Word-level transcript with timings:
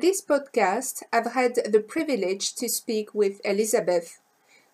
In 0.00 0.06
this 0.06 0.22
podcast, 0.22 1.02
I've 1.12 1.32
had 1.32 1.56
the 1.56 1.80
privilege 1.80 2.54
to 2.54 2.70
speak 2.70 3.14
with 3.14 3.38
Elizabeth, 3.44 4.18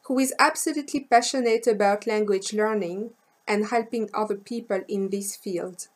who 0.05 0.21
is 0.21 0.33
absolutely 0.39 1.01
passionate 1.01 1.67
about 1.67 2.07
language 2.07 2.53
learning 2.53 3.11
and 3.45 3.67
helping 3.67 4.09
other 4.15 4.37
people 4.37 4.83
in 4.87 5.09
this 5.09 5.35
field. 5.35 5.89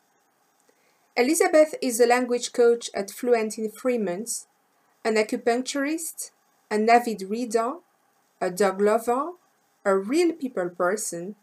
Elizabeth 1.17 1.77
is 1.81 2.01
a 2.01 2.09
language 2.09 2.53
coach 2.53 2.91
at 2.93 3.13
Fluent 3.13 3.57
in 3.57 3.71
Three 3.71 3.99
Months, 3.99 4.49
an 5.05 5.15
acupuncturist, 5.15 6.33
an 6.69 6.91
avid 6.91 7.23
reader, 7.23 7.75
a 8.41 8.51
dog 8.51 8.81
lover, 8.81 9.35
a 9.85 9.97
real 9.97 10.33
people 10.33 10.71
person, 10.71 11.37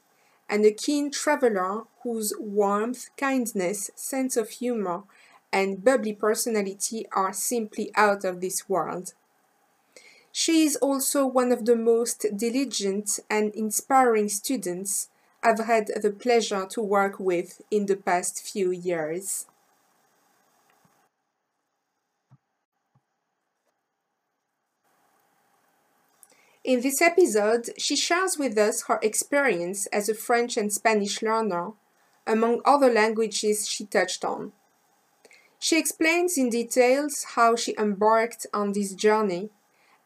and 0.50 0.66
a 0.66 0.74
keen 0.74 1.10
traveler 1.10 1.84
whose 2.04 2.34
warmth, 2.38 3.08
kindness, 3.16 3.92
sense 3.96 4.36
of 4.36 4.50
humor, 4.50 5.04
and 5.52 5.84
bubbly 5.84 6.14
personality 6.14 7.06
are 7.12 7.34
simply 7.34 7.92
out 7.96 8.24
of 8.24 8.42
this 8.42 8.68
world. 8.70 9.14
She 10.32 10.64
is 10.64 10.76
also 10.76 11.26
one 11.26 11.52
of 11.52 11.66
the 11.66 11.76
most 11.76 12.26
diligent 12.36 13.20
and 13.30 13.54
inspiring 13.56 14.30
students 14.30 15.10
I've 15.44 15.66
had 15.66 15.88
the 16.02 16.12
pleasure 16.12 16.66
to 16.72 16.82
work 16.82 17.20
with 17.20 17.62
in 17.72 17.86
the 17.86 17.96
past 17.96 18.42
few 18.42 18.72
years. 18.72 19.46
In 26.64 26.82
this 26.82 27.02
episode, 27.02 27.70
she 27.78 27.96
shares 27.96 28.38
with 28.38 28.58
us 28.58 28.84
her 28.88 29.00
experience 29.02 29.86
as 29.88 30.10
a 30.10 30.14
French 30.14 30.58
and 30.58 30.72
Spanish 30.72 31.22
learner, 31.22 31.72
among 32.26 32.62
other 32.66 32.92
languages 32.92 33.70
she 33.70 33.86
touched 33.86 34.26
on. 34.26 34.52
She 35.60 35.80
explains 35.80 36.38
in 36.38 36.50
details 36.50 37.26
how 37.36 37.56
she 37.56 37.76
embarked 37.78 38.46
on 38.54 38.74
this 38.74 38.94
journey 38.94 39.50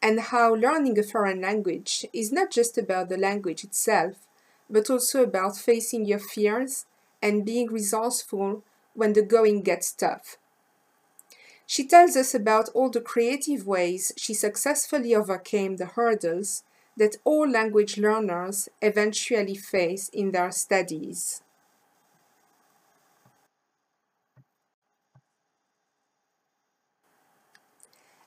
and 0.00 0.18
how 0.20 0.54
learning 0.54 0.98
a 0.98 1.02
foreign 1.02 1.40
language 1.40 2.06
is 2.12 2.32
not 2.32 2.50
just 2.50 2.78
about 2.78 3.08
the 3.08 3.18
language 3.18 3.62
itself, 3.62 4.26
but 4.68 4.88
also 4.88 5.22
about 5.22 5.56
facing 5.56 6.06
your 6.06 6.18
fears 6.18 6.86
and 7.20 7.44
being 7.44 7.68
resourceful 7.68 8.64
when 8.94 9.12
the 9.12 9.22
going 9.22 9.62
gets 9.62 9.92
tough. 9.92 10.38
She 11.66 11.86
tells 11.86 12.16
us 12.16 12.34
about 12.34 12.68
all 12.70 12.90
the 12.90 13.00
creative 13.00 13.66
ways 13.66 14.12
she 14.16 14.34
successfully 14.34 15.14
overcame 15.14 15.76
the 15.76 15.86
hurdles 15.86 16.64
that 16.96 17.16
all 17.24 17.48
language 17.48 17.96
learners 17.96 18.68
eventually 18.82 19.54
face 19.54 20.08
in 20.10 20.32
their 20.32 20.50
studies. 20.50 21.42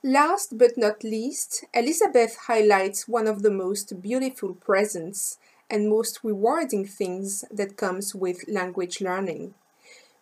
Last 0.05 0.59
but 0.59 0.77
not 0.77 1.03
least, 1.03 1.65
Elizabeth 1.73 2.37
highlights 2.45 3.07
one 3.07 3.25
of 3.25 3.41
the 3.41 3.49
most 3.49 4.03
beautiful 4.03 4.53
presents 4.53 5.39
and 5.67 5.89
most 5.89 6.19
rewarding 6.21 6.85
things 6.85 7.43
that 7.49 7.75
comes 7.75 8.13
with 8.13 8.47
language 8.47 9.01
learning, 9.01 9.55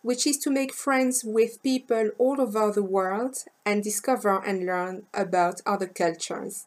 which 0.00 0.26
is 0.26 0.38
to 0.38 0.50
make 0.50 0.72
friends 0.72 1.22
with 1.22 1.62
people 1.62 2.08
all 2.16 2.40
over 2.40 2.72
the 2.72 2.82
world 2.82 3.44
and 3.66 3.84
discover 3.84 4.42
and 4.42 4.64
learn 4.64 5.02
about 5.12 5.60
other 5.66 5.88
cultures. 5.88 6.64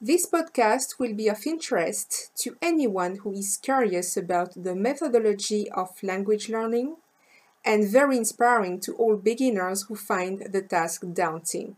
This 0.00 0.24
podcast 0.26 0.98
will 0.98 1.12
be 1.12 1.28
of 1.28 1.46
interest 1.46 2.30
to 2.36 2.56
anyone 2.62 3.16
who 3.16 3.32
is 3.34 3.58
curious 3.58 4.16
about 4.16 4.54
the 4.56 4.74
methodology 4.74 5.70
of 5.72 6.02
language 6.02 6.48
learning 6.48 6.96
and 7.66 7.88
very 7.88 8.16
inspiring 8.16 8.78
to 8.80 8.94
all 8.94 9.16
beginners 9.16 9.82
who 9.82 9.96
find 9.96 10.52
the 10.52 10.62
task 10.62 11.02
daunting. 11.12 11.76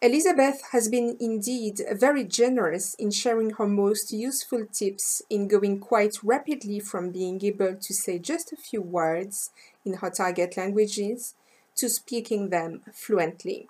Elizabeth 0.00 0.62
has 0.72 0.88
been 0.88 1.16
indeed 1.18 1.80
very 1.92 2.22
generous 2.22 2.94
in 2.94 3.10
sharing 3.10 3.50
her 3.50 3.66
most 3.66 4.12
useful 4.12 4.64
tips 4.66 5.22
in 5.28 5.48
going 5.48 5.80
quite 5.80 6.22
rapidly 6.22 6.78
from 6.78 7.10
being 7.10 7.42
able 7.44 7.74
to 7.74 7.92
say 7.92 8.18
just 8.18 8.52
a 8.52 8.56
few 8.56 8.80
words 8.80 9.50
in 9.84 9.94
her 9.94 10.10
target 10.10 10.56
languages 10.56 11.34
to 11.74 11.88
speaking 11.88 12.50
them 12.50 12.82
fluently. 12.92 13.68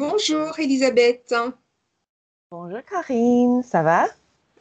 Bonjour 0.00 0.58
Elisabeth. 0.58 1.34
Bonjour 2.50 2.80
Karine, 2.88 3.62
ça 3.62 3.82
va? 3.82 4.06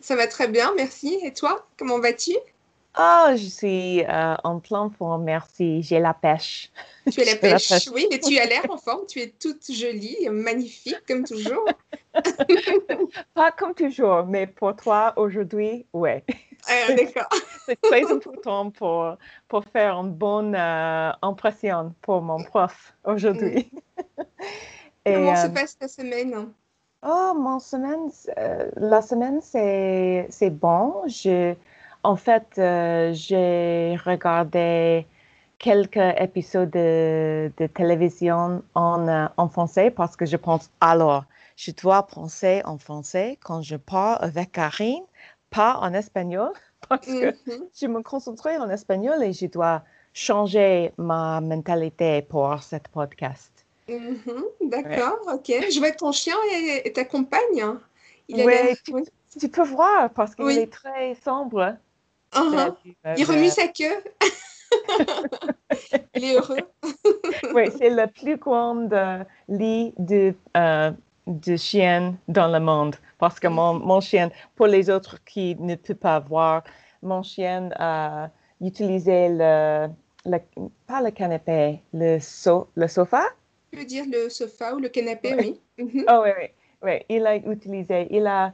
Ça 0.02 0.18
va 0.18 0.28
très 0.28 0.50
bien, 0.50 0.74
merci. 0.76 1.18
Et 1.24 1.32
toi, 1.32 1.66
comment 1.78 1.98
vas-tu? 1.98 2.34
Oh, 3.00 3.28
je 3.32 3.46
suis 3.46 4.04
euh, 4.04 4.36
en 4.44 4.60
plein 4.60 4.90
forme, 4.90 5.24
merci. 5.24 5.82
J'ai 5.82 6.00
la 6.00 6.14
pêche. 6.14 6.70
Tu 7.10 7.22
as 7.22 7.24
la 7.24 7.36
pêche, 7.38 7.88
oui, 7.94 8.06
mais 8.12 8.20
tu 8.20 8.38
as 8.38 8.48
l'air 8.48 8.64
en 8.68 8.76
forme. 8.76 9.06
Tu 9.08 9.22
es 9.22 9.30
toute 9.30 9.72
jolie, 9.72 10.28
magnifique, 10.30 11.00
comme 11.08 11.24
toujours. 11.24 11.66
Pas 13.34 13.54
comme 13.54 13.74
toujours, 13.74 14.26
mais 14.26 14.46
pour 14.46 14.76
toi, 14.76 15.14
aujourd'hui, 15.16 15.86
ouais. 15.94 16.26
Ah, 16.68 16.94
D'accord. 16.98 17.30
C'est 17.66 17.80
très 17.80 18.12
important 18.12 18.72
pour, 18.72 19.16
pour 19.48 19.64
faire 19.64 19.94
une 20.02 20.12
bonne 20.12 20.54
euh, 20.54 21.12
impression 21.22 21.96
pour 22.02 22.22
mon 22.22 22.44
prof 22.44 22.94
aujourd'hui. 23.06 23.72
Mm. 23.98 24.24
Comment 25.06 25.36
se 25.36 25.48
passe 25.48 25.78
ta 25.78 25.88
semaine? 25.90 26.54
Oh, 27.04 27.34
mon 27.38 27.60
semaine, 27.60 28.10
euh, 28.38 28.70
la 28.76 29.02
semaine, 29.02 29.40
c'est, 29.42 30.28
c'est 30.30 30.50
bon. 30.50 31.04
Je, 31.08 31.56
en 32.04 32.16
fait, 32.18 32.46
euh, 32.58 33.14
j'ai 33.14 33.96
regardé 34.06 35.08
quelques 35.60 35.98
épisodes 36.20 36.70
de, 36.72 37.52
de 37.58 37.68
télévision 37.68 38.64
en, 38.76 39.08
euh, 39.08 39.28
en 39.38 39.48
français 39.50 39.92
parce 39.92 40.16
que 40.18 40.26
je 40.26 40.36
pense, 40.38 40.70
alors, 40.82 41.26
je 41.56 41.72
dois 41.72 42.04
penser 42.08 42.62
en 42.66 42.78
français 42.78 43.38
quand 43.44 43.62
je 43.62 43.76
parle 43.78 44.18
avec 44.22 44.52
Karine, 44.54 45.04
pas 45.50 45.78
en 45.80 45.94
espagnol, 45.94 46.52
parce 46.90 47.16
que 47.16 47.28
Mhm. 47.28 47.70
je 47.74 47.88
me 47.88 48.02
concentrer 48.04 48.58
en 48.58 48.70
espagnol 48.70 49.24
et 49.24 49.34
je 49.34 49.46
dois 49.48 49.84
changer 50.14 50.94
ma 50.98 51.40
mentalité 51.42 52.22
pour 52.24 52.62
cette 52.64 52.90
podcast. 52.90 53.59
Mhm, 53.90 54.44
D'accord, 54.70 55.20
ok. 55.34 55.46
Je 55.48 55.80
vois 55.80 55.92
que 55.92 55.98
ton 55.98 56.12
chien 56.12 56.36
et, 56.54 56.88
et 56.88 56.94
ta 56.94 57.06
compagne. 57.06 57.78
Il 58.28 58.44
Ouais, 58.46 58.76
tu, 58.86 58.94
oui. 58.94 59.04
tu 59.40 59.50
peux 59.50 59.64
voir 59.64 60.12
parce 60.12 60.36
qu'il 60.36 60.46
Oui. 60.46 60.58
est 60.60 60.72
très 60.72 61.16
sombre. 61.16 61.76
Mhm. 62.36 62.54
Euh, 63.06 63.16
Il 63.18 63.26
remue 63.26 63.50
sa 63.50 63.68
queue. 63.68 64.04
Il 66.16 66.24
est 66.26 66.36
heureux. 66.36 66.68
Oui, 67.54 67.72
c'est 67.78 67.90
le 67.90 68.08
plus 68.08 68.38
grand 68.38 68.92
euh, 68.92 69.24
lit 69.48 69.94
de, 69.98 70.34
euh, 70.58 70.92
de 71.28 71.56
chien 71.58 72.16
dans 72.28 72.48
le 72.48 72.60
monde. 72.60 72.96
Parce 73.18 73.40
que 73.40 73.48
mon, 73.48 73.74
mon 73.74 74.00
chien, 74.02 74.30
pour 74.56 74.68
les 74.68 74.90
autres 74.90 75.24
qui 75.26 75.56
ne 75.60 75.76
peuvent 75.76 75.96
pas 75.96 76.20
voir, 76.20 76.64
mon 77.02 77.24
chien 77.24 77.70
a 77.78 78.30
utilisé 78.62 79.30
le, 79.30 79.90
le- 80.26 80.70
pas 80.88 81.02
le 81.02 81.12
canapé, 81.12 81.82
le, 81.94 82.20
so, 82.20 82.68
le 82.76 82.88
sofa. 82.88 83.24
Veux 83.74 83.86
dire 83.86 84.06
le 84.12 84.30
sofa 84.30 84.76
ou 84.76 84.80
le 84.80 84.90
canapé, 84.90 85.36
oui. 85.36 85.60
Mhm. 85.78 86.06
Oh 86.10 86.22
oui, 86.24 86.32
oui, 86.38 86.48
oui, 86.82 87.00
il 87.10 87.26
a 87.26 87.36
utilisé, 87.36 88.08
il 88.10 88.28
a, 88.28 88.54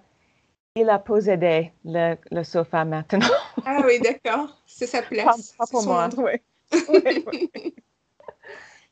il 0.76 0.90
a 0.90 1.00
possédé 1.00 1.72
le, 1.84 2.16
le 2.32 2.44
sofa 2.44 2.86
maintenant. 2.86 3.28
Ah 3.66 3.82
oui, 3.86 4.00
d'accord. 4.00 4.62
C'est 4.66 4.88
sa 4.88 5.02
place. 5.02 5.54
pas 5.58 5.66
pour 5.68 5.84
moi, 5.84 6.10
oui. 6.18 6.34
Oui, 6.90 7.26
oui. 7.56 7.76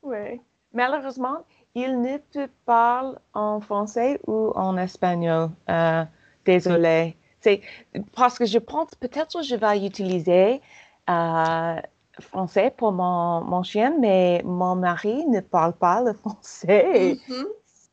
Oui. 0.04 0.42
Malheureusement, 0.74 1.46
il 1.75 2.02
ne 2.02 2.18
te 2.18 2.48
parle 2.66 3.20
en 3.34 3.62
français 3.62 4.20
ou 4.28 4.52
en 4.56 4.78
espagnol. 4.78 5.50
Euh, 5.70 6.04
désolé. 6.46 7.16
C'est 7.40 7.62
parce 8.16 8.38
que 8.38 8.46
je 8.46 8.58
pense 8.58 8.96
peut-être 8.96 9.38
que 9.38 9.44
je 9.44 9.56
vais 9.56 9.86
utiliser 9.86 10.62
euh, 11.10 11.75
français 12.19 12.74
pour 12.75 12.92
mon, 12.92 13.42
mon 13.42 13.63
chien, 13.63 13.95
mais 14.00 14.42
mon 14.45 14.75
mari 14.75 15.25
ne 15.27 15.39
parle 15.39 15.74
pas 15.74 16.01
le 16.01 16.13
français. 16.13 17.18
Mhm. 17.27 17.45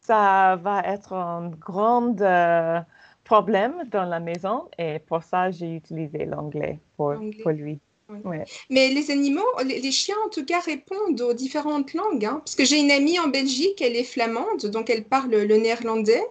Ça 0.02 0.58
va 0.62 0.82
être 0.84 1.12
un 1.12 1.48
grand 1.48 2.20
euh, 2.20 2.80
problème 3.24 3.74
dans 3.90 4.04
la 4.04 4.18
maison 4.20 4.68
et 4.78 4.98
pour 4.98 5.22
ça, 5.22 5.50
j'ai 5.50 5.74
utilisé 5.76 6.26
l'anglais 6.26 6.80
pour, 6.96 7.14
pour 7.42 7.52
lui. 7.52 7.78
Oui. 8.08 8.18
Ouais. 8.24 8.44
Mais 8.70 8.88
les 8.88 9.12
animaux, 9.12 9.46
les, 9.64 9.78
les 9.80 9.92
chiens 9.92 10.16
en 10.26 10.30
tout 10.30 10.44
cas 10.44 10.58
répondent 10.60 11.20
aux 11.20 11.32
différentes 11.32 11.94
langues. 11.94 12.24
hein. 12.24 12.42
Parce 12.44 12.56
que 12.56 12.64
j'ai 12.64 12.80
une 12.80 12.90
amie 12.90 13.20
en 13.20 13.28
Belgique, 13.28 13.80
elle 13.80 13.94
est 13.94 14.02
flamande, 14.02 14.66
donc 14.66 14.90
elle 14.90 15.04
parle 15.04 15.30
le 15.30 15.56
néerlandais. 15.56 16.22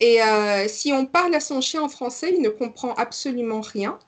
Et 0.00 0.22
euh, 0.22 0.66
si 0.68 0.92
on 0.92 1.04
parle 1.04 1.34
à 1.34 1.40
son 1.40 1.60
chien 1.60 1.82
en 1.82 1.88
français, 1.88 2.32
il 2.34 2.40
ne 2.40 2.48
comprend 2.48 2.94
absolument 2.94 3.60
rien. 3.60 3.98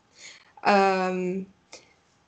Euh, 0.66 1.40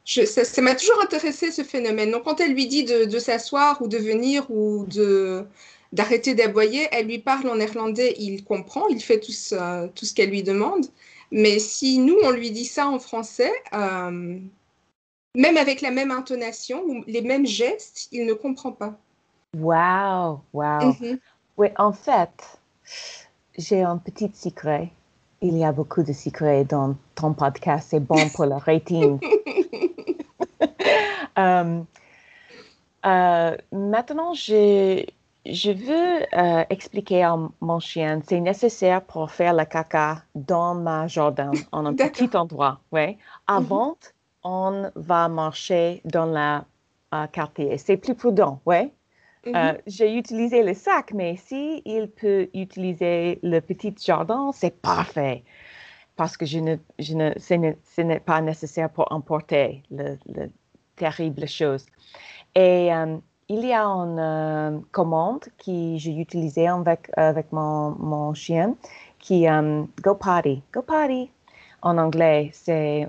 ça 0.04 0.62
m'a 0.62 0.74
toujours 0.74 1.02
intéressé 1.02 1.50
ce 1.50 1.62
phénomène. 1.62 2.10
Donc, 2.10 2.24
quand 2.24 2.40
elle 2.40 2.52
lui 2.52 2.66
dit 2.66 2.84
de, 2.84 3.18
s'asseoir 3.18 3.80
ou 3.82 3.88
de 3.88 3.98
venir 3.98 4.50
ou 4.50 4.84
de 4.86 5.44
d'arrêter 5.92 6.34
d'aboyer, 6.34 6.88
elle 6.90 7.06
lui 7.06 7.18
parle 7.18 7.50
en 7.50 7.56
néerlandais, 7.56 8.14
il 8.18 8.44
comprend, 8.44 8.88
il 8.88 9.02
fait 9.02 9.20
tout 9.20 9.32
ce, 9.32 9.88
tout 9.88 10.06
ce 10.06 10.14
qu'elle 10.14 10.30
lui 10.30 10.42
demande. 10.42 10.86
Mais 11.30 11.58
si 11.58 11.98
nous, 11.98 12.16
on 12.24 12.30
lui 12.30 12.50
dit 12.50 12.64
ça 12.64 12.88
en 12.88 12.98
français, 12.98 13.52
euh, 13.74 14.38
même 15.34 15.56
avec 15.58 15.82
la 15.82 15.90
même 15.90 16.10
intonation 16.10 16.82
ou 16.84 17.04
les 17.06 17.20
mêmes 17.20 17.46
gestes, 17.46 18.08
il 18.10 18.24
ne 18.24 18.32
comprend 18.32 18.72
pas. 18.72 18.98
Wow, 19.54 20.40
wow. 20.54 20.94
Mhm. 21.00 21.18
Oui, 21.58 21.68
en 21.76 21.92
fait, 21.92 22.58
j'ai 23.58 23.82
un 23.82 23.98
petit 23.98 24.30
secret. 24.34 24.90
Il 25.42 25.58
y 25.58 25.64
a 25.64 25.72
beaucoup 25.72 26.02
de 26.02 26.12
secrets 26.12 26.64
dans 26.64 26.96
ton 27.14 27.34
podcast. 27.34 27.88
C'est 27.90 28.00
bon 28.00 28.28
pour 28.30 28.46
le 28.46 28.54
rating. 28.54 29.18
Euh, 31.38 31.82
euh, 33.04 33.56
maintenant, 33.72 34.34
je, 34.34 35.04
je 35.46 35.70
veux 35.70 36.22
euh, 36.34 36.64
expliquer 36.70 37.24
à 37.24 37.36
mon 37.60 37.80
chien, 37.80 38.20
c'est 38.26 38.40
nécessaire 38.40 39.02
pour 39.02 39.30
faire 39.30 39.54
le 39.54 39.64
caca 39.64 40.22
dans 40.34 40.74
ma 40.74 41.06
jardin, 41.06 41.50
en 41.72 41.86
un 41.86 41.94
petit 41.94 42.36
endroit. 42.36 42.80
Ouais. 42.92 43.18
Avant, 43.46 43.92
mm-hmm. 43.92 44.10
on 44.44 44.90
va 44.94 45.28
marcher 45.28 46.00
dans 46.04 46.26
le 46.26 47.26
quartier. 47.28 47.78
C'est 47.78 47.96
plus 47.96 48.14
prudent, 48.14 48.60
ouais. 48.66 48.92
Mm-hmm. 49.44 49.80
J'ai 49.88 50.16
utilisé 50.16 50.62
le 50.62 50.74
sac, 50.74 51.12
mais 51.12 51.36
si 51.36 51.82
il 51.84 52.08
peut 52.08 52.48
utiliser 52.54 53.40
le 53.42 53.58
petit 53.60 53.94
jardin, 53.98 54.52
c'est 54.52 54.80
parfait 54.80 55.42
parce 56.16 56.36
que 56.36 56.46
je 56.46 56.58
ne, 56.58 56.76
je 56.98 57.14
ne, 57.14 57.32
ce 57.38 58.00
n'est 58.02 58.20
pas 58.20 58.40
nécessaire 58.40 58.90
pour 58.90 59.10
emporter 59.10 59.82
le, 59.90 60.18
terrible 60.96 61.46
chose. 61.46 61.86
Et 62.54 62.92
euh, 62.92 63.16
il 63.48 63.64
y 63.64 63.72
a 63.72 63.84
une 63.84 64.18
euh, 64.18 64.78
commande 64.92 65.44
que 65.58 65.96
j'ai 65.96 66.16
utilisée 66.16 66.68
avec, 66.68 67.10
avec 67.16 67.52
mon, 67.52 67.90
mon 67.98 68.34
chien 68.34 68.74
qui 69.18 69.46
um, 69.48 69.88
Go 70.02 70.14
Potty. 70.14 70.62
Go 70.72 70.82
Potty 70.82 71.30
en 71.82 71.98
anglais, 71.98 72.50
c'est 72.52 73.08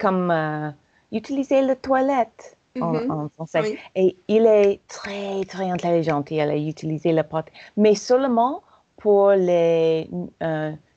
comme 0.00 0.74
utiliser 1.12 1.60
la 1.62 1.76
toilette. 1.76 2.56
En, 2.80 2.92
mm-hmm. 2.92 3.28
français. 3.30 3.76
Et 3.96 4.16
il 4.28 4.46
est 4.46 4.80
très, 4.86 5.42
très 5.48 5.68
intelligent. 5.68 6.22
Il 6.30 6.40
a 6.40 6.56
utilisé 6.56 7.12
le 7.12 7.24
pot, 7.24 7.44
mais 7.76 7.96
seulement 7.96 8.62
pour 8.96 9.32
les 9.32 10.08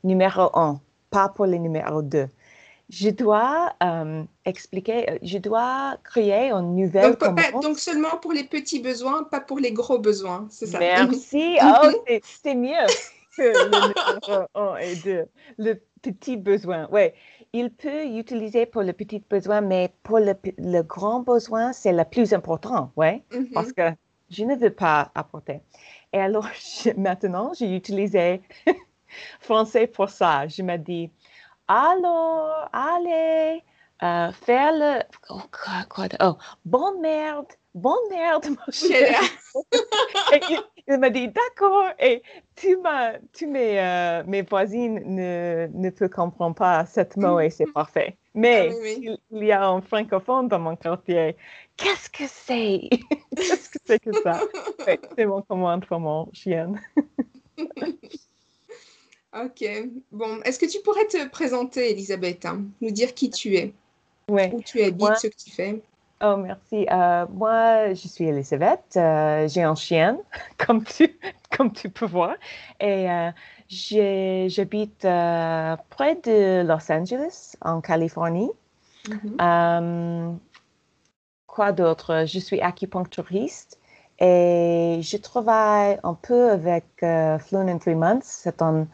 numéros 0.03 0.51
1 0.53 0.79
pas 1.11 1.29
pour 1.29 1.45
le 1.45 1.57
numéro 1.57 2.01
2. 2.01 2.27
Je 2.91 3.09
dois 3.09 3.73
euh, 3.81 4.23
expliquer, 4.43 5.09
euh, 5.09 5.17
je 5.23 5.37
dois 5.37 5.95
créer 6.03 6.51
une 6.51 6.75
nouvelle 6.75 7.15
donc, 7.15 7.61
donc, 7.61 7.79
seulement 7.79 8.17
pour 8.21 8.33
les 8.33 8.43
petits 8.43 8.81
besoins, 8.81 9.23
pas 9.23 9.39
pour 9.39 9.59
les 9.59 9.71
gros 9.71 9.97
besoins, 9.97 10.45
c'est 10.49 10.65
ça? 10.65 10.77
Merci. 10.77 11.57
oh, 11.63 11.87
c'est 12.21 12.53
mieux 12.53 12.85
que 13.37 13.43
le 13.43 13.65
numéro 13.65 14.45
1 14.55 14.75
et 14.79 14.95
2. 14.97 15.25
Le 15.57 15.81
petit 16.01 16.35
besoin, 16.35 16.89
oui. 16.91 17.11
Il 17.53 17.71
peut 17.71 18.03
utiliser 18.05 18.65
pour 18.65 18.81
le 18.81 18.91
petit 18.91 19.23
besoin, 19.29 19.61
mais 19.61 19.93
pour 20.03 20.19
le, 20.19 20.33
le 20.57 20.81
grand 20.81 21.21
besoin, 21.21 21.71
c'est 21.71 21.93
le 21.93 22.03
plus 22.03 22.33
important, 22.33 22.91
oui, 22.97 23.23
mm-hmm. 23.31 23.53
parce 23.53 23.71
que 23.71 23.89
je 24.29 24.43
ne 24.43 24.55
veux 24.57 24.69
pas 24.69 25.11
apporter. 25.15 25.61
Et 26.11 26.19
alors, 26.19 26.47
maintenant, 26.97 27.53
j'ai 27.57 27.73
utilisé 27.73 28.41
français 29.39 29.87
pour 29.87 30.09
ça. 30.09 30.45
Je 30.49 30.61
me 30.61 30.75
dis, 30.77 31.09
alors, 31.71 32.67
allez, 32.73 33.63
euh, 34.03 34.31
faire 34.33 34.73
le. 34.73 35.03
Oh, 35.29 35.39
quoi, 35.51 36.07
oh, 36.19 36.37
bon 36.65 36.99
merde, 36.99 37.45
bon 37.73 37.95
merde, 38.09 38.47
mon 38.49 38.71
cher. 38.73 39.21
il, 40.87 40.97
m'a 40.97 41.09
dit, 41.09 41.29
d'accord, 41.29 41.85
et 41.97 42.21
tu 42.57 42.75
m'as, 42.75 43.13
tu 43.31 43.47
mes, 43.47 43.79
euh, 43.79 44.21
mes 44.27 44.41
voisines 44.41 45.01
ne, 45.05 45.69
ne 45.71 45.89
te 45.89 46.03
comprennent 46.03 46.53
pas 46.53 46.85
ce 46.85 47.01
mot 47.17 47.39
et 47.39 47.49
c'est 47.49 47.71
parfait. 47.71 48.17
Mais 48.33 48.69
ah 48.69 49.17
Il, 49.31 49.43
y 49.45 49.53
a 49.53 49.65
un 49.65 49.81
francophone 49.81 50.49
dans 50.49 50.59
mon 50.59 50.75
quartier. 50.75 51.37
Qu'est-ce 51.77 52.09
que 52.09 52.25
c'est? 52.27 52.89
Qu'est-ce 53.37 53.69
que 53.69 53.77
c'est 53.85 53.99
que 53.99 54.11
ça? 54.21 54.41
c'est 55.17 55.25
mon 55.25 55.41
commande 55.41 55.85
pour 55.85 56.01
mon 56.01 56.29
chien. 56.33 56.73
Ok. 59.33 59.63
Bon, 60.11 60.41
est-ce 60.43 60.59
que 60.59 60.65
tu 60.65 60.79
pourrais 60.81 61.05
te 61.05 61.27
présenter, 61.29 61.91
Elisabeth, 61.91 62.45
hein, 62.45 62.63
nous 62.81 62.91
dire 62.91 63.13
qui 63.13 63.29
tu 63.29 63.55
es, 63.55 63.73
ouais. 64.27 64.51
où 64.53 64.61
tu 64.61 64.81
habites, 64.83 65.17
ce 65.17 65.27
que 65.27 65.35
tu 65.35 65.51
fais? 65.51 65.81
Oh, 66.23 66.37
merci. 66.37 66.85
Euh, 66.91 67.25
moi, 67.33 67.93
je 67.93 68.07
suis 68.07 68.25
Elisabeth. 68.25 68.95
Euh, 68.95 69.47
j'ai 69.47 69.63
un 69.63 69.73
chien, 69.73 70.19
comme 70.57 70.83
tu, 70.83 71.17
comme 71.55 71.71
tu 71.71 71.89
peux 71.89 72.05
voir. 72.05 72.35
Et 72.79 73.09
euh, 73.09 73.31
j'habite 73.69 74.99
près 74.99 76.15
de 76.23 76.63
Los 76.63 76.91
Angeles, 76.91 77.55
en 77.61 77.81
Californie. 77.81 78.51
Mm-hmm. 79.07 80.37
quoi 81.47 81.71
d'autre? 81.71 82.25
Je 82.27 82.37
suis 82.37 82.61
acupuncturiste 82.61 83.79
et 84.19 84.99
je 85.01 85.17
travaille 85.17 85.99
un 86.03 86.13
peu 86.13 86.51
avec 86.51 86.85
Fluent 86.99 87.67
in 87.67 87.79
Three 87.79 87.95
Months. 87.95 88.25
C'est 88.25 88.61
un 88.61 88.85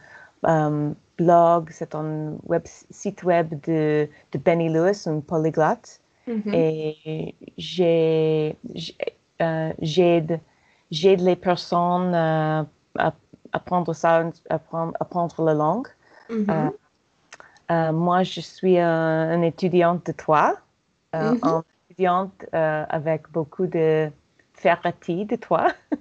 um, 0.44 0.94
blog, 1.18 1.68
c'est 1.70 1.94
un 1.94 2.36
web, 2.44 2.62
site 2.64 3.22
web 3.24 3.60
de, 3.66 4.08
de 4.32 4.38
Benny 4.38 4.68
Lewis, 4.68 5.04
un 5.06 5.20
polyglotte. 5.20 6.00
Mm-hmm. 6.28 6.54
Et 6.54 7.34
euh, 9.40 9.72
j'aide, 9.80 10.40
les 10.90 11.36
personnes 11.36 12.14
euh, 12.14 12.62
à 12.98 13.12
apprendre 13.52 13.94
ça, 13.94 14.30
apprendre, 14.50 14.92
apprendre 15.00 15.42
la 15.42 15.54
langue. 15.54 15.88
Mm-hmm. 16.30 16.72
Euh, 17.70 17.92
moi, 17.92 18.22
je 18.22 18.40
suis 18.40 18.78
un, 18.78 19.42
étudiante 19.42 20.06
de 20.06 20.12
toi, 20.12 20.56
mm-hmm. 21.12 21.44
une 21.44 21.62
étudiante 21.90 22.44
avec 22.52 23.30
beaucoup 23.30 23.66
de 23.66 24.10
fierté 24.54 25.24
de 25.24 25.36
toi, 25.36 25.68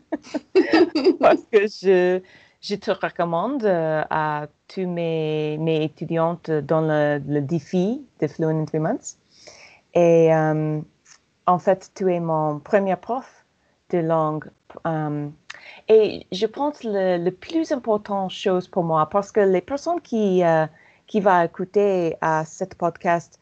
parce 1.20 1.44
que 1.52 1.68
je, 1.68 2.22
je 2.62 2.76
te 2.76 2.92
recommande 2.92 3.64
euh, 3.66 4.04
à 4.10 4.48
tous 4.68 4.88
mes, 4.88 5.58
mes, 5.58 5.84
étudiantes 5.84 6.50
dans 6.50 6.82
le, 6.82 7.40
défi 7.40 8.06
de 8.20 8.28
Fluent 8.28 8.62
in 8.62 8.66
Three 8.66 8.80
Months. 8.80 9.18
Et 9.94 10.34
euh, 10.34 10.82
en 11.46 11.60
fait, 11.60 11.92
tu 11.96 12.12
es 12.14 12.20
mon 12.20 12.60
premier 12.60 12.96
prof 12.96 13.46
de 13.92 14.00
langue. 14.00 14.46
Euh, 14.86 15.28
et 15.88 16.26
je 16.32 16.46
pense 16.46 16.84
le, 16.84 17.24
le 17.24 17.32
plus 17.32 17.72
important 17.72 18.30
chose 18.30 18.68
pour 18.68 18.84
moi, 18.84 19.08
parce 19.10 19.32
que 19.32 19.40
les 19.40 19.62
personnes 19.62 20.02
qui, 20.02 20.42
qui 21.08 21.20
vont 21.22 21.42
écouter 21.42 22.16
à 22.22 22.44
cette 22.46 22.76
podcast, 22.76 23.40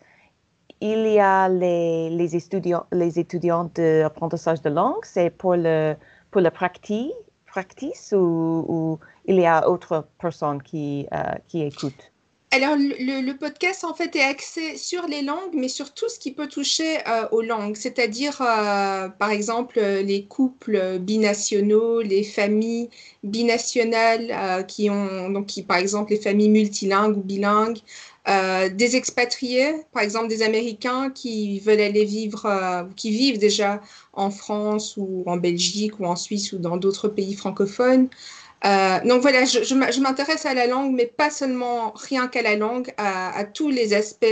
il 0.82 1.08
y 1.08 1.20
a 1.20 1.50
les, 1.50 2.10
les 2.10 2.36
étudiants, 2.36 2.86
les 2.92 3.18
étudiants 3.18 3.72
d'apprentissage 3.74 4.62
de 4.62 4.70
langue, 4.70 5.04
c'est 5.04 5.30
pour 5.30 5.56
le, 5.56 5.96
pour 6.32 6.42
la 6.42 6.52
pratique 6.52 7.14
practice 7.56 8.14
ou, 8.18 9.00
il 9.26 9.38
y 9.40 9.46
a 9.46 9.70
autre 9.70 10.08
personnes 10.20 10.62
qui, 10.62 11.08
euh, 11.14 11.36
qui 11.48 11.62
écoutent? 11.62 12.12
Alors, 12.56 12.78
le, 12.78 13.34
podcast, 13.34 13.84
en 13.84 13.94
fait, 13.94 14.16
est 14.16 14.22
axé 14.22 14.78
sur 14.78 15.08
les 15.08 15.22
langues, 15.22 15.52
mais 15.54 15.68
sur 15.68 15.94
tout 15.94 16.08
ce 16.08 16.18
qui 16.18 16.32
peut 16.32 16.48
toucher 16.48 17.00
euh, 17.06 17.28
aux 17.34 17.42
langues, 17.42 17.76
c'est-à-dire, 17.76 18.42
euh, 18.42 19.10
par 19.10 19.32
exemple, 19.32 19.78
les 19.78 20.24
couples 20.24 21.00
binationaux, 21.00 22.00
les 22.02 22.24
familles 22.24 22.90
binationales 23.24 24.66
qui 24.68 24.90
ont, 24.90 25.30
donc, 25.30 25.48
qui, 25.48 25.64
par 25.64 25.76
exemple, 25.76 26.12
les 26.12 26.20
familles 26.22 26.48
multilingues 26.48 27.18
ou 27.18 27.22
bilingues, 27.22 27.80
des 28.26 28.96
expatriés, 28.96 29.74
par 29.92 30.02
exemple, 30.02 30.30
des 30.30 30.42
Américains 30.42 31.10
qui 31.10 31.60
veulent 31.60 31.82
aller 31.82 32.06
vivre, 32.06 32.88
qui 32.96 33.12
vivent 33.12 33.38
déjà 33.38 33.82
en 34.14 34.30
France 34.30 34.96
ou 34.96 35.24
en 35.26 35.36
Belgique 35.36 36.00
ou 36.00 36.06
en 36.06 36.16
Suisse 36.16 36.54
ou 36.54 36.58
dans 36.58 36.78
d'autres 36.78 37.10
pays 37.10 37.36
francophones. 37.36 38.08
Euh, 38.64 39.00
donc 39.08 39.22
voilà, 39.22 39.46
je, 39.46 40.00
m'intéresse 40.00 40.46
à 40.46 40.54
la 40.54 40.68
langue, 40.68 40.94
mais 40.94 41.06
pas 41.06 41.30
seulement 41.30 41.92
rien 41.96 42.28
qu'à 42.28 42.42
la 42.42 42.56
langue, 42.56 42.94
à, 42.98 43.44
tous 43.44 43.70
les 43.70 43.94
aspects 43.94 44.26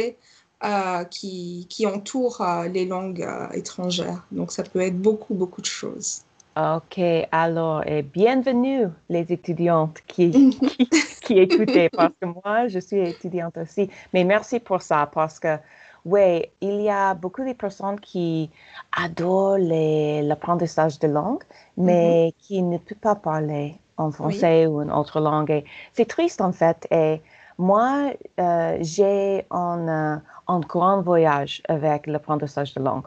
euh, 0.64 1.04
qui, 1.06 1.68
qui, 1.70 1.86
entourent 1.86 2.42
euh, 2.42 2.68
les 2.68 2.86
langues 2.86 3.28
étrangères. 3.54 4.26
Donc 4.32 4.52
ça 4.52 4.64
peut 4.64 4.82
être 4.82 5.00
beaucoup, 5.00 5.34
beaucoup 5.34 5.62
de 5.62 5.68
choses. 5.68 6.22
OK, 6.56 7.00
alors, 7.32 7.86
et 7.88 8.04
bienvenue 8.04 8.88
les 9.10 9.32
étudiantes 9.32 9.98
qui, 10.08 10.30
qui, 10.78 10.90
qui 11.22 11.40
écoutaient, 11.40 11.90
parce 11.90 12.14
que 12.22 12.28
moi, 12.28 12.68
je 12.68 12.80
suis 12.80 13.00
étudiante 13.00 13.58
aussi. 13.58 13.90
Mais 14.14 14.24
merci 14.24 14.60
pour 14.60 14.82
ça, 14.82 15.10
parce 15.12 15.40
que 15.40 15.58
oui, 16.06 16.46
il 16.62 16.82
y 16.82 16.90
a 16.90 17.14
beaucoup 17.14 17.44
de 17.44 17.54
personnes 17.54 18.00
qui 18.00 18.50
adorent 18.92 19.58
l'apprentissage 19.58 21.00
de 21.00 21.08
langue, 21.08 21.44
mais 21.78 22.28
mm-hmm. 22.28 22.34
qui 22.40 22.62
ne 22.62 22.78
peuvent 22.78 22.98
pas 22.98 23.16
parler 23.16 23.76
en 23.98 24.12
français 24.12 24.68
ou 24.68 24.82
en 24.82 24.90
autre 25.00 25.20
langue. 25.20 25.64
C'est 25.94 26.08
triste 26.08 26.42
en 26.42 26.52
fait. 26.52 26.88
Et 26.92 27.22
moi, 27.58 28.12
euh, 28.40 28.78
j'ai 28.82 29.46
un, 29.52 30.22
un, 30.48 30.60
grand 30.62 31.02
voyage 31.02 31.62
avec 31.68 32.08
l'apprentissage 32.08 32.74
de 32.74 32.82
langue. 32.82 33.06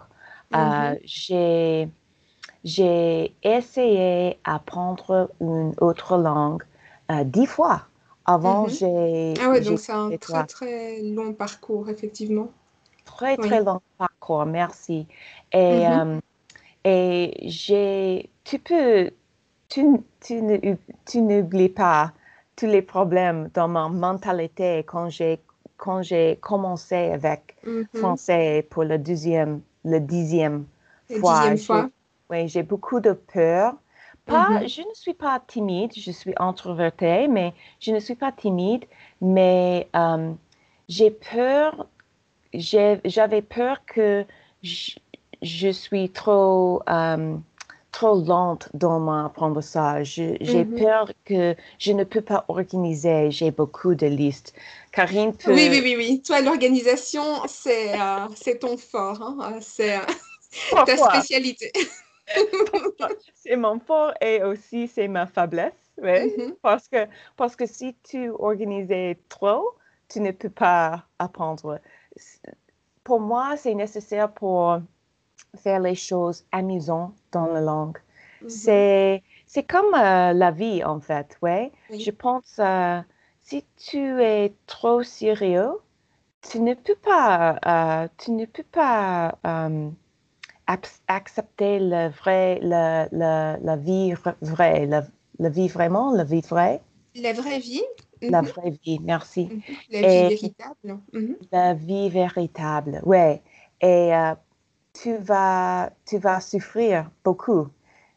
Mm-hmm. 0.53 1.01
j'ai 1.03 1.89
j'ai 2.63 3.35
essayé 3.43 4.39
d'apprendre 4.47 5.31
une 5.41 5.75
autre 5.81 6.17
langue 6.17 6.63
dix 7.25 7.47
fois. 7.47 7.83
Avant, 8.27 8.67
mm-hmm. 8.67 8.79
j'ai. 8.79 9.35
Ah 9.41 9.51
ouais, 9.51 9.61
donc 9.61 9.79
c'est 9.79 9.93
un 9.93 10.11
très, 10.17 10.45
très 10.47 11.03
long 11.03 11.33
parcours, 11.33 11.89
effectivement. 11.89 12.49
Très, 13.05 13.37
très 13.37 13.63
long 13.63 13.81
parcours, 13.99 14.47
merci. 14.47 15.07
Et, 15.53 15.85
mm-hmm. 15.85 16.21
et 16.85 17.35
j'ai. 17.45 18.31
Tu 18.43 18.59
peux 18.59 19.11
tu, 19.69 20.01
tu 20.21 21.21
n'oublies 21.21 21.69
pas 21.69 22.13
tous 22.57 22.67
les 22.67 22.83
problèmes 22.83 23.51
dans 23.55 23.69
ma 23.69 23.89
mentalité 23.89 24.85
quand 24.87 25.11
j'ai 25.11 25.41
quand 25.77 26.03
j'ai 26.03 26.39
commencé 26.41 26.95
avec 26.95 27.57
mm-hmm. 27.67 27.99
français 27.99 28.67
pour 28.71 28.85
le 28.85 28.99
deuxième, 28.99 29.61
le 29.85 30.01
dixième 30.01 30.67
fois. 31.21 31.91
Oui, 32.31 32.49
j'ai 32.49 32.63
beaucoup 32.63 33.01
de 33.01 33.13
peur. 33.13 33.75
Pas, 34.25 34.51
mm-hmm. 34.51 34.69
Je 34.69 34.81
ne 34.81 34.95
suis 34.95 35.15
pas 35.15 35.41
timide, 35.47 35.93
je 35.97 36.11
suis 36.11 36.33
introvertie, 36.39 37.29
mais 37.29 37.55
je 37.79 37.93
ne 37.93 38.01
suis 38.01 38.17
pas 38.17 38.33
timide, 38.33 38.85
mais 39.21 39.89
euh, 39.95 40.33
j'ai 40.89 41.11
peur, 41.11 41.87
j'avais 42.53 43.43
peur 43.43 43.85
que 43.87 44.25
je, 44.63 44.93
je 45.43 45.69
suis 45.69 46.11
trop 46.11 46.83
euh, 46.89 47.37
trop 47.97 48.23
lente 48.23 48.69
dans 48.75 49.01
mon 49.01 49.25
apprentissage. 49.25 50.17
J'ai 50.17 50.65
mm-hmm. 50.65 50.83
peur 50.83 51.11
que 51.25 51.57
je 51.79 51.93
ne 51.93 52.05
peux 52.05 52.21
pas 52.21 52.45
organiser. 52.49 53.31
J'ai 53.31 53.51
beaucoup 53.51 53.95
de 53.95 54.07
listes. 54.07 54.53
Karine 54.93 55.35
peut... 55.35 55.55
Oui, 55.55 55.69
oui, 55.71 55.81
oui, 55.83 55.95
oui. 55.97 56.23
Toi, 56.23 56.43
l'organisation, 56.43 57.25
c'est 57.49 57.99
euh, 57.99 58.55
ton 58.61 58.77
fort. 58.77 59.23
Hein. 59.23 59.61
C'est 59.63 59.97
euh, 59.97 60.01
ta 60.85 60.95
spécialité. 60.95 61.73
c'est 63.35 63.57
mon 63.57 63.81
fort 63.81 64.13
et 64.21 64.43
aussi 64.43 64.89
c'est 64.89 65.09
ma 65.09 65.27
faiblesse. 65.27 65.73
Oui. 65.97 66.11
Mm-hmm. 66.11 66.55
parce, 66.61 66.89
que, 66.89 67.07
parce 67.39 67.57
que 67.57 67.65
si 67.65 67.97
tu 68.07 68.29
organisais 68.29 69.19
trop, 69.31 69.71
tu 70.11 70.21
ne 70.21 70.33
peux 70.33 70.51
pas 70.51 71.07
apprendre. 71.19 71.81
Pour 73.05 73.21
moi, 73.21 73.57
c'est 73.57 73.73
nécessaire 73.73 74.31
pour 74.31 74.83
faire 75.55 75.81
les 75.81 75.95
choses 75.95 76.45
amusantes 76.53 77.15
dans 77.33 77.47
la 77.47 77.61
langue. 77.61 77.99
Mm-hmm. 78.43 78.49
C'est, 78.51 79.23
c'est 79.47 79.63
comme 79.63 79.95
euh, 79.95 80.33
la 80.33 80.51
vie, 80.51 80.85
en 80.85 81.01
fait, 81.01 81.39
ouais. 81.43 81.73
Je 81.91 82.11
pense, 82.11 82.57
euh, 82.59 83.01
si 83.41 83.65
tu 83.77 84.23
es 84.23 84.53
trop 84.67 85.03
sérieux, 85.03 85.71
tu 86.43 86.61
ne 86.61 86.75
peux 86.75 86.97
pas, 86.97 87.59
euh, 87.67 88.09
tu 88.19 88.33
ne 88.33 88.45
peux 88.45 88.65
pas 88.65 89.39
accepter 91.09 91.79
le 91.81 92.09
vrai, 92.09 92.59
le, 92.63 93.07
la 93.13 93.77
vie 93.77 94.15
vraie, 94.43 94.87
la, 94.87 95.49
vie 95.49 95.69
vraiment, 95.69 96.13
la 96.13 96.25
vie 96.25 96.43
vraie. 96.43 96.81
La 97.15 97.33
vraie 97.33 97.59
vie. 97.59 97.83
La 98.23 98.41
mm-hmm. 98.41 98.47
vraie 98.47 98.71
vie, 98.85 98.99
merci. 99.03 99.45
Mm-hmm. 99.45 99.63
La 99.91 100.01
vie 100.01 100.29
véritable. 100.29 100.99
La 101.53 101.75
vie 101.75 102.11
véritable, 102.11 103.01
ouais. 103.05 103.43
Et 103.81 104.13
tu 105.03 105.17
vas, 105.17 105.91
tu 106.07 106.19
vas 106.19 106.41
souffrir 106.41 107.11
beaucoup 107.25 107.69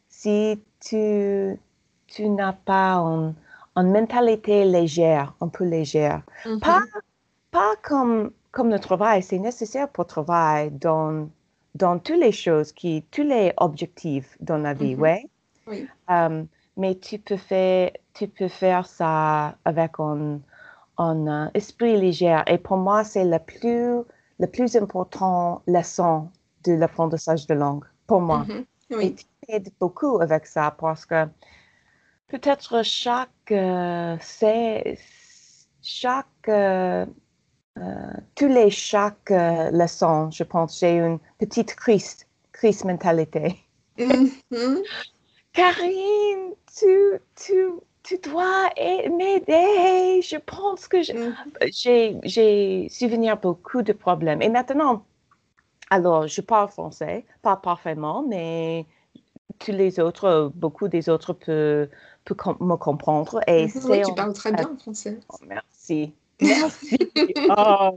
si 0.08 0.62
tu, 0.80 1.58
tu 2.06 2.28
n'as 2.28 2.52
pas 2.52 2.96
une, 2.96 3.34
mentalité 3.76 4.64
légère, 4.64 5.34
un 5.40 5.48
peu 5.48 5.64
légère. 5.64 6.22
Mm-hmm. 6.44 6.60
Pas, 6.60 6.82
pas 7.50 7.74
comme, 7.82 8.30
comme 8.50 8.70
le 8.70 8.78
travail, 8.78 9.22
c'est 9.22 9.38
nécessaire 9.38 9.88
pour 9.88 10.06
travailler 10.06 10.70
dans, 10.70 11.28
dans 11.74 11.98
toutes 11.98 12.18
les 12.18 12.32
choses, 12.32 12.72
qui, 12.72 13.04
tous 13.10 13.22
les 13.22 13.52
objectifs 13.56 14.36
dans 14.40 14.58
la 14.58 14.74
vie, 14.74 14.96
mm-hmm. 14.96 15.26
oui. 15.66 15.88
Um, 16.08 16.46
mais 16.76 16.96
tu 16.96 17.18
peux, 17.18 17.36
faire, 17.36 17.92
tu 18.14 18.26
peux 18.26 18.48
faire 18.48 18.86
ça 18.86 19.54
avec 19.64 19.92
un, 20.00 20.40
un 20.98 21.46
uh, 21.46 21.50
esprit 21.54 21.96
léger. 21.96 22.40
Et 22.48 22.58
pour 22.58 22.76
moi, 22.76 23.04
c'est 23.04 23.24
le 23.24 23.38
plus, 23.38 24.02
le 24.40 24.46
plus 24.46 24.76
important 24.76 25.62
leçon 25.66 26.28
de 26.64 26.72
l'apprentissage 26.72 27.46
de 27.46 27.54
langue, 27.54 27.84
pour 28.06 28.20
moi. 28.20 28.44
Mm-hmm. 28.48 28.64
Oui. 28.90 29.04
Et 29.06 29.14
tu 29.14 29.24
aides 29.48 29.72
beaucoup 29.78 30.20
avec 30.20 30.46
ça 30.46 30.74
parce 30.78 31.06
que 31.06 31.26
peut-être 32.28 32.84
chaque, 32.84 33.30
euh, 33.52 34.16
c'est, 34.20 34.98
chaque, 35.82 36.26
euh, 36.48 37.06
euh, 37.78 38.12
tous 38.34 38.48
les 38.48 38.70
chaque 38.70 39.30
leçon, 39.30 40.30
je 40.30 40.44
pense, 40.44 40.80
j'ai 40.80 40.96
une 40.96 41.18
petite 41.38 41.74
crise, 41.74 42.26
crise 42.52 42.84
mentalité. 42.84 43.56
Mm-hmm. 43.98 44.82
Karine, 45.52 46.54
tu, 46.78 47.18
tu, 47.36 47.66
tu 48.02 48.18
dois 48.18 48.70
m'aider. 48.76 50.20
Je 50.22 50.36
pense 50.36 50.86
que 50.88 50.98
mm-hmm. 50.98 51.72
j'ai, 51.72 52.16
j'ai 52.22 52.88
souvenir 52.88 53.36
beaucoup 53.36 53.82
de 53.82 53.92
problèmes. 53.92 54.42
Et 54.42 54.48
maintenant, 54.48 55.04
alors, 55.90 56.28
je 56.28 56.40
parle 56.40 56.68
français, 56.68 57.24
pas 57.42 57.56
parfaitement, 57.56 58.22
mais 58.22 58.86
tous 59.58 59.72
les 59.72 59.98
autres, 59.98 60.52
beaucoup 60.54 60.86
des 60.86 61.08
autres 61.08 61.32
peuvent, 61.32 61.88
me 62.60 62.76
comprendre. 62.76 63.40
Et 63.48 63.66
mhm. 63.66 63.72
oui, 63.88 64.02
tu 64.02 64.14
parles 64.14 64.32
très 64.32 64.52
bien 64.52 64.76
français. 64.78 65.18
Oh, 65.28 65.36
merci. 65.48 66.14
Merci. 66.40 66.96
oh. 67.58 67.90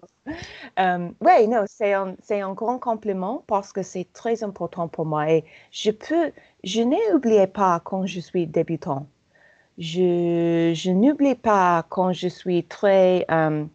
oui, 1.21 1.47
non, 1.47 1.63
c'est 1.67 1.93
un, 1.93 2.15
un, 2.29 2.53
grand 2.53 2.79
compliment 2.79 3.43
parce 3.47 3.71
que 3.71 3.83
c'est 3.83 4.11
très 4.11 4.43
important 4.43 4.87
pour 4.87 5.05
moi. 5.05 5.29
Et 5.29 5.45
je 5.71 5.91
peux, 5.91 6.31
je 6.63 7.45
pas 7.45 7.79
quand 7.79 8.05
je 8.07 8.19
suis 8.19 8.47
débutant. 8.47 9.07
Je, 9.77 10.73
je 10.75 10.91
n'oublie 10.91 11.35
pas 11.35 11.85
quand 11.89 12.11
je 12.11 12.27
suis 12.27 12.63
très, 12.65 13.25
euh, 13.31 13.65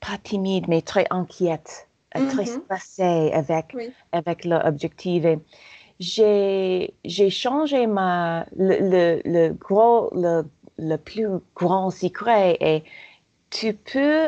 pas 0.00 0.18
timide, 0.22 0.68
mais 0.68 0.82
très 0.82 1.06
inquiète 1.10 1.88
très 2.12 2.44
mm-hmm. 2.44 2.64
stressée 2.64 3.30
avec, 3.32 3.76
avec 4.12 4.44
l'objectif. 4.44 5.24
J'ai, 6.00 6.94
changé 7.30 7.86
ma, 7.86 8.46
le, 8.56 9.20
le, 9.24 9.52
gros, 9.52 10.10
le, 10.14 10.42
le, 10.78 10.96
plus 10.96 11.28
grand 11.54 11.90
secret 11.90 12.56
et 12.60 12.82
tu 13.50 13.74
peux, 13.74 14.26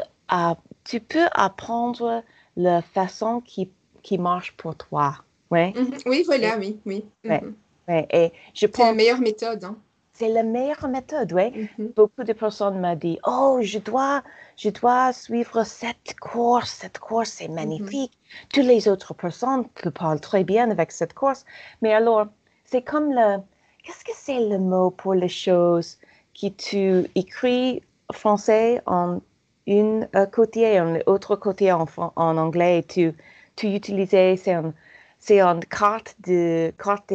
tu 0.84 1.00
peux 1.00 1.26
apprendre 1.32 2.22
la 2.56 2.82
façon 2.82 3.40
qui, 3.40 3.70
qui 4.02 4.18
marche 4.18 4.52
pour 4.56 4.76
toi. 4.76 5.16
Ouais. 5.50 5.72
Mm-hmm. 5.76 6.02
Oui, 6.06 6.22
voilà, 6.26 6.58
oui, 6.58 6.78
oui. 6.86 7.04
Mm-hmm. 7.24 7.52
Et 7.88 8.32
je 8.54 8.66
C'est 8.72 8.78
la 8.78 8.92
meilleure 8.94 9.20
méthode. 9.20 9.64
Hein. 9.64 9.76
C'est 10.16 10.28
la 10.28 10.44
meilleure 10.44 10.86
méthode, 10.86 11.32
oui. 11.32 11.68
Beaucoup 11.96 12.22
de 12.22 12.32
personnes 12.32 12.80
m'ont 12.80 12.94
dit, 12.94 13.18
oh, 13.26 13.58
je 13.62 13.80
dois, 13.80 14.22
je 14.56 14.70
dois 14.70 15.12
suivre 15.12 15.64
cette 15.64 16.14
course, 16.20 16.70
cette 16.70 17.00
course 17.00 17.30
c'est 17.30 17.48
mm-hmm. 17.48 17.54
magnifique. 17.54 18.18
Toutes 18.52 18.64
les 18.64 18.86
autres 18.86 19.12
personnes 19.12 19.64
parlent 19.92 20.20
très 20.20 20.44
bien 20.44 20.70
avec 20.70 20.92
cette 20.92 21.14
course. 21.14 21.44
Mais 21.82 21.92
alors, 21.92 22.28
c'est 22.64 22.82
comme 22.82 23.10
le, 23.10 23.38
qu'est-ce 23.82 24.04
que 24.04 24.12
c'est 24.14 24.38
le 24.38 24.58
mot 24.58 24.92
pour 24.92 25.14
les 25.14 25.28
choses 25.28 25.98
que 26.40 26.46
tu 26.46 27.10
écris 27.16 27.82
français 28.12 28.82
en 28.86 29.20
une 29.66 30.08
côté 30.32 30.74
et 30.74 30.80
en 30.80 30.96
l'autre 31.06 31.34
côté 31.34 31.72
en, 31.72 31.86
en 31.96 32.36
anglais 32.36 32.78
et 32.78 32.82
tu, 32.84 33.14
tu 33.56 33.66
utilises, 33.74 34.10
c'est 34.10 34.48
une, 34.48 34.72
c'est 35.18 35.40
une 35.40 35.64
carte 35.64 36.14
de, 36.24 36.72
carte 36.78 37.10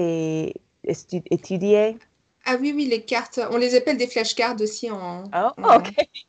étudiée 0.86 1.98
ah 2.52 2.58
oui, 2.60 2.74
oui, 2.76 2.86
les 2.86 3.04
cartes, 3.04 3.40
on 3.52 3.58
les 3.58 3.76
appelle 3.76 3.98
des 3.98 4.08
flashcards 4.08 4.60
aussi 4.60 4.90
en, 4.90 5.26
oh, 5.36 5.62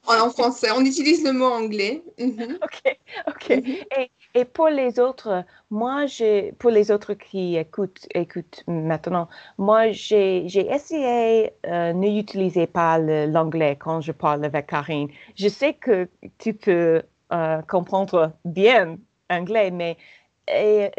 en, 0.07 0.31
français. 0.31 0.69
On 0.77 0.85
utilise 0.85 1.25
le 1.25 1.33
mot 1.33 1.47
anglais. 1.47 2.03
Mhm. 2.19 2.59
OK, 2.63 2.99
OK. 3.27 3.49
Mhm. 3.49 3.75
et, 3.97 4.11
et, 4.35 4.45
pour 4.45 4.69
les 4.69 5.01
autres, 5.01 5.45
moi, 5.71 6.05
j'ai, 6.05 6.53
pour 6.59 6.71
les 6.71 6.91
autres 6.91 7.15
qui 7.15 7.57
écoutent, 7.57 8.07
écoutent 8.15 8.63
maintenant, 8.69 9.29
moi, 9.57 9.93
j'ai, 9.93 10.45
j'ai 10.47 10.71
essayé 10.71 11.53
euh, 11.67 11.95
ne 11.95 12.19
utiliser 12.19 12.67
pas 12.67 12.99
l'anglais 12.99 13.77
quand 13.77 14.03
je 14.03 14.13
parle 14.13 14.45
avec 14.45 14.67
Karine. 14.67 15.09
Je 15.37 15.49
sais 15.49 15.73
que 15.73 16.07
tu 16.37 16.53
peux 16.53 17.03
euh, 17.33 17.63
comprendre 17.63 18.33
bien 18.45 18.99
anglais, 19.31 19.71
mais 19.71 19.97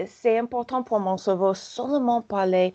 c'est 0.07 0.37
important 0.37 0.81
pour 0.81 0.99
mon 0.99 1.17
cerveau 1.17 1.53
seulement 1.53 2.21
parler 2.21 2.73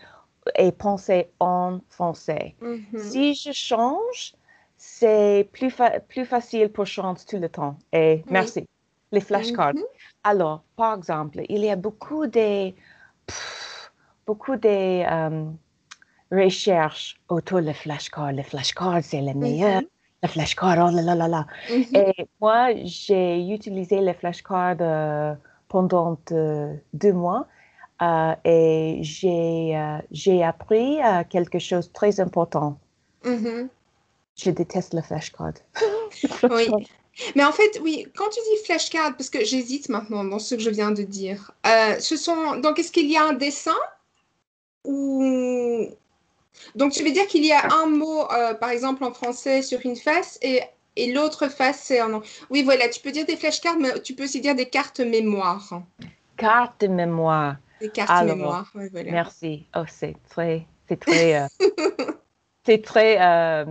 et 0.55 0.73
penser 0.73 1.31
en 1.41 1.81
français. 1.89 2.55
Mm-hmm. 2.63 2.99
Si 2.99 3.35
je 3.35 3.53
change, 3.53 4.35
c'est 4.77 5.49
plus, 5.53 5.75
plus 6.09 6.25
facile 6.25 6.69
pour 6.69 6.87
changer 6.87 7.25
tout 7.29 7.39
le 7.39 7.49
temps. 7.49 7.77
Et 7.93 8.23
merci. 8.29 8.67
Les 9.13 9.21
flashcards. 9.21 9.75
Mm-hmm. 9.75 9.85
Alors, 10.25 10.63
par 10.77 10.97
exemple, 10.97 11.43
il 11.49 11.65
y 11.65 11.71
a 11.71 11.77
beaucoup 11.77 12.27
de, 12.27 12.73
beaucoup 14.27 14.57
de 14.57 14.69
euh, 14.69 15.45
recherches 16.31 17.17
autour 17.29 17.63
des 17.63 17.75
flashcards. 17.75 18.33
Les 18.33 18.43
flashcards, 18.43 19.03
c'est 19.03 19.23
le 19.23 19.35
meilleur. 19.35 19.81
Mm-hmm. 19.81 19.89
Le 20.23 20.29
flashcard, 20.29 20.89
oh 20.89 20.97
là 20.97 21.03
là 21.03 21.15
là 21.15 21.29
là. 21.29 21.47
Et 21.71 22.27
moi, 22.41 22.71
j'ai 22.85 23.47
utilisé 23.49 24.01
les 24.01 24.15
flashcards 24.15 24.77
euh, 24.81 25.35
pendant 25.69 26.19
euh, 26.33 26.75
deux 26.95 27.13
mois 27.13 27.47
et 28.01 28.99
j'ai 29.03 29.77
euh, 29.77 30.43
appris 30.45 31.03
euh, 31.03 31.25
quelque 31.29 31.59
chose 31.59 31.89
de 31.89 31.93
très 31.93 32.21
important. 32.21 32.79
Mhm. 33.25 33.69
Je 34.37 34.51
déteste 34.51 34.95
le 34.95 35.03
flashcard. 35.03 35.55
Oui. 36.51 36.69
Mais 37.35 37.45
en 37.45 37.53
fait, 37.53 37.81
oui, 37.83 38.07
quand 38.15 38.29
tu 38.29 38.41
dis 38.41 38.65
flashcard, 38.67 39.17
parce 39.17 39.31
que 39.31 39.43
j'hésite 39.43 39.89
maintenant 39.89 40.23
dans 40.23 40.39
ce 40.39 40.55
que 40.55 40.61
je 40.61 40.69
viens 40.69 40.91
de 40.91 41.03
dire, 41.03 41.53
euh, 41.67 41.99
ce 41.99 42.17
sont 42.17 42.57
donc 42.57 42.79
est-ce 42.79 42.93
qu'il 42.93 43.11
y 43.11 43.17
a 43.17 43.25
un 43.25 43.33
dessin 43.33 43.75
ou 44.85 45.87
donc 46.75 46.93
tu 46.93 47.03
veux 47.03 47.11
dire 47.11 47.27
qu'il 47.27 47.45
y 47.45 47.53
a 47.53 47.73
un 47.73 47.87
mot, 47.87 48.31
euh, 48.31 48.55
par 48.55 48.71
exemple 48.71 49.03
en 49.03 49.13
français 49.13 49.63
sur 49.63 49.81
une 49.85 49.97
face 49.97 50.39
et, 50.43 50.61
et 50.97 51.13
l'autre 51.13 51.49
face 51.49 51.81
c'est 51.85 52.03
en 52.03 52.13
anglais. 52.13 52.29
Oui, 52.51 52.63
voilà, 52.63 52.89
tu 52.89 53.01
peux 53.01 53.13
dire 53.13 53.25
des 53.25 53.37
flashcards, 53.37 53.79
mais 53.79 54.01
tu 54.03 54.15
peux 54.15 54.25
aussi 54.25 54.43
dire 54.43 54.55
des 54.55 54.69
cartes 54.69 55.01
mémoire, 55.01 55.83
Carte 56.37 56.83
de 56.83 56.89
mémoire. 56.89 57.57
Des 57.81 57.91
cartes 57.91 58.11
Alors, 58.11 58.37
mémoire. 58.37 58.71
ouais, 58.75 58.89
voilà. 58.91 59.11
Merci. 59.13 59.67
Oh, 59.77 59.83
c'est 59.89 60.17
très, 60.29 60.67
c'est 60.89 60.99
très, 61.01 61.43
euh, 61.43 61.47
c'est 62.65 62.83
très, 62.83 63.21
euh, 63.21 63.65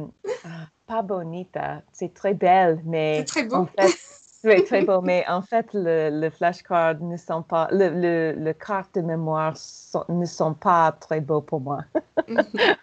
ah, 0.45 0.67
pas 0.87 1.01
bonita, 1.01 1.81
c'est 1.91 2.13
très 2.13 2.33
belle, 2.33 2.81
mais 2.85 3.17
C'est 3.19 3.25
très 3.25 3.43
beau. 3.43 3.55
en 3.55 3.65
fait, 3.65 3.97
oui, 4.43 4.63
très 4.63 4.83
beau, 4.83 5.01
mais 5.03 5.25
en 5.27 5.41
fait, 5.41 5.67
le, 5.73 6.09
le 6.11 6.29
flashcard 6.29 7.01
ne 7.01 7.17
sont 7.17 7.41
pas, 7.43 7.67
le, 7.71 7.89
le, 7.89 8.33
le 8.37 8.53
carte 8.53 8.95
de 8.95 9.01
mémoire 9.01 9.57
sont- 9.57 10.05
ne 10.09 10.25
sont 10.25 10.53
pas 10.53 10.91
très 10.93 11.21
beaux 11.21 11.41
pour 11.41 11.61
moi. 11.61 11.83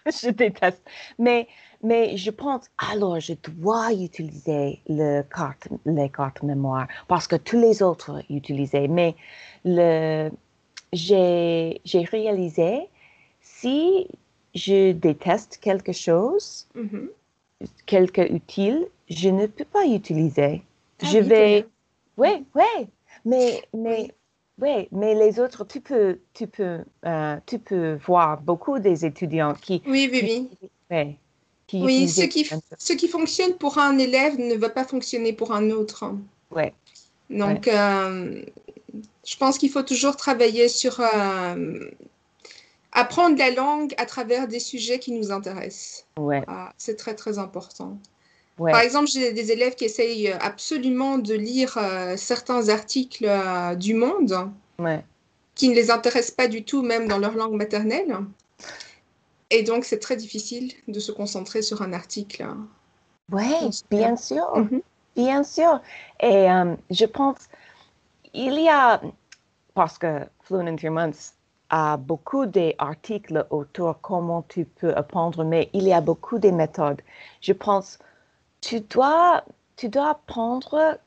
Je 0.06 0.30
déteste. 0.30 0.82
Mais, 1.18 1.48
mais 1.82 2.16
je 2.16 2.30
pense, 2.30 2.66
alors 2.78 3.18
je 3.18 3.34
dois 3.34 3.92
utiliser 3.92 4.80
le 4.88 5.22
carte, 5.22 5.68
les 5.84 6.08
cartes 6.10 6.42
mémoire 6.42 6.86
parce 7.08 7.26
que 7.26 7.36
tous 7.36 7.58
les 7.58 7.82
autres 7.82 8.22
utilisaient. 8.30 8.86
Mais 8.88 9.16
le, 9.64 10.30
j'ai, 10.92 11.80
réalisé 12.10 12.88
si 13.40 14.06
je 14.54 14.92
déteste 14.92 15.58
quelque 15.60 15.92
chose, 15.92 16.66
Mhm. 16.74 17.08
quelque 17.86 18.20
utile, 18.32 18.86
je 19.08 19.28
ne 19.28 19.46
peux 19.46 19.64
pas 19.64 19.86
utiliser. 19.86 20.62
Ah 21.00 21.06
je 21.10 21.18
oui, 21.18 21.28
vais, 21.28 21.66
oui, 22.16 22.44
oui, 22.54 22.86
mais, 23.24 23.62
mais, 23.74 24.10
oui, 24.60 24.88
mais 24.92 25.14
les 25.14 25.40
autres, 25.40 25.64
tu 25.64 25.80
peux, 25.80 26.18
tu 26.34 26.46
peux, 26.46 26.80
euh, 27.06 27.36
tu 27.46 27.58
peux 27.58 27.98
voir 28.06 28.40
beaucoup 28.40 28.78
des 28.78 29.04
étudiants 29.04 29.54
qui, 29.54 29.82
Oui, 29.86 30.08
oui, 30.12 30.20
oui. 30.22 30.68
ouais, 30.90 31.16
qui 31.66 31.82
Oui, 31.82 32.08
ce 32.08 32.24
qui, 32.24 32.48
ce 32.78 32.92
qui 32.92 33.08
fonctionne 33.08 33.54
pour 33.54 33.78
un 33.78 33.96
élève 33.98 34.38
ne 34.38 34.54
va 34.56 34.68
pas 34.68 34.84
fonctionner 34.84 35.32
pour 35.32 35.52
un 35.52 35.70
autre. 35.70 36.04
Ouais, 36.50 36.74
Donc, 37.30 37.66
euh, 37.66 38.44
je 39.24 39.36
pense 39.36 39.58
qu'il 39.58 39.70
faut 39.70 39.82
toujours 39.82 40.16
travailler 40.16 40.68
sur 40.68 41.00
euh, 41.00 41.90
apprendre 42.92 43.36
la 43.38 43.50
langue 43.50 43.94
à 43.98 44.06
travers 44.06 44.48
des 44.48 44.60
sujets 44.60 44.98
qui 44.98 45.12
nous 45.12 45.30
intéressent. 45.30 46.06
ouais, 46.16 46.44
Ah, 46.46 46.72
c'est 46.78 46.96
très, 46.96 47.14
très 47.14 47.38
important. 47.38 47.98
ouais, 48.58 48.72
Par 48.72 48.80
exemple, 48.80 49.08
j'ai 49.08 49.32
des 49.32 49.52
élèves 49.52 49.74
qui 49.76 49.84
essayent 49.84 50.28
absolument 50.32 51.18
de 51.18 51.34
lire 51.34 51.76
euh, 51.78 52.16
certains 52.16 52.68
articles 52.68 53.26
euh, 53.26 53.74
du 53.76 53.94
monde 53.94 54.50
ouais, 54.78 55.04
qui 55.54 55.68
ne 55.70 55.74
les 55.74 55.90
intéressent 55.90 56.32
pas 56.36 56.48
du 56.48 56.62
tout, 56.64 56.82
même 56.82 57.08
dans 57.08 57.18
leur 57.18 57.34
langue 57.34 57.54
maternelle. 57.54 58.18
Et 59.50 59.62
donc, 59.62 59.84
c'est 59.84 59.98
très 60.00 60.16
difficile 60.16 60.72
de 60.88 60.98
se 60.98 61.12
concentrer 61.12 61.62
sur 61.62 61.82
un 61.82 61.92
article. 61.92 62.44
ouais, 63.30 63.68
bien 63.90 64.16
sûr. 64.16 64.44
Mhm. 64.56 64.82
Bien 65.16 65.42
sûr. 65.44 65.80
Et 66.20 66.50
euh, 66.50 66.74
je 66.90 67.04
pense, 67.04 67.36
il 68.34 68.54
y 68.60 68.68
a, 68.68 69.00
parce 69.74 69.98
que 69.98 70.26
Fluent 70.42 70.66
in 70.68 70.76
Three 70.76 70.90
Months 70.90 71.34
a 71.70 71.96
beaucoup 71.96 72.46
d'articles 72.46 73.46
autour 73.50 74.00
comment 74.02 74.42
tu 74.42 74.64
peux 74.66 74.94
apprendre, 74.96 75.44
mais 75.44 75.70
il 75.72 75.84
y 75.84 75.92
a 75.92 76.00
beaucoup 76.00 76.38
de 76.38 76.50
méthodes. 76.50 77.02
Je 77.40 77.52
pense, 77.52 77.98
tu 78.60 78.80
dois, 78.80 79.44
tu 79.76 79.88
dois 79.88 80.10
apprendre 80.10 80.98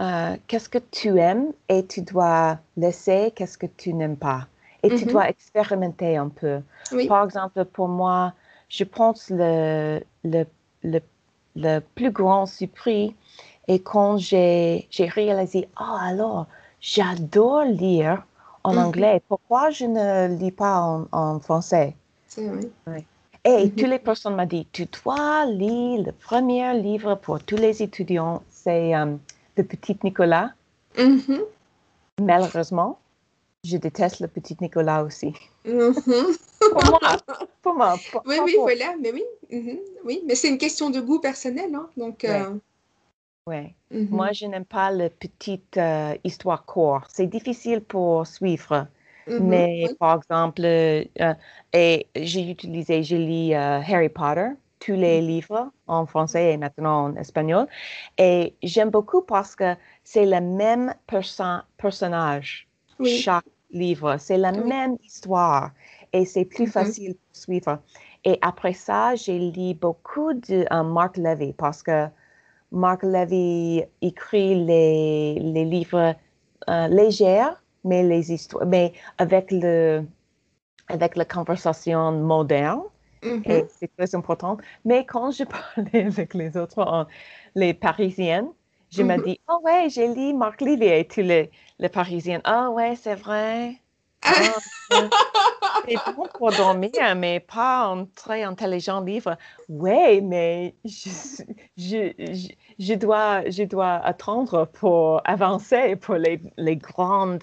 euh, 0.00 0.36
qu'est-ce 0.48 0.68
que 0.68 0.78
tu 0.78 1.18
aimes 1.20 1.52
et 1.68 1.86
tu 1.86 2.02
dois 2.02 2.58
laisser 2.76 3.32
qu'est-ce 3.36 3.58
que 3.58 3.66
tu 3.66 3.94
n'aimes 3.94 4.16
pas. 4.16 4.48
Et 4.82 4.92
tu 4.92 5.04
Mhm. 5.04 5.10
dois 5.12 5.28
expérimenter 5.28 6.16
un 6.16 6.28
peu. 6.28 6.62
Oui. 6.92 7.06
Par 7.08 7.24
exemple, 7.24 7.64
pour 7.66 7.88
moi, 7.88 8.34
je 8.68 8.84
pense 8.84 9.30
le, 9.30 10.00
le, 10.24 10.44
le, 10.82 11.00
le 11.56 11.80
plus 11.80 12.10
grand 12.10 12.46
surprise 12.46 13.12
est 13.68 13.80
quand 13.80 14.18
j'ai 14.18 14.86
j'ai 14.90 15.06
réalisé, 15.08 15.68
ah 15.76 15.98
alors, 16.02 16.46
j'adore 16.84 17.64
lire 17.64 18.22
en 18.62 18.74
Mhm. 18.74 18.78
anglais. 18.86 19.22
Pourquoi 19.26 19.70
je 19.70 19.86
ne 19.86 20.36
lis 20.38 20.52
pas 20.52 20.80
en, 20.80 21.06
en 21.12 21.40
français? 21.40 21.96
C'est 22.28 22.46
vrai. 22.48 23.04
Et 23.46 23.64
Mhm. 23.64 23.70
toutes 23.76 23.88
les 23.88 23.98
personnes 23.98 24.36
m'ont 24.36 24.46
dit, 24.46 24.66
tu 24.72 24.86
dois 24.86 25.44
lire 25.46 26.02
le 26.06 26.12
premier 26.12 26.74
livre 26.80 27.14
pour 27.14 27.42
tous 27.42 27.56
les 27.56 27.82
étudiants, 27.82 28.42
c'est 28.50 28.94
euh, 28.94 29.16
Le 29.56 29.62
Petit 29.64 29.98
Nicolas. 30.02 30.52
Mhm. 30.98 31.40
Malheureusement, 32.20 32.98
je 33.64 33.76
déteste 33.78 34.20
Le 34.20 34.28
Petit 34.28 34.56
Nicolas 34.60 35.02
aussi. 35.04 35.32
Pour 35.64 36.84
moi, 36.86 36.98
pour 37.62 37.74
moi. 37.74 37.96
pas- 38.12 38.22
Oui, 38.26 38.36
oui, 38.44 38.54
pour- 38.54 38.64
voilà, 38.64 38.94
mais 39.00 39.12
oui, 39.12 39.24
oui, 40.04 40.22
mais 40.26 40.34
c'est 40.34 40.48
une 40.48 40.56
question 40.58 40.88
de 40.90 41.00
goût 41.00 41.20
personnel, 41.20 41.74
hein, 41.74 41.88
donc. 41.96 42.24
euh, 42.24 42.54
Ouais. 43.46 43.76
mhm. 43.90 44.10
Moi, 44.10 44.32
je 44.32 44.46
n'aime 44.46 44.64
pas 44.64 44.90
la 44.90 45.10
petite 45.10 45.76
euh, 45.76 46.16
histoire 46.24 46.64
courte. 46.64 47.10
C'est 47.12 47.26
difficile 47.26 47.80
pour 47.82 48.26
suivre. 48.26 48.88
Mhm, 49.26 49.38
Mais 49.38 49.68
oui. 49.82 49.98
par 49.98 50.16
exemple, 50.18 50.62
euh, 50.64 51.34
et 51.72 52.08
j'ai 52.16 52.48
utilisé, 52.50 53.02
j'ai 53.02 53.18
lu 53.18 53.54
euh, 53.54 53.80
Harry 53.82 54.08
Potter, 54.08 54.48
tous 54.78 54.92
les 54.94 55.20
Mhm. 55.20 55.20
livres 55.20 55.70
en 55.86 56.06
français 56.06 56.52
et 56.52 56.56
maintenant 56.56 57.04
en 57.06 57.16
espagnol. 57.16 57.66
Et 58.18 58.56
j'aime 58.62 58.90
beaucoup 58.90 59.22
parce 59.22 59.56
que 59.56 59.74
c'est 60.04 60.26
le 60.26 60.40
même 60.40 60.94
perso- 61.06 61.62
personnage, 61.76 62.68
Oui. 62.98 63.28
chaque 63.28 63.44
livre. 63.70 64.16
C'est 64.18 64.38
la 64.38 64.52
Oui. 64.52 64.74
même 64.74 64.96
histoire 65.02 65.72
et 66.12 66.24
c'est 66.24 66.44
plus 66.44 66.66
facile 66.68 67.14
pour 67.16 67.36
suivre. 67.36 67.82
Et 68.24 68.38
après 68.42 68.72
ça, 68.72 69.14
j'ai 69.16 69.38
lu 69.50 69.74
beaucoup 69.74 70.32
de 70.34 70.64
euh, 70.72 70.82
Mark 70.84 71.16
Levy 71.16 71.52
parce 71.54 71.82
que 71.82 72.08
Mark 72.74 73.02
Levy 73.04 73.84
écrit 74.02 74.54
les, 74.66 75.38
les 75.40 75.64
livres 75.64 76.14
euh, 76.70 76.88
légers, 76.88 77.46
mais 77.84 78.02
les 78.04 78.32
histoires, 78.32 78.66
mais 78.66 78.92
avec 79.18 79.50
le 79.52 80.04
avec 80.88 81.16
la 81.16 81.24
conversation 81.24 82.12
moderne, 82.12 82.82
Mhm. 83.22 83.42
et 83.44 83.66
c'est 83.68 83.88
très 83.96 84.14
important. 84.14 84.56
Mais 84.84 85.06
quand 85.06 85.30
je 85.32 85.44
parlais 85.76 86.06
avec 86.06 86.34
les 86.34 86.56
autres, 86.56 86.78
euh, 86.80 87.04
les 87.56 87.74
Parisiennes, 87.74 88.48
je 88.90 89.02
me 89.02 89.16
Mhm. 89.16 89.22
dis, 89.24 89.40
oh 89.48 89.60
ouais, 89.64 89.88
j'ai 89.90 90.08
lu 90.14 90.34
Marc 90.34 90.60
Livy 90.62 90.86
et 90.86 91.06
tous 91.08 91.20
les, 91.22 91.50
les 91.78 91.88
Parisiennes, 91.88 92.42
ah 92.44 92.70
ouais, 92.70 92.96
c'est 92.96 93.14
vrai. 93.16 93.80
Ouais. 94.90 95.10
C'est 95.86 96.02
bon 96.14 96.28
pour 96.38 96.52
dormir, 96.52 97.14
mais 97.16 97.40
pas 97.40 97.84
un 97.86 98.06
très 98.06 98.42
intelligent 98.42 99.00
livre. 99.02 99.36
Oui, 99.68 100.20
mais 100.22 100.74
je, 100.84 101.10
je, 101.76 102.12
je, 102.18 102.48
je 102.78 102.94
dois, 102.94 103.48
je 103.50 103.62
dois 103.64 103.94
attendre 103.96 104.66
pour 104.66 105.20
avancer 105.26 105.96
pour 105.96 106.16
les, 106.16 106.40
les 106.56 106.76
grandes. 106.76 107.42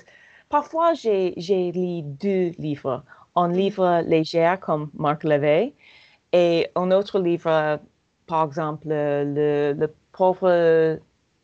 Parfois, 0.49 0.93
j'ai, 0.93 1.33
lu 1.71 2.01
deux 2.03 2.51
livres. 2.59 3.03
Un 3.35 3.47
Mhm. 3.49 3.55
livre 3.55 4.01
léger 4.05 4.55
comme 4.61 4.91
Marc 4.93 5.23
Levé 5.23 5.75
et 6.33 6.69
un 6.75 6.91
autre 6.91 7.19
livre, 7.19 7.79
par 8.27 8.45
exemple, 8.45 8.87
le, 8.89 9.73
le 9.73 9.87
pauvre, 10.13 10.49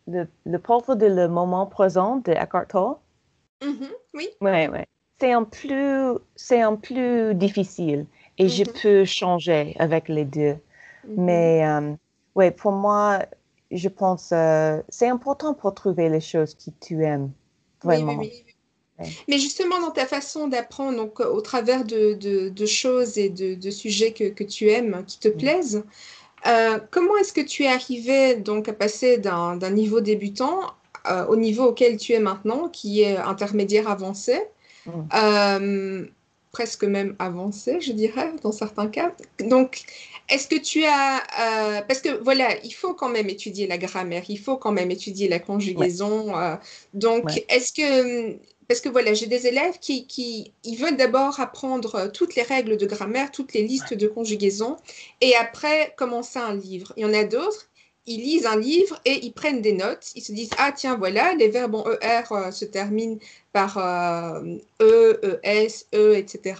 le, 0.07 0.27
le 0.45 0.59
pauvre 0.59 0.95
de 0.95 1.05
le 1.07 1.27
moment 1.29 1.65
présent 1.67 2.17
de 2.17 2.31
Eckhart 2.33 2.67
Tolle. 2.69 2.95
Mhm, 3.61 3.91
Oui. 4.13 4.29
Ouais, 4.41 4.67
ouais. 4.69 4.87
C'est 5.19 5.31
un 5.33 5.43
plus, 5.43 6.17
c'est 6.35 6.61
un 6.61 6.75
plus 6.75 7.33
difficile 7.35 8.05
et 8.37 8.49
je 8.49 8.63
Mhm. 8.63 8.81
peux 8.81 9.03
changer 9.05 9.75
avec 9.79 10.09
les 10.09 10.25
deux. 10.25 10.57
Mhm. 11.03 11.17
Mais 11.17 11.65
euh, 11.67 11.95
ouais, 12.35 12.51
pour 12.51 12.71
moi, 12.73 13.25
je 13.71 13.89
pense 13.89 14.31
euh, 14.33 14.81
c'est 14.89 15.09
important 15.09 15.53
pour 15.55 15.73
trouver 15.75 16.09
les 16.09 16.21
choses 16.21 16.55
que 16.55 16.69
tu 16.81 17.03
aimes 17.05 17.31
Oui, 17.83 18.03
oui, 18.07 18.15
vraiment. 18.15 18.29
oui. 18.45 18.45
Ouais. 18.99 19.15
Mais 19.29 19.39
justement, 19.39 19.79
dans 19.81 19.91
ta 19.91 20.05
façon 20.07 20.47
d'apprendre, 20.47 20.97
donc 20.97 21.21
euh, 21.21 21.29
au 21.29 21.41
travers 21.41 21.85
de, 21.85 22.13
de- 22.15 22.49
de 22.49 22.65
choses 22.65 23.17
et 23.17 23.29
de, 23.29 23.55
de 23.55 23.71
sujets 23.71 24.13
que, 24.13 24.29
que 24.29 24.43
tu 24.43 24.69
aimes, 24.69 25.05
qui 25.07 25.19
te 25.19 25.29
Mhm. 25.29 25.29
plaisent, 25.29 25.85
euh, 26.47 26.79
comment 26.91 27.17
est-ce 27.17 27.33
que 27.33 27.41
tu 27.41 27.63
es 27.63 27.67
arrivé 27.67 28.35
donc 28.37 28.69
à 28.69 28.73
passer 28.73 29.17
d'un 29.19 29.57
d'un 29.57 29.71
niveau 29.71 30.01
débutant 30.01 30.61
euh, 31.09 31.25
au 31.27 31.35
niveau 31.37 31.65
auquel 31.67 31.97
tu 31.97 32.13
es 32.13 32.19
maintenant, 32.19 32.69
qui 32.69 33.01
est 33.01 33.17
intermédiaire 33.17 33.89
avancé, 33.89 34.39
Euh, 35.13 36.05
presque 36.51 36.83
même 36.83 37.15
avancé, 37.19 37.81
je 37.81 37.91
dirais, 37.91 38.31
dans 38.41 38.51
certains 38.51 38.87
cas. 38.87 39.13
Donc, 39.39 39.81
est-ce 40.29 40.47
que 40.47 40.59
tu 40.59 40.83
as... 40.85 41.17
Euh, 41.17 41.81
parce 41.87 42.01
que 42.01 42.21
voilà, 42.23 42.57
il 42.63 42.71
faut 42.71 42.93
quand 42.93 43.09
même 43.09 43.29
étudier 43.29 43.67
la 43.67 43.77
grammaire, 43.77 44.23
il 44.27 44.39
faut 44.39 44.57
quand 44.57 44.71
même 44.71 44.91
étudier 44.91 45.27
la 45.27 45.39
conjugaison. 45.39 46.37
Euh, 46.37 46.55
donc, 46.93 47.43
est-ce 47.49 47.71
que... 47.71 48.37
Parce 48.67 48.81
que 48.81 48.89
voilà, 48.89 49.13
j'ai 49.13 49.27
des 49.27 49.47
élèves 49.47 49.79
qui, 49.79 50.07
qui 50.07 50.51
ils 50.65 50.75
veulent 50.75 50.97
d'abord 50.97 51.39
apprendre 51.39 52.11
toutes 52.11 52.35
les 52.35 52.41
règles 52.41 52.75
de 52.75 52.85
grammaire, 52.85 53.31
toutes 53.31 53.53
les 53.53 53.63
listes 53.63 53.93
de 53.93 54.07
conjugaison, 54.07 54.75
et 55.21 55.35
après 55.35 55.93
commencer 55.95 56.37
un 56.39 56.53
livre. 56.53 56.91
Il 56.97 57.03
y 57.03 57.05
en 57.05 57.13
a 57.13 57.23
d'autres 57.23 57.69
ils 58.07 58.21
lisent 58.21 58.45
un 58.45 58.57
livre 58.57 58.97
et 59.05 59.25
ils 59.25 59.33
prennent 59.33 59.61
des 59.61 59.73
notes. 59.73 60.11
Ils 60.15 60.21
se 60.21 60.31
disent 60.31 60.49
Ah, 60.57 60.71
tiens, 60.75 60.97
voilà, 60.97 61.33
les 61.35 61.49
verbes 61.49 61.75
en 61.75 61.83
ER 62.01 62.23
euh, 62.31 62.51
se 62.51 62.65
terminent 62.65 63.17
par 63.51 63.77
euh, 63.77 64.57
E, 64.81 65.39
ES, 65.43 65.85
E, 65.93 66.15
etc. 66.15 66.55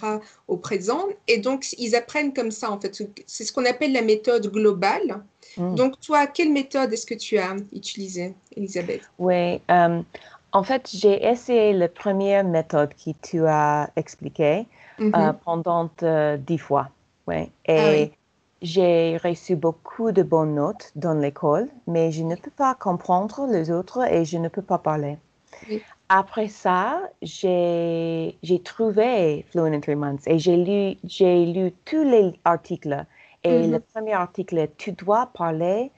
au 0.46 0.58
présent. 0.58 1.06
Et 1.26 1.38
donc, 1.38 1.72
ils 1.78 1.96
apprennent 1.96 2.34
comme 2.34 2.50
ça, 2.50 2.70
en 2.70 2.78
fait. 2.78 3.02
C'est 3.26 3.44
ce 3.44 3.52
qu'on 3.52 3.64
appelle 3.64 3.92
la 3.92 4.02
méthode 4.02 4.52
globale. 4.52 5.22
Hmm. 5.56 5.74
Donc, 5.74 5.98
toi, 6.00 6.26
quelle 6.26 6.52
méthode 6.52 6.92
est-ce 6.92 7.06
que 7.06 7.14
tu 7.14 7.38
as 7.38 7.56
utilisée, 7.72 8.34
Elisabeth? 8.54 9.02
Oui, 9.18 9.60
euh, 9.70 10.02
en 10.52 10.62
fait, 10.62 10.90
j'ai 10.92 11.24
essayé 11.24 11.72
la 11.72 11.88
première 11.88 12.44
méthode 12.44 12.90
que 12.94 13.10
tu 13.22 13.46
as 13.46 13.90
expliquée 13.96 14.66
mm-hmm. 14.98 15.34
pendant 15.44 15.90
dix 16.38 16.58
fois. 16.58 16.90
Ouais. 17.26 17.50
Et 17.66 17.78
ah 17.78 17.90
oui 17.90 18.10
j'ai 18.62 19.16
reçu 19.18 19.56
beaucoup 19.56 20.12
de 20.12 20.22
bonnes 20.22 20.54
notes 20.54 20.92
dans 20.96 21.14
l'école, 21.14 21.68
mais 21.86 22.10
je 22.10 22.22
ne 22.22 22.34
peux 22.34 22.50
pas 22.50 22.74
comprendre 22.74 23.46
les 23.50 23.70
autres 23.70 24.10
et 24.12 24.24
je 24.24 24.38
ne 24.38 24.48
peux 24.48 24.62
pas 24.62 24.78
parler. 24.78 25.18
Après 26.08 26.48
ça, 26.48 27.00
j'ai 27.22 28.34
trouvé 28.64 29.44
Fluent 29.50 29.72
in 29.74 29.80
Three 29.80 29.94
Months 29.94 30.26
et 30.26 30.38
j'ai 30.38 30.56
lu, 30.56 30.96
lu 31.52 31.72
tous 31.84 32.04
les 32.04 32.32
articles. 32.44 33.04
Et 33.44 33.66
le 33.66 33.78
mm-hmm. 33.78 33.82
premier 33.94 34.12
article 34.14 34.58
est 34.58 34.76
Tu 34.76 34.92
dois 34.92 35.30
parler 35.32 35.90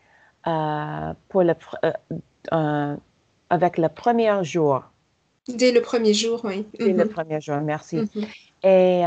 euh, 0.46 1.12
pour 1.28 1.42
le, 1.42 1.54
euh, 1.84 1.92
euh, 2.52 2.96
avec 3.50 3.78
le 3.78 3.88
premier 3.88 4.44
jour. 4.44 4.82
Dès 5.48 5.72
le 5.72 5.80
premier 5.80 6.12
jour, 6.12 6.40
oui. 6.44 6.66
Dès 6.78 6.92
le 6.92 7.04
mm-hmm. 7.04 7.08
premier 7.08 7.40
jour, 7.40 7.60
merci. 7.62 7.96
Mm-hmm. 7.96 8.26
Et 8.62 9.02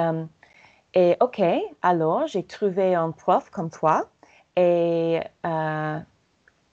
et 0.93 1.17
OK, 1.21 1.41
alors 1.81 2.27
j'ai 2.27 2.43
trouvé 2.43 2.93
un 2.93 3.11
prof 3.11 3.49
comme 3.49 3.69
toi 3.71 4.07
et 4.55 5.19
euh, 5.45 5.99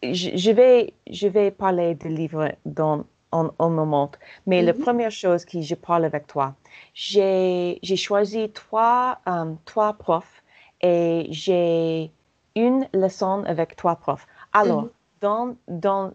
je, 0.03 0.51
vais, 0.51 0.93
je 1.11 1.27
vais 1.27 1.51
parler 1.51 1.95
de 1.95 2.09
livres 2.09 2.53
dans 2.67 3.05
un, 3.33 3.51
moment. 3.69 4.11
Mais 4.47 4.61
la 4.61 4.73
mm-hmm. 4.73 4.79
première 4.81 5.11
chose 5.11 5.45
que 5.47 5.63
je 5.63 5.75
parle 5.75 6.05
avec 6.05 6.27
toi, 6.27 6.55
j'ai 6.93 7.79
choisi 7.97 8.51
trois, 8.51 9.21
euh, 9.27 9.55
trois 9.65 9.95
profs 9.95 10.43
et 10.83 11.27
j'ai 11.31 12.11
une 12.57 12.89
leçon 12.93 13.45
avec 13.47 13.77
trois 13.77 13.97
profs. 13.97 14.27
Alors, 14.53 14.85
mm-hmm. 14.85 15.21
dans, 15.23 15.57
dans, 15.69 16.13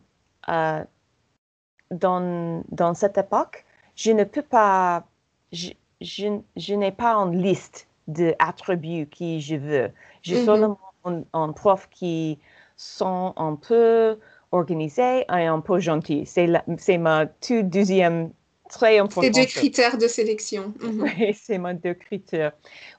euh, 0.49 0.83
dans, 1.89 2.63
dans 2.69 2.93
cette 2.93 3.17
époque, 3.17 3.65
je 3.95 4.11
ne 4.11 4.25
peux 4.25 4.43
pas, 4.43 5.05
je, 5.51 5.69
je, 6.01 6.39
je 6.55 6.73
n'ai 6.75 6.91
pas 6.91 7.15
une 7.15 7.41
liste 7.41 7.87
d'attributs 8.07 9.07
que 9.07 9.39
je 9.39 9.55
veux. 9.55 9.91
J'ai 10.21 10.41
mm-hmm. 10.41 10.45
seulement 10.45 10.79
un, 11.33 11.51
prof 11.51 11.87
qui 11.91 12.39
sont 12.77 13.33
un 13.37 13.55
peu 13.55 14.17
organisé 14.51 15.21
et 15.21 15.45
un 15.45 15.59
peu 15.59 15.79
gentil. 15.79 16.25
C'est 16.25 16.97
ma 16.97 17.25
tout 17.25 17.61
deuxième 17.63 18.31
très 18.69 18.99
important. 18.99 19.21
C'est 19.21 19.41
deux 19.41 19.45
critères 19.45 19.97
de 19.97 20.07
sélection. 20.07 20.73
Mm-hmm. 20.79 21.01
Oui, 21.19 21.33
c'est 21.39 21.57
mes 21.57 21.73
deux 21.73 21.93
critères. 21.93 22.53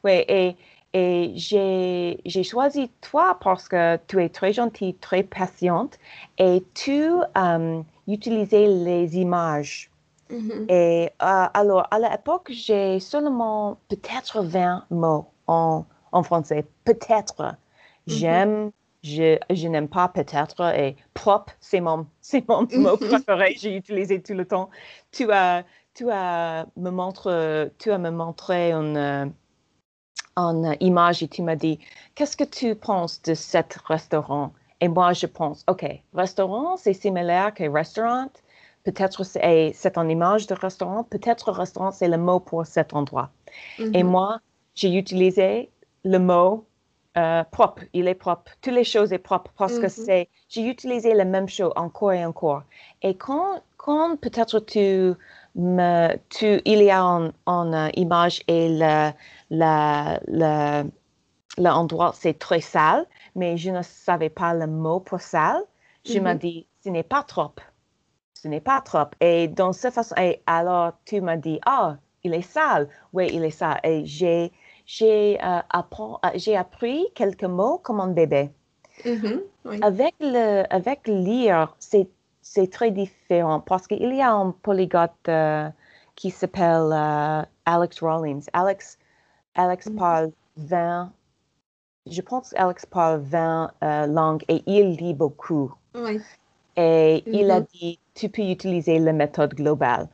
Oui, 0.04 0.24
et, 0.28 0.56
et 0.92 1.32
j'ai 1.34 2.42
choisi 2.42 2.90
toi 3.00 3.38
parce 3.42 3.68
que 3.68 3.98
tu 4.06 4.22
es 4.22 4.28
très 4.28 4.52
gentille, 4.52 4.94
très 4.94 5.22
patiente 5.22 5.98
et 6.38 6.64
tu 6.74 7.10
um, 7.34 7.84
utilises 8.06 8.52
les 8.52 9.16
images 9.16 9.90
Mm-hmm. 10.30 10.70
Et 10.70 11.10
euh, 11.22 11.46
alors, 11.54 11.86
à 11.90 11.98
l'époque, 11.98 12.48
j'ai 12.50 13.00
seulement 13.00 13.78
peut-être 13.88 14.42
20 14.42 14.84
mots 14.90 15.26
en, 15.46 15.84
en 16.12 16.22
français. 16.22 16.64
Peut-être. 16.84 17.42
Mm-hmm. 17.42 17.54
J'aime, 18.06 18.70
je, 19.02 19.38
je 19.50 19.68
n'aime 19.68 19.88
pas 19.88 20.08
peut-être. 20.08 20.60
Et 20.76 20.96
propre, 21.14 21.52
c'est 21.60 21.80
mon, 21.80 22.06
c'est 22.20 22.46
mon 22.48 22.66
mot 22.72 22.96
préféré. 22.96 23.54
J'ai 23.58 23.76
utilisé 23.76 24.22
tout 24.22 24.34
le 24.34 24.46
temps. 24.46 24.70
Tu 25.12 25.30
as, 25.30 25.64
tu 25.94 26.10
as 26.10 26.66
me 26.76 26.90
montré, 26.90 27.70
tu 27.78 27.90
as 27.90 27.98
me 27.98 28.10
montré 28.10 28.72
une, 28.72 29.32
une 30.36 30.76
image 30.80 31.22
et 31.22 31.28
tu 31.28 31.42
m'as 31.42 31.56
dit, 31.56 31.78
qu'est-ce 32.14 32.36
que 32.36 32.44
tu 32.44 32.74
penses 32.74 33.22
de 33.22 33.34
cet 33.34 33.78
restaurant? 33.86 34.52
Et 34.80 34.88
moi, 34.88 35.14
je 35.14 35.26
pense, 35.26 35.64
OK, 35.68 35.86
restaurant, 36.12 36.76
c'est 36.76 36.92
similaire 36.92 37.54
que 37.54 37.64
restaurant 37.68 38.28
peut-être 38.86 39.24
c'est 39.24 39.98
une 39.98 40.10
image 40.10 40.46
de 40.46 40.54
restaurant, 40.54 41.02
peut-être 41.02 41.50
restaurant, 41.50 41.90
c'est 41.90 42.06
le 42.06 42.18
mot 42.18 42.38
pour 42.38 42.64
cet 42.64 42.94
endroit. 42.94 43.30
Et 43.78 43.82
mm-hmm. 43.82 44.04
moi, 44.04 44.38
j'ai 44.76 44.94
utilisé 44.94 45.70
le 46.04 46.18
mot 46.18 46.66
euh, 47.16 47.42
propre, 47.50 47.82
il 47.92 48.06
est 48.06 48.14
propre, 48.14 48.52
toutes 48.62 48.74
les 48.74 48.84
choses 48.84 49.10
sont 49.10 49.18
propres 49.18 49.50
parce 49.58 49.78
que 49.80 49.86
mm-hmm. 49.86 50.04
c'est, 50.06 50.28
j'ai 50.48 50.64
utilisé 50.68 51.14
la 51.14 51.24
même 51.24 51.48
chose 51.48 51.72
encore 51.74 52.12
et 52.12 52.24
encore. 52.24 52.62
Et 53.02 53.16
quand, 53.16 53.60
quand 53.76 54.16
peut-être 54.20 54.60
tu 54.60 55.14
me, 55.56 56.16
tu, 56.28 56.60
il 56.64 56.82
y 56.82 56.90
a 56.90 57.00
une 57.00 57.32
euh, 57.74 57.88
image 57.94 58.42
et 58.46 58.68
le, 58.70 59.10
l'endroit 61.58 62.12
c'est 62.14 62.38
très 62.38 62.60
sale, 62.60 63.04
mais 63.34 63.56
je 63.56 63.70
ne 63.70 63.82
savais 63.82 64.30
pas 64.30 64.54
le 64.54 64.68
mot 64.68 65.00
pour 65.00 65.20
sale, 65.20 65.62
je 66.04 66.20
me 66.20 66.30
mm-hmm. 66.30 66.38
dis, 66.38 66.66
ce 66.84 66.90
n'est 66.90 67.02
pas 67.02 67.24
trop 67.24 67.50
ce 68.46 68.50
n'est 68.50 68.60
pas 68.60 68.80
trop. 68.80 69.10
Et 69.20 69.48
dans 69.48 69.72
cette 69.72 69.94
façon, 69.94 70.14
et 70.16 70.40
alors 70.46 70.92
tu 71.04 71.20
m'as 71.20 71.36
dit, 71.36 71.58
ah, 71.66 71.96
il 72.22 72.32
est 72.32 72.42
sale. 72.42 72.88
Oui, 73.12 73.28
il 73.32 73.44
est 73.44 73.50
sale. 73.50 73.80
Et 73.82 74.04
j'ai, 74.06 74.52
j'ai, 74.86 75.38
euh, 75.44 75.60
euh, 75.74 76.28
j'ai 76.36 76.56
appris 76.56 77.06
quelques 77.16 77.42
mots 77.44 77.78
comme 77.78 78.00
un 78.00 78.08
bébé. 78.08 78.50
Mm-hmm, 79.04 79.82
avec, 79.82 80.14
le, 80.20 80.62
avec 80.70 81.08
lire, 81.08 81.74
c'est, 81.80 82.08
c'est 82.40 82.70
très 82.70 82.92
différent 82.92 83.60
parce 83.60 83.88
qu'il 83.88 84.14
y 84.14 84.22
a 84.22 84.32
un 84.32 84.52
polyglotte 84.52 85.28
euh, 85.28 85.68
qui 86.14 86.30
s'appelle 86.30 86.92
Alex 87.64 88.00
Rawlings. 88.00 88.46
Alex, 88.52 88.96
Alex 89.56 89.88
mm-hmm. 89.88 89.96
parle 89.96 90.30
20, 90.56 91.12
je 92.06 92.20
pense 92.22 92.54
Alex 92.56 92.86
parle 92.86 93.20
20 93.22 93.72
langues 94.06 94.44
et 94.48 94.62
il 94.66 94.92
lit 94.92 95.14
beaucoup. 95.14 95.74
Oui. 95.96 96.20
Et 96.76 97.24
il 97.26 97.50
a 97.50 97.60
mm-hmm. 97.60 97.72
dit, 97.72 97.98
tu 98.16 98.28
peux 98.28 98.42
utiliser 98.42 98.98
la 98.98 99.12
méthode 99.12 99.54
globale. 99.54 100.08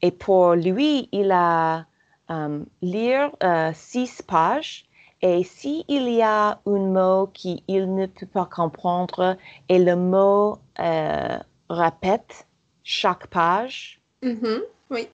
Et 0.00 0.10
pour 0.10 0.54
lui, 0.54 1.08
il 1.12 1.30
a 1.32 1.84
um, 2.28 2.64
lire 2.80 3.30
euh, 3.42 3.72
six 3.74 4.22
pages 4.22 4.86
et 5.20 5.42
s'il 5.42 5.84
y 5.88 6.22
a 6.22 6.60
un 6.64 6.78
mot 6.78 7.26
qu'il 7.26 7.94
ne 7.94 8.06
peut 8.06 8.26
pas 8.26 8.46
comprendre 8.46 9.36
et 9.68 9.78
le 9.78 9.96
mot 9.96 10.58
euh, 10.78 11.38
répète 11.68 12.46
chaque 12.84 13.26
page, 13.26 14.00
mm-hmm. 14.22 14.60
oui. 14.90 15.08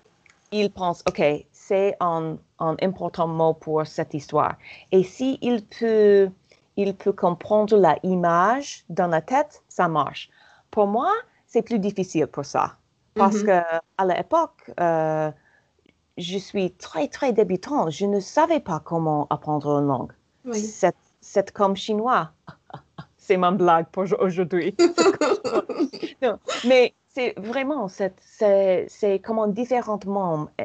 il 0.52 0.70
pense, 0.70 1.02
OK, 1.08 1.22
c'est 1.52 1.96
un, 2.00 2.36
un, 2.58 2.76
important 2.82 3.26
mot 3.26 3.54
pour 3.54 3.86
cette 3.86 4.12
histoire. 4.12 4.56
Et 4.92 5.02
s'il 5.02 5.64
peut, 5.78 6.28
il 6.76 6.94
peut 6.94 7.12
comprendre 7.12 7.76
la 7.78 7.96
image 8.02 8.84
dans 8.90 9.06
la 9.06 9.22
tête, 9.22 9.62
ça 9.68 9.88
marche. 9.88 10.28
Pour 10.70 10.86
moi, 10.86 11.10
c'est 11.54 11.62
plus 11.62 11.78
difficile 11.78 12.26
pour 12.26 12.44
ça. 12.44 12.76
Parce 13.14 13.36
mm-hmm. 13.36 13.62
que 13.62 13.80
à 13.98 14.04
l'époque, 14.06 14.72
euh, 14.80 15.30
je 16.18 16.38
suis 16.38 16.72
très, 16.72 17.06
très 17.06 17.32
débutante. 17.32 17.92
Je 17.92 18.06
ne 18.06 18.18
savais 18.18 18.58
pas 18.58 18.80
comment 18.80 19.28
apprendre 19.30 19.78
une 19.78 19.86
langue. 19.86 20.12
C'est 21.20 21.52
comme 21.52 21.76
chinois. 21.76 22.32
c'est 23.16 23.36
ma 23.36 23.52
blague 23.52 23.86
pour 23.92 24.04
aujourd'hui. 24.18 24.74
mais 26.68 26.92
c'est 27.14 27.34
vraiment, 27.38 27.86
c'est 27.88 29.22
comme 29.24 29.38
un 29.38 29.46
différent 29.46 30.00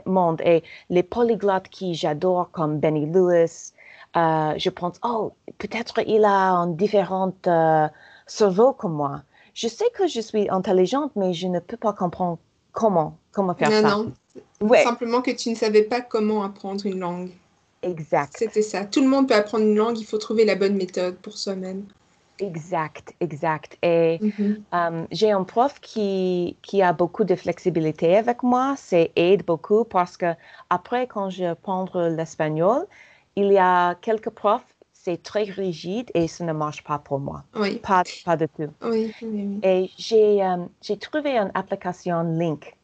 monde. 0.07 0.41
Et 0.43 0.63
les 0.89 1.03
polyglottes 1.03 1.69
qui 1.69 1.93
j'adore, 1.93 2.49
comme 2.49 2.79
Benny 2.79 3.05
Lewis, 3.05 3.73
euh, 4.17 4.53
je 4.57 4.69
pense, 4.71 4.99
oh, 5.03 5.33
peut-être 5.59 5.99
il 6.07 6.25
a 6.25 6.49
un 6.61 6.67
différent 6.67 7.35
euh, 7.45 7.87
cerveau 8.25 8.73
que 8.73 8.87
moi 8.87 9.21
je 9.59 9.67
sais 9.67 9.89
que 9.93 10.07
je 10.07 10.21
suis 10.21 10.49
intelligente, 10.49 11.11
mais 11.17 11.33
je 11.33 11.47
ne 11.47 11.59
peux 11.59 11.75
pas 11.75 11.91
comprendre 11.91 12.39
comment, 12.71 13.17
comment 13.33 13.53
faire 13.53 13.71
ça. 13.71 13.81
Non, 13.81 14.05
non. 14.61 14.77
Simplement 14.83 15.21
que 15.21 15.31
tu 15.31 15.49
ne 15.49 15.55
savais 15.55 15.83
pas 15.83 15.99
comment 15.99 16.43
apprendre 16.43 16.85
une 16.85 16.99
langue. 16.99 17.31
Exact. 17.81 18.35
C'était 18.37 18.61
ça. 18.61 18.85
Tout 18.85 19.01
le 19.01 19.09
monde 19.09 19.27
peut 19.27 19.35
apprendre 19.35 19.65
une 19.65 19.75
langue, 19.75 19.99
il 19.99 20.05
faut 20.05 20.17
trouver 20.17 20.45
la 20.45 20.55
bonne 20.55 20.77
méthode 20.77 21.17
pour 21.17 21.37
soi-même. 21.37 21.83
Exact, 22.39 23.13
exact. 23.19 23.77
Et 23.83 24.19
Mhm. 24.21 24.63
euh, 24.73 25.05
j'ai 25.11 25.31
un 25.31 25.43
prof 25.43 25.73
qui, 25.81 26.55
qui 26.61 26.81
a 26.81 26.93
beaucoup 26.93 27.25
de 27.25 27.35
flexibilité 27.35 28.15
avec 28.15 28.43
moi. 28.43 28.75
Ça 28.77 28.99
aide 29.17 29.43
beaucoup 29.45 29.83
parce 29.83 30.15
que 30.15 30.33
après, 30.69 31.05
quand 31.07 31.29
je 31.29 31.53
prends 31.53 31.85
l'espagnol, 32.17 32.85
il 33.35 33.51
y 33.51 33.57
a 33.57 33.95
quelques 33.95 34.29
profs, 34.29 34.73
c'est 35.09 35.23
très 35.23 35.43
rigide 35.43 36.11
et 36.13 36.27
ça 36.27 36.45
ne 36.45 36.53
marche 36.53 36.83
pas 36.83 36.99
pour 36.99 37.19
moi. 37.19 37.43
Oui, 37.55 37.81
Pas, 37.81 38.03
pas 38.23 38.37
du 38.37 38.47
tout. 38.49 38.71
oui, 38.81 39.15
oui, 39.21 39.29
oui. 39.47 39.63
Et 39.63 39.91
j'ai 39.97 40.43
euh, 40.43 40.65
j'ai 40.81 40.97
trouvé 40.97 41.37
une 41.37 41.51
application 41.55 42.23
Link. 42.23 42.77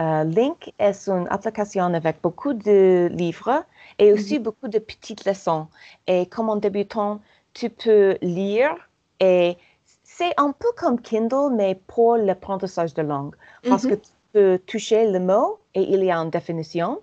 Euh, 0.00 0.24
Link 0.24 0.72
est 0.78 1.08
une 1.08 1.26
application 1.30 1.84
avec 1.94 2.20
beaucoup 2.22 2.54
de 2.54 3.08
livres 3.12 3.64
et 3.98 4.12
aussi 4.12 4.38
beaucoup 4.38 4.68
de 4.68 4.78
petites 4.78 5.24
leçons. 5.26 5.68
Et 6.06 6.26
comme 6.26 6.50
un 6.50 6.56
débutant, 6.56 7.20
tu 7.54 7.70
peux 7.70 8.16
lire 8.22 8.74
et 9.20 9.56
c'est 10.04 10.34
un 10.38 10.52
peu 10.52 10.68
comme 10.76 11.00
Kindle, 11.00 11.54
mais 11.56 11.74
pour 11.86 12.16
l'apprentissage 12.16 12.94
de 12.94 13.02
langue. 13.02 13.34
Parce 13.68 13.84
Mhm. 13.84 13.88
que 13.88 13.94
tu 13.94 14.10
peux 14.32 14.58
toucher 14.66 15.10
le 15.10 15.20
mot 15.20 15.60
et 15.74 15.82
il 15.82 16.04
y 16.04 16.10
a 16.10 16.18
une 16.18 16.30
définition 16.30 17.02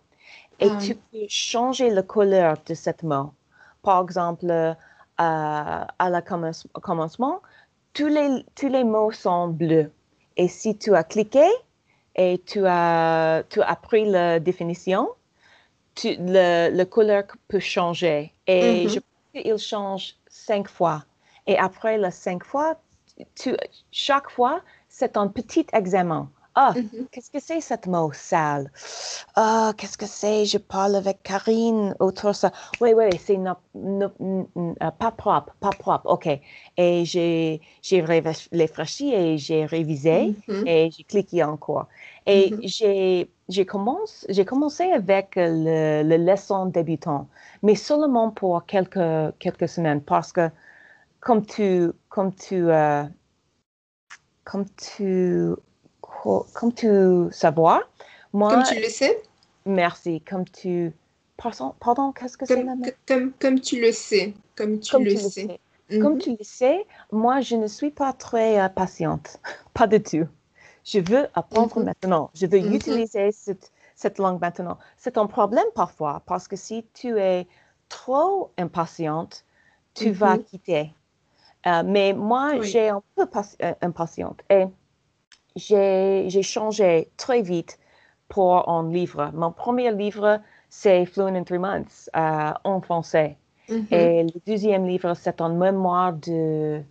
et 0.60 0.72
Ah 0.72 0.78
tu 0.78 0.96
peux 0.96 1.26
changer 1.30 1.90
la 1.92 2.04
couleur 2.04 2.58
de 2.68 2.74
ce 2.76 2.92
mot. 3.04 3.34
Par 3.82 4.02
exemple, 4.04 4.46
euh, 4.50 4.74
à 5.18 6.10
la 6.10 6.22
commence- 6.22 6.68
commencement, 6.82 7.42
tous 7.94 8.08
les, 8.08 8.46
tous 8.56 8.70
les 8.70 8.84
mots 8.84 9.12
sont 9.12 9.48
bleus. 9.48 9.92
Et 10.38 10.48
si 10.48 10.78
tu 10.78 10.96
as 10.96 11.04
cliqué 11.04 11.46
et 12.16 12.42
tu 12.46 12.66
as, 12.66 13.44
tu 13.50 13.62
as 13.62 13.76
pris 13.76 14.06
la 14.10 14.40
définition, 14.40 15.10
tu, 15.96 16.16
le, 16.20 16.70
le 16.76 16.84
couleur 16.86 17.24
peut 17.48 17.60
changer. 17.60 18.34
Et 18.48 18.84
Mhm. 18.84 18.90
je 18.90 19.00
pense 19.00 19.44
qu'il 19.44 19.58
change 19.58 20.16
cinq 20.28 20.68
fois. 20.70 21.04
Et 21.48 21.58
après 21.58 21.98
les 21.98 22.12
cinq 22.12 22.44
fois, 22.44 22.80
tu, 23.36 23.56
chaque 23.92 24.30
fois, 24.30 24.62
c'est 24.88 25.18
un 25.18 25.28
petit 25.28 25.68
examen. 25.74 26.30
Ah, 26.62 26.76
Mhm. 26.76 27.08
qu'est-ce 27.12 27.32
que 27.32 27.40
c'est 27.40 27.62
ce 27.62 27.76
mot 27.90 28.12
sale? 28.12 28.70
Ah, 29.36 29.74
qu'est-ce 29.78 29.98
que 29.98 30.06
c'est? 30.06 30.46
Je 30.46 30.58
parle 30.58 30.96
avec 30.96 31.24
Karine 31.24 31.96
autour 32.00 32.32
de 32.32 32.36
ça. 32.36 32.52
Oui, 32.82 32.94
oui, 32.96 33.18
c'est 33.18 33.38
no- 33.38 33.56
no- 33.76 34.12
euh, 34.84 34.92
pas 34.92 35.12
propre, 35.12 35.56
pas 35.62 35.74
propre. 35.74 36.08
OK. 36.12 36.28
Et 36.78 37.06
j'ai 37.06 37.62
j'ai 37.82 38.02
réf- 38.02 38.50
réfléchi 38.52 39.14
et 39.14 39.38
j'ai 39.38 39.66
révisé 39.66 40.34
Mhm. 40.48 40.66
et 40.66 40.90
j'ai 40.92 41.04
cliqué 41.06 41.44
encore. 41.44 41.88
Et 42.26 42.58
Mhm. 42.58 42.62
j'ai 42.62 43.32
j'ai 43.48 43.66
commencé, 43.66 44.26
j'ai 44.30 44.44
commencé 44.46 44.84
avec 44.92 45.34
le, 45.38 46.04
le 46.04 46.18
leçon 46.18 46.66
débutant, 46.68 47.30
mais 47.64 47.76
seulement 47.76 48.32
pour 48.32 48.66
quelques, 48.66 49.00
quelques 49.40 49.70
semaines 49.70 50.02
parce 50.04 50.34
que 50.34 50.50
comme 51.22 51.46
tu, 51.46 51.92
comme 52.10 52.34
tu, 52.36 52.56
euh, 52.72 53.06
comme 54.44 54.66
tu, 54.76 55.54
co- 56.22 56.46
comme 56.54 56.74
tu 56.74 56.88
savoir, 57.32 57.82
moi, 58.34 58.50
Comme 58.52 58.64
tu 58.64 58.76
le 58.80 58.90
sais, 58.90 59.22
merci, 59.66 60.22
comme 60.22 60.46
tu, 60.46 60.94
pardon, 61.38 61.74
pardon 61.80 62.12
qu'est-ce 62.12 62.38
que 62.38 62.46
c'est 62.46 62.64
la 62.64 62.76
même? 62.76 62.92
comme, 63.08 63.32
comme 63.34 63.60
tu 63.60 63.82
le 63.82 63.92
sais, 63.92 64.34
comme 64.56 64.80
tu 64.80 64.92
Comme 64.92 65.04
le 65.04 65.12
tu 65.12 65.18
le 65.18 65.24
sais. 65.30 65.48
sais. 65.48 65.60
Mhm. 65.90 66.00
Comme 66.02 66.18
tu 66.18 66.30
le 66.32 66.44
sais, 66.44 66.86
moi, 67.12 67.42
je 67.42 67.56
ne 67.56 67.68
suis 67.68 67.92
pas 67.92 68.14
très 68.14 68.60
euh, 68.62 68.70
patiente, 68.70 69.40
pas 69.74 69.88
du 69.88 70.02
tout. 70.02 70.28
Je 70.86 71.00
veux 71.00 71.28
apprendre 71.34 71.78
Mhm. 71.80 71.86
maintenant. 71.86 72.32
Je 72.34 72.46
veux 72.48 72.60
Mhm. 72.60 72.74
utiliser 72.76 73.32
cette, 73.32 73.72
cette 73.96 74.18
langue 74.18 74.40
maintenant. 74.42 74.78
C'est 74.98 75.18
un 75.18 75.28
problème 75.28 75.66
parfois 75.76 76.22
parce 76.26 76.48
que 76.48 76.56
si 76.56 76.86
tu 76.94 77.20
es 77.20 77.48
trop 77.90 78.52
impatiente, 78.58 79.46
tu 79.94 80.12
vas 80.12 80.38
Mhm. 80.38 80.44
quitter. 80.46 80.94
Euh, 81.68 81.84
mais 81.86 82.14
moi, 82.14 82.60
Oui. 82.60 82.72
j'ai 82.72 82.90
un 82.90 83.02
peu 83.16 83.28
euh, 83.64 83.74
impatiente 83.82 84.42
et 84.50 84.66
j'ai 85.60 86.44
changé 86.44 87.12
très 87.18 87.42
vite 87.42 87.80
pour 88.30 88.70
un 88.70 88.90
livre. 88.90 89.32
Mon 89.34 89.52
premier 89.52 89.92
livre, 89.92 90.42
c'est 90.70 91.06
Fluent 91.06 91.36
in 91.36 91.44
Three 91.44 91.60
Months 91.60 92.10
euh, 92.16 92.54
en 92.64 92.82
français. 92.82 93.38
Mhm. 93.68 93.90
Et 93.92 94.24
le 94.24 94.40
deuxième 94.48 94.86
livre, 94.88 95.14
c'est 95.16 95.42
un 95.42 95.50
mémoire 95.50 96.14
de, 96.14 96.84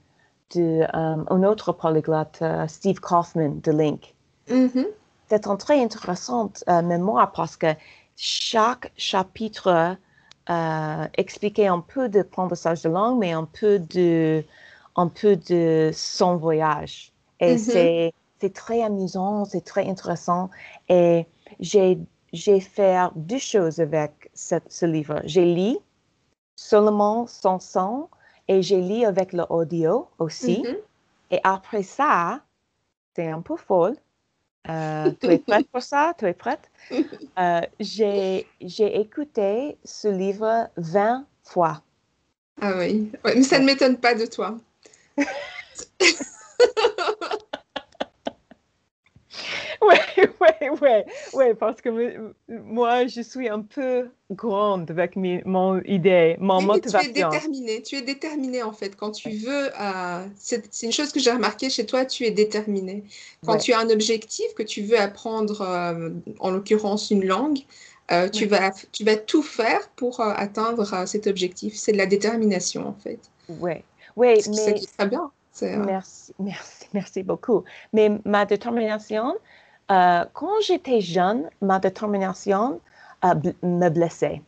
de 0.55 0.83
euh, 0.83 0.87
un 1.29 1.43
autre 1.45 1.73
polyglotte, 1.73 2.41
euh, 2.43 2.67
Steve 2.69 3.01
Kaufman, 3.01 3.61
de 3.63 3.73
Link. 3.73 4.15
Mhm. 4.49 4.87
C'est 5.29 5.47
un 5.47 5.57
très 5.57 5.83
intéressant 5.83 6.53
euh, 6.69 6.83
mémoire 6.83 7.33
parce 7.33 7.57
que 7.57 7.67
chaque 8.17 8.93
chapitre 8.97 9.97
euh, 10.51 11.09
expliquait 11.15 11.67
un 11.67 11.81
peu 11.81 12.09
de 12.09 12.21
apprentissage 12.21 12.83
de 12.83 12.89
langue, 12.89 13.19
mais 13.19 13.33
un 13.33 13.45
peu 13.45 13.79
de, 13.79 14.45
un 14.97 15.09
peu 15.09 15.37
de 15.37 15.91
son 15.95 16.37
voyage. 16.37 17.13
Et 17.41 17.57
Mhm. 17.57 17.59
c'est, 17.59 18.13
c'est 18.41 18.53
très 18.55 18.83
amusant, 18.83 19.45
c'est 19.45 19.65
très 19.65 19.89
intéressant. 19.89 20.51
Et 20.89 21.27
j'ai, 21.61 21.99
j'ai 22.33 22.61
fait 22.61 22.97
deux 23.17 23.39
choses 23.39 23.81
avec 23.81 24.31
cette- 24.35 24.71
ce 24.73 24.87
livre. 24.87 25.21
J'ai 25.25 25.55
lu 25.55 25.77
seulement 26.57 27.27
son 27.27 27.59
son 27.59 28.09
et 28.49 28.63
j'ai 28.63 28.81
lu 28.81 29.05
avec 29.05 29.33
l'audio 29.33 30.09
aussi. 30.19 30.63
Mhm. 30.65 30.77
Et 31.31 31.41
après 31.45 31.83
ça, 31.83 32.41
c'est 33.15 33.29
un 33.29 33.43
peu 33.43 33.57
folle. 33.57 33.97
Euh, 34.69 35.13
tu 35.21 35.31
es 35.31 35.39
prête 35.39 35.69
pour 35.71 35.83
ça? 35.83 36.15
Tu 36.19 36.27
es 36.27 36.35
prête? 36.35 36.71
Euh, 37.39 37.61
j'ai, 37.79 38.49
j'ai 38.61 38.99
écouté 38.99 39.79
ce 39.85 40.09
livre 40.09 40.69
20 40.77 41.25
fois. 41.45 41.83
Ah 42.61 42.73
oui, 42.77 43.13
Ouais, 43.25 43.37
mais 43.37 43.43
ça 43.43 43.61
ne 43.61 43.65
m'étonne 43.65 43.97
pas 43.97 44.17
de 44.17 44.27
toi. 44.27 44.59
Oui, 50.41 50.49
oui, 50.61 50.69
oui, 50.83 50.89
oui, 51.33 51.55
parce 51.59 51.81
que 51.81 51.89
me- 51.91 52.35
moi, 52.49 53.07
je 53.07 53.21
suis 53.21 53.49
un 53.49 53.63
peu 53.63 54.11
grande 54.31 54.91
avec 54.91 55.17
mi- 55.17 55.43
mon 55.45 55.81
idée, 55.83 56.37
mon 56.41 56.61
Oui, 56.61 56.67
mais 56.73 56.81
tu 56.81 57.01
es 57.01 57.09
motivation. 57.09 57.13
déterminé, 57.13 57.83
tu 57.83 57.95
es 57.97 58.03
déterminé 58.03 58.63
en 58.65 58.73
fait. 58.73 58.97
Quand 58.97 59.13
tu 59.13 59.31
veux, 59.31 59.71
euh, 59.81 60.27
c'est 60.37 60.67
c'est 60.75 60.87
une 60.87 60.93
chose 60.93 61.13
que 61.13 61.21
j'ai 61.21 61.31
remarqué 61.31 61.71
chez 61.71 61.87
toi, 61.87 62.05
tu 62.05 62.25
es 62.25 62.31
déterminé. 62.33 63.05
Quand 63.45 63.53
Ouais. 63.55 63.59
tu 63.59 63.73
as 63.73 63.79
un 63.79 63.91
objectif, 63.91 64.53
que 64.55 64.63
tu 64.65 64.83
veux 64.83 64.99
apprendre, 64.99 65.61
euh, 65.63 66.11
en 66.41 66.51
l'occurrence 66.51 67.11
une 67.13 67.25
langue, 67.25 67.61
euh, 68.11 68.29
tu 68.29 68.45
Ouais. 68.45 68.49
vas, 68.49 68.73
tu 68.93 69.05
vas 69.05 69.17
tout 69.17 69.43
faire 69.43 69.89
pour 69.97 70.21
atteindre 70.21 71.07
cet 71.07 71.27
objectif. 71.29 71.77
C'est 71.77 71.93
de 71.93 71.99
la 71.99 72.07
détermination 72.07 72.89
en 72.89 72.95
fait. 72.95 73.21
Oui, 73.49 73.85
oui, 74.17 74.43
C'est 74.43 74.61
ça 74.61 74.73
mais 74.73 74.75
qui 74.75 74.85
est 74.85 74.97
très 74.99 75.09
bien. 75.09 75.31
C'est, 75.53 75.77
Merci, 75.77 76.35
merci, 76.39 76.87
merci 76.95 77.23
beaucoup. 77.23 77.65
Mais 77.93 78.11
ma 78.25 78.47
détermination, 78.47 79.35
euh, 79.91 80.25
quand 80.35 80.61
j'étais 80.63 81.01
jeune, 81.01 81.49
ma 81.61 81.79
détermination 81.79 82.81
euh, 83.25 83.29
bl- 83.35 83.55
me 83.63 83.89
blessait. 83.91 84.43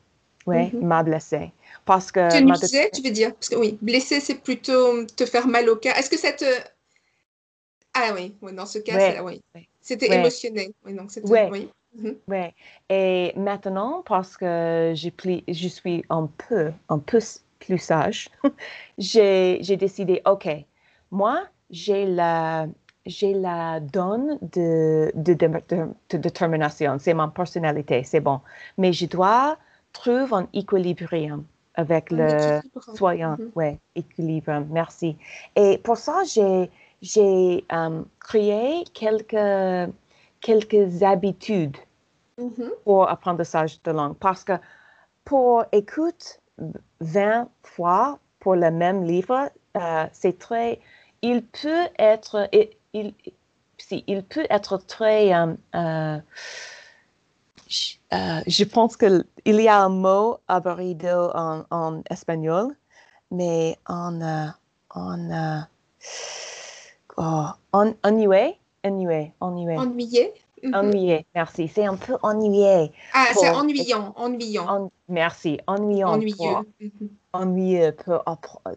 Oui, 0.47 0.73
Mhm. 0.73 0.81
m'a 0.81 1.03
blessée. 1.03 1.53
Parce 1.85 2.11
que 2.13 2.21
te 2.29 2.37
ma 2.41 2.59
nuisait, 2.59 2.91
tu 2.93 3.03
veux 3.03 3.11
dire? 3.11 3.35
Parce 3.35 3.49
que 3.51 3.57
oui, 3.57 3.79
blessé, 3.83 4.21
c'est 4.21 4.37
plutôt 4.37 5.05
te 5.07 5.27
faire 5.27 5.47
mal 5.49 5.69
au 5.69 5.77
cœur. 5.77 5.97
Est-ce 5.97 6.11
que 6.11 6.19
ça 6.19 6.33
te... 6.33 6.45
Ah 7.95 8.13
oui, 8.15 8.37
oui, 8.43 8.53
dans 8.53 8.67
ce 8.67 8.79
cas, 8.79 8.97
Ouais, 8.97 9.21
oui. 9.21 9.41
ouais. 9.55 9.69
C'était 9.81 10.09
Ouais. 10.09 10.17
émotionnel. 10.17 10.73
Oui, 10.85 10.95
donc. 10.95 11.11
Oui. 11.23 11.39
Oui. 12.29 12.39
Et 12.89 13.33
maintenant, 13.37 14.03
parce 14.07 14.37
que 14.37 14.93
je, 14.97 15.09
pli- 15.11 15.45
je 15.49 15.69
suis 15.69 16.05
un 16.11 16.27
peu, 16.27 16.73
un 16.89 16.99
peu 16.99 17.19
plus 17.59 17.79
sage, 17.79 18.31
j'ai 18.99 19.61
décidé, 19.77 20.23
OK, 20.27 20.49
moi, 21.11 21.45
j'ai 21.71 22.07
la, 22.07 22.67
j'ai 23.07 23.35
la 23.35 23.81
donne 23.81 24.39
de, 24.43 25.11
de, 25.15 25.35
de, 25.35 25.47
de- 25.69 25.89
de 26.11 26.19
détermination. 26.19 26.99
C'est 26.99 27.15
ma 27.15 27.29
personnalité, 27.29 28.05
c'est 28.05 28.21
bon. 28.21 28.41
Mais 28.79 28.93
je 28.93 29.07
dois 29.07 29.59
trouver 29.93 30.27
un 30.33 30.49
équilibrium 30.53 31.45
avec 31.75 32.13
Un 32.13 32.17
le 32.17 32.59
équilibre. 32.59 32.97
soignant. 32.97 33.39
Mhm. 33.39 33.53
Oui, 33.57 33.79
équilibre, 33.95 34.65
merci. 34.71 35.17
Et 35.57 35.79
pour 35.79 35.97
ça, 35.97 36.23
j'ai, 36.25 36.71
j'ai 37.03 37.65
euh, 37.73 38.03
créé 38.21 38.85
quelques, 38.95 39.93
quelques 40.41 41.03
habitudes 41.03 41.77
Mhm. 42.39 42.71
pour 42.85 43.09
apprentissage 43.09 43.83
de 43.83 43.91
langue. 43.93 44.17
Parce 44.19 44.45
que 44.45 44.53
pour 45.25 45.65
écouter 45.73 46.27
20 47.01 47.49
fois 47.65 48.19
pour 48.41 48.57
le 48.57 48.71
même 48.71 49.05
livre, 49.05 49.51
euh, 49.77 50.07
c'est 50.13 50.39
très. 50.39 50.81
Il 51.23 51.45
peut 51.47 51.89
être. 51.99 52.49
Il, 52.93 53.15
si, 53.79 54.05
il 54.07 54.23
peut 54.23 54.47
être 54.51 54.77
très. 54.79 55.33
euh, 55.35 55.55
euh, 55.75 56.19
je, 57.69 57.95
euh, 58.13 58.41
je 58.47 58.65
pense 58.65 58.97
qu'il 58.97 59.25
y 59.47 59.69
a 59.69 59.83
un 59.83 59.89
mot 59.89 60.39
aburrido 60.49 61.31
en, 61.35 61.65
en 61.71 62.03
espagnol, 62.11 62.75
mais 63.31 63.79
en. 63.87 64.53
en 64.91 65.67
oh, 67.17 67.47
en- 67.73 67.95
ennuyé, 68.03 68.59
ennuyé. 68.85 69.33
Ennuyé? 69.41 70.33
Mhm. 70.63 70.75
Ennuyé, 70.75 71.27
merci. 71.35 71.69
C'est 71.69 71.87
un 71.87 71.97
peu 71.97 72.17
ennuyé. 72.23 72.93
Ah, 73.13 73.27
c'est 73.35 73.49
ennuyant, 73.51 74.13
ennuyant, 74.17 74.67
En- 74.69 74.93
merci. 75.09 75.59
Ennuyant. 75.67 76.11
ennuyeux. 76.13 76.37
Pour, 76.37 76.65
ennuyeux 77.33 77.93
pour, 77.93 78.23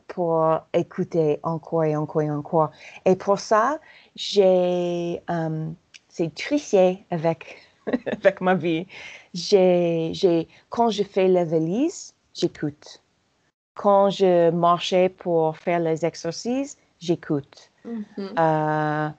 pour 0.08 0.60
écouter 0.74 1.40
encore 1.44 1.84
et 1.84 1.96
encore 1.96 2.22
et 2.22 2.32
encore. 2.32 2.72
Et 3.06 3.16
pour 3.16 3.40
ça, 3.40 3.80
j'ai, 4.16 5.22
euh, 5.30 5.70
c'est 6.08 6.34
triché 6.34 7.06
avec, 7.12 7.58
avec 8.24 8.40
ma 8.42 8.56
vie. 8.56 8.88
J'ai, 9.34 10.48
quand 10.70 10.90
je 10.90 11.04
fais 11.04 11.28
la 11.28 11.44
valise, 11.46 12.14
j'écoute. 12.34 13.02
Quand 13.76 14.10
je 14.10 14.52
marchais 14.52 15.10
pour 15.10 15.58
faire 15.58 15.80
les 15.80 16.06
exercices, 16.06 16.78
j'écoute. 17.00 17.72
Mhm. 17.84 18.06
Euh, 18.40 19.10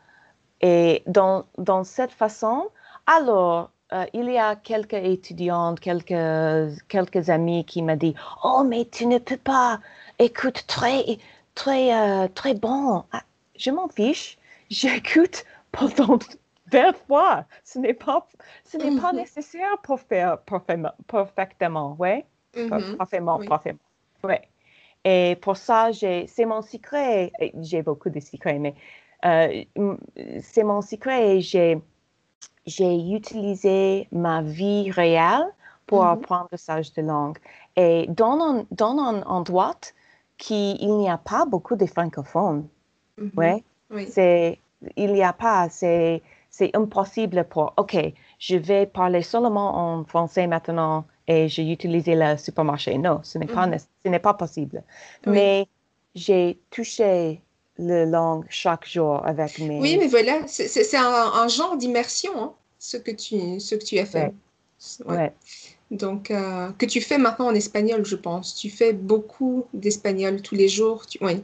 et 0.65 1.03
dans, 1.07 1.47
dans 1.59 1.85
cette 1.85 2.13
façon, 2.13 2.71
alors, 3.07 3.71
euh, 3.93 4.07
il 4.15 4.31
y 4.31 4.39
a 4.39 4.57
quelques 4.57 4.95
étudiantes, 4.95 5.81
quelques, 5.81 6.15
quelques 6.89 7.31
amis 7.31 7.65
qui 7.67 7.83
m'ont 7.83 7.97
dit, 7.97 8.15
oh, 8.45 8.65
mais 8.67 8.87
tu 8.87 9.07
ne 9.07 9.19
peux 9.19 9.37
pas, 9.37 9.81
écoute, 10.19 10.65
très, 10.67 11.19
très, 11.55 11.95
euh, 11.95 12.29
très 12.35 12.55
bon. 12.55 13.05
Ah, 13.13 13.23
je 13.57 13.71
m'en 13.71 13.89
fiche, 13.89 14.39
j'écoute 14.71 15.45
pendant 15.73 16.19
20 16.73 16.95
fois. 17.07 17.47
Ce 17.65 17.79
n'est 17.79 17.95
pas, 17.95 18.27
ce 18.65 18.79
n'est 18.79 18.93
pas 18.93 19.13
Mhm. 19.13 19.19
nécessaire 19.19 19.79
pour 19.83 20.01
faire 20.01 20.39
parfaitement, 20.43 21.97
ouais? 21.99 22.27
Pa- 22.69 22.81
Mhm. 22.81 22.97
Parfaitement, 22.97 23.39
oui. 23.39 23.47
parfaitement. 23.49 23.81
Ouais. 24.25 24.43
Et 25.05 25.37
pour 25.43 25.57
ça, 25.57 25.91
c'est 25.93 26.47
mon 26.47 26.63
secret. 26.63 27.33
Et 27.41 27.53
J'ai 27.63 27.83
beaucoup 27.83 28.11
de 28.11 28.21
secrets, 28.21 28.59
mais 28.59 28.75
c'est 29.25 30.65
mon 30.65 30.83
secret. 30.83 31.37
et 31.39 31.41
J'ai, 31.41 31.81
j'ai 32.67 32.95
utilisé 33.11 34.09
ma 34.13 34.43
vie 34.43 34.91
réelle 34.91 35.47
pour 35.87 36.03
Mhm. 36.05 36.11
apprentissage 36.11 36.93
de 36.95 37.03
langue. 37.03 37.39
Et 37.77 38.07
dans 38.09 38.39
un, 38.41 38.67
dans 38.71 38.99
un 38.99 39.23
endroit 39.23 39.77
qui 40.39 40.77
il 40.81 40.97
n'y 40.99 41.11
a 41.11 41.19
pas 41.19 41.47
beaucoup 41.47 41.77
de 41.77 41.87
francophones, 41.87 42.69
Mhm. 43.19 43.31
ouais, 43.37 43.65
Oui. 43.91 44.07
c'est, 44.09 44.61
il 44.97 45.13
n'y 45.15 45.23
a 45.23 45.33
pas, 45.33 45.69
c'est, 45.71 46.23
c'est 46.51 46.75
impossible 46.77 47.45
pour, 47.49 47.75
OK, 47.77 47.97
je 48.39 48.57
vais 48.57 48.87
parler 48.87 49.23
seulement 49.23 49.77
en 49.77 50.05
français 50.05 50.47
maintenant 50.47 51.07
et 51.29 51.49
j'ai 51.49 51.71
utilisé 51.73 52.15
le 52.17 52.37
supermarché. 52.37 52.99
Non, 52.99 53.21
ce 53.23 53.39
n'est 53.39 53.47
pas, 53.49 53.67
Mhm. 53.67 53.75
nécess- 53.75 53.89
ce 54.05 54.11
n'est 54.11 54.19
pas 54.21 54.35
possible. 54.35 54.83
Oui. 55.27 55.33
Mais 55.35 55.69
j'ai 56.15 56.61
touché 56.71 57.43
la 57.79 58.05
langue 58.05 58.45
chaque 58.49 58.89
jour 58.89 59.25
avec 59.27 59.59
mes... 59.59 59.81
Oui, 59.81 59.97
mais 59.99 60.07
voilà, 60.07 60.43
c'est 60.47 60.97
un, 60.97 61.33
un 61.35 61.49
genre 61.49 61.77
d'immersion, 61.77 62.33
hein, 62.41 62.53
ce 62.79 62.97
que 62.97 63.11
tu, 63.11 63.59
ce 63.61 63.75
que 63.75 63.85
tu 63.85 63.99
as 63.99 64.07
fait. 64.07 64.33
Ouais. 65.07 65.17
Ouais, 65.17 65.33
Donc, 65.91 66.31
euh, 66.31 66.71
que 66.79 66.87
tu 66.87 67.01
fais 67.01 67.19
maintenant 67.19 67.47
en 67.47 67.55
espagnol, 67.55 68.05
je 68.05 68.17
pense. 68.17 68.55
Tu 68.55 68.69
fais 68.71 68.93
beaucoup 68.93 69.65
d'espagnol 69.73 70.43
tous 70.43 70.55
les 70.55 70.69
jours. 70.69 71.07
Tu... 71.07 71.19
Oui. 71.23 71.43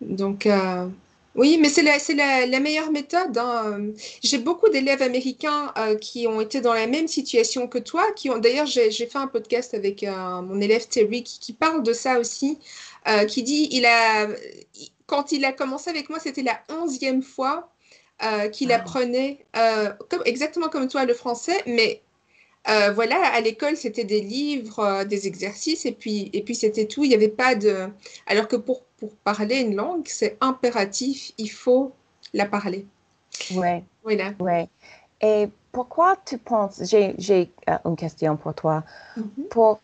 Donc, 0.00 0.46
euh, 0.46 0.86
oui, 1.34 1.58
mais 1.60 1.68
c'est 1.68 1.82
la, 1.82 1.96
la, 2.14 2.46
la 2.46 2.60
meilleure 2.60 2.90
méthode. 2.92 3.36
hein. 3.36 3.88
J'ai 4.22 4.38
beaucoup 4.38 4.68
d'élèves 4.68 5.02
américains 5.02 5.72
euh, 5.78 5.96
qui 5.96 6.26
ont 6.26 6.40
été 6.40 6.60
dans 6.60 6.74
la 6.74 6.86
même 6.86 7.08
situation 7.08 7.66
que 7.66 7.78
toi, 7.78 8.04
qui 8.16 8.30
ont 8.30 8.38
d'ailleurs, 8.38 8.66
j'ai 8.66 8.90
fait 8.90 9.18
un 9.18 9.26
podcast 9.26 9.74
avec 9.74 10.04
mon 10.04 10.60
élève 10.60 10.86
Terry 10.86 11.22
qui, 11.22 11.38
qui 11.38 11.52
parle 11.52 11.82
de 11.82 11.92
ça 11.92 12.18
aussi, 12.20 12.58
qui 13.28 13.42
dit 13.42 13.68
il 13.72 13.86
a, 13.86 14.28
quand 15.10 15.32
il 15.32 15.44
a 15.44 15.52
commencé 15.52 15.90
avec 15.90 16.08
moi, 16.10 16.18
c'était 16.20 16.42
la 16.52 16.58
onzième 16.80 17.22
fois 17.22 17.56
euh, 18.22 18.48
qu'il 18.54 18.70
Ah. 18.72 18.76
apprenait 18.78 19.32
euh, 19.56 19.92
comme, 20.10 20.22
exactement 20.24 20.68
comme 20.68 20.88
toi 20.88 21.04
le 21.06 21.14
français, 21.14 21.58
mais 21.66 22.02
euh, 22.68 22.92
voilà, 22.92 23.16
à 23.34 23.40
l'école, 23.40 23.76
c'était 23.76 24.04
des 24.04 24.20
livres, 24.22 25.04
des 25.04 25.26
exercices, 25.26 25.86
et 25.86 25.92
puis, 25.92 26.30
et 26.32 26.42
puis 26.44 26.54
c'était 26.54 26.86
tout. 26.86 27.02
Il 27.04 27.08
n'y 27.10 27.14
avait 27.14 27.28
pas 27.44 27.54
de. 27.54 27.88
Alors 28.26 28.48
que 28.48 28.56
pour, 28.56 28.84
pour 28.98 29.12
parler 29.30 29.58
une 29.60 29.76
langue, 29.76 30.06
c'est 30.08 30.36
impératif, 30.40 31.32
il 31.38 31.50
faut 31.50 31.84
la 32.34 32.46
parler. 32.46 32.86
ouais, 33.50 33.84
Voilà. 34.04 34.34
ouais. 34.40 34.68
Et 35.20 35.48
pourquoi 35.72 36.16
tu 36.26 36.38
penses... 36.38 36.82
J'ai, 36.84 37.14
j'ai 37.18 37.52
une 37.84 37.96
question 37.96 38.36
pour 38.36 38.54
toi. 38.54 38.84
Mhm. 39.16 39.50
Pour, 39.50 39.80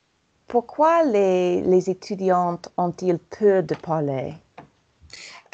pourquoi 0.48 1.04
les, 1.04 1.62
les 1.62 1.90
étudiantes 1.90 2.70
ont-ils 2.78 3.18
peur 3.18 3.62
de 3.64 3.74
parler? 3.76 4.34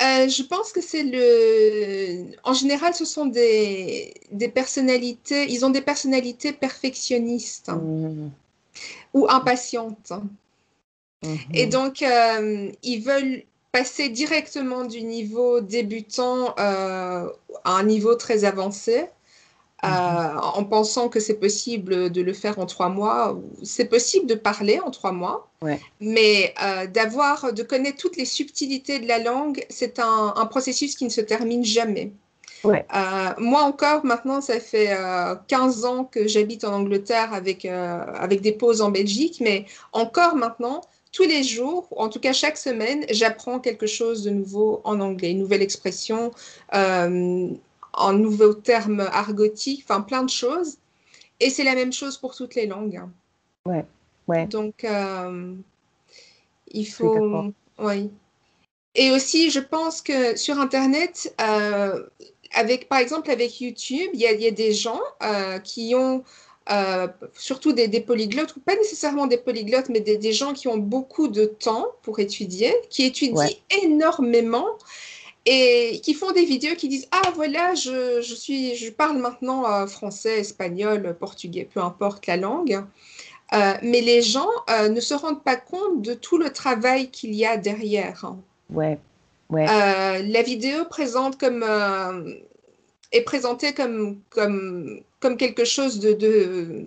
Euh, 0.03 0.29
je 0.29 0.43
pense 0.43 0.73
que 0.73 0.81
c'est 0.81 1.05
le. 1.05 2.37
En 2.45 2.55
général, 2.55 2.95
ce 2.95 3.05
sont 3.05 3.27
des, 3.27 4.15
des 4.33 4.49
personnalités. 4.49 5.47
Ils 5.51 5.65
ont 5.65 5.71
des 5.71 5.83
personnalités 5.83 6.53
perfectionnistes 6.53 7.69
Mhm, 7.69 8.31
ou 9.15 9.27
impatientes. 9.31 10.13
mhm. 11.23 11.39
Et 11.55 11.67
donc, 11.67 12.03
euh, 12.03 12.71
ils 12.83 13.01
veulent 13.01 13.43
passer 13.73 14.09
directement 14.09 14.85
du 14.85 15.03
niveau 15.03 15.61
débutant 15.61 16.55
euh, 16.59 17.29
à 17.65 17.71
un 17.79 17.85
niveau 17.85 18.15
très 18.17 18.45
avancé, 18.45 19.07
euh, 19.85 19.89
en 19.89 20.65
pensant 20.65 21.09
que 21.09 21.19
c'est 21.19 21.35
possible 21.41 22.11
de 22.11 22.23
le 22.23 22.33
faire 22.33 22.59
en 22.61 22.67
trois 22.67 22.89
mois. 22.89 23.39
C'est 23.65 23.87
possible 23.87 24.27
de 24.27 24.35
parler 24.37 24.79
en 24.81 24.91
trois 24.91 25.13
mois, 25.13 25.49
Ouais. 25.61 25.81
mais 26.01 26.55
euh, 26.63 26.87
d'avoir, 26.87 27.53
de 27.53 27.63
connaître 27.65 27.97
toutes 27.99 28.17
les 28.17 28.25
subtilités 28.25 29.01
de 29.01 29.09
la 29.09 29.19
langue, 29.19 29.65
c'est 29.71 29.99
un, 29.99 30.35
un 30.37 30.47
processus 30.47 30.95
qui 30.95 31.05
ne 31.05 31.11
se 31.11 31.21
termine 31.21 31.65
jamais. 31.65 32.13
Ouais. 32.63 32.87
Euh, 32.95 33.31
moi 33.39 33.63
encore, 33.63 34.05
maintenant, 34.05 34.41
ça 34.41 34.61
fait 34.61 34.93
euh, 34.97 35.35
15 35.49 35.85
ans 35.85 36.05
que 36.05 36.29
j'habite 36.29 36.63
en 36.65 36.75
Angleterre 36.75 37.35
avec, 37.35 37.65
avec 37.65 38.41
des 38.41 38.53
pauses 38.53 38.83
en 38.83 38.91
Belgique, 38.91 39.39
mais 39.41 39.67
encore 39.93 40.37
maintenant, 40.37 40.83
tous 41.11 41.25
les 41.25 41.43
jours, 41.43 41.89
ou 41.91 42.01
en 42.01 42.09
tout 42.09 42.21
cas 42.21 42.33
chaque 42.33 42.57
semaine, 42.57 43.05
j'apprends 43.11 43.59
quelque 43.59 43.87
chose 43.87 44.23
de 44.23 44.31
nouveau 44.31 44.81
en 44.85 45.01
anglais, 45.01 45.33
une 45.33 45.41
nouvelle 45.41 45.61
expression, 45.63 46.31
euh, 47.97 48.01
un 48.01 48.13
nouveau 48.15 48.55
terme 48.55 49.01
argotique, 49.01 49.85
enfin 49.85 50.01
plein 50.01 50.23
de 50.23 50.31
choses. 50.31 50.79
Et 51.41 51.51
c'est 51.51 51.65
la 51.65 51.75
même 51.75 51.93
chose 51.93 52.19
pour 52.19 52.35
toutes 52.35 52.55
les 52.55 52.67
langues. 52.67 52.97
hein. 52.97 53.11
Ouais, 53.67 53.85
ouais. 54.29 54.47
Donc, 54.47 54.85
euh, 54.85 55.55
il 56.71 56.85
faut... 56.87 57.53
Oui. 57.79 58.11
Et 58.95 59.11
aussi, 59.11 59.51
je 59.51 59.61
pense 59.61 60.03
que 60.03 60.37
sur 60.37 60.61
Internet, 60.61 61.35
euh, 61.41 62.05
avec, 62.53 62.89
par 62.89 62.99
exemple 62.99 63.31
avec 63.31 63.61
YouTube, 63.61 64.11
il 64.13 64.21
y 64.21 64.27
a, 64.27 64.33
il 64.33 64.43
y 64.43 64.47
a 64.47 64.51
des 64.51 64.73
gens 64.73 65.01
euh, 65.23 65.59
qui 65.59 65.95
ont, 65.95 66.23
euh, 66.71 67.09
surtout 67.35 67.73
des, 67.73 67.89
des 67.89 68.03
polyglottes, 68.03 68.55
ou 68.57 68.61
pas 68.61 68.77
nécessairement 68.77 69.27
des 69.27 69.39
polyglottes, 69.39 69.89
mais 69.89 70.01
des, 70.01 70.19
des 70.19 70.33
gens 70.33 70.53
qui 70.53 70.69
ont 70.69 70.77
beaucoup 70.77 71.29
de 71.29 71.47
temps 71.47 71.87
pour 72.03 72.19
étudier, 72.21 72.75
qui 72.91 73.05
étudient 73.05 73.37
Ouais. 73.37 73.59
énormément 73.83 74.67
et 75.45 76.01
qui 76.03 76.15
font 76.15 76.31
des 76.33 76.45
vidéos 76.45 76.77
qui 76.77 76.89
disent 76.89 77.09
Ah 77.11 77.33
voilà, 77.35 77.75
je, 77.75 78.21
je 78.21 78.35
suis, 78.35 78.77
je 78.77 78.91
parle 78.91 79.19
maintenant 79.19 79.69
euh, 79.71 79.87
français, 79.87 80.39
espagnol, 80.39 81.17
portugais, 81.19 81.69
peu 81.73 81.81
importe 81.81 82.27
la 82.27 82.37
langue. 82.37 82.85
Euh, 83.53 83.75
mais 83.83 84.01
les 84.01 84.23
gens 84.23 84.49
euh, 84.71 84.89
ne 84.89 85.01
se 85.01 85.13
rendent 85.15 85.43
pas 85.43 85.57
compte 85.57 86.01
de 86.01 86.15
tout 86.15 86.39
le 86.39 86.51
travail 86.51 87.11
qu'il 87.11 87.35
y 87.35 87.45
a 87.45 87.57
derrière. 87.57 88.25
hein. 88.25 88.39
Ouais, 88.71 88.99
ouais, 89.51 89.67
la 89.67 90.43
vidéo 90.43 90.87
présente 90.87 91.39
comme, 91.39 91.63
est 93.11 93.21
présentée 93.23 93.75
comme, 93.75 94.21
comme, 94.31 95.01
comme 95.21 95.37
quelque 95.37 95.65
chose 95.65 96.01
de... 96.01 96.13
de... 96.15 96.87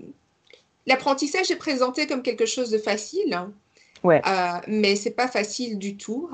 L'apprentissage 0.88 1.52
est 1.52 1.56
présenté 1.56 2.08
comme 2.08 2.24
quelque 2.24 2.46
chose 2.48 2.72
de 2.72 2.78
facile, 2.80 3.40
ouais, 4.04 4.22
mais 4.68 4.96
c'est 4.96 5.12
pas 5.12 5.28
facile 5.28 5.78
du 5.78 5.98
tout. 5.98 6.32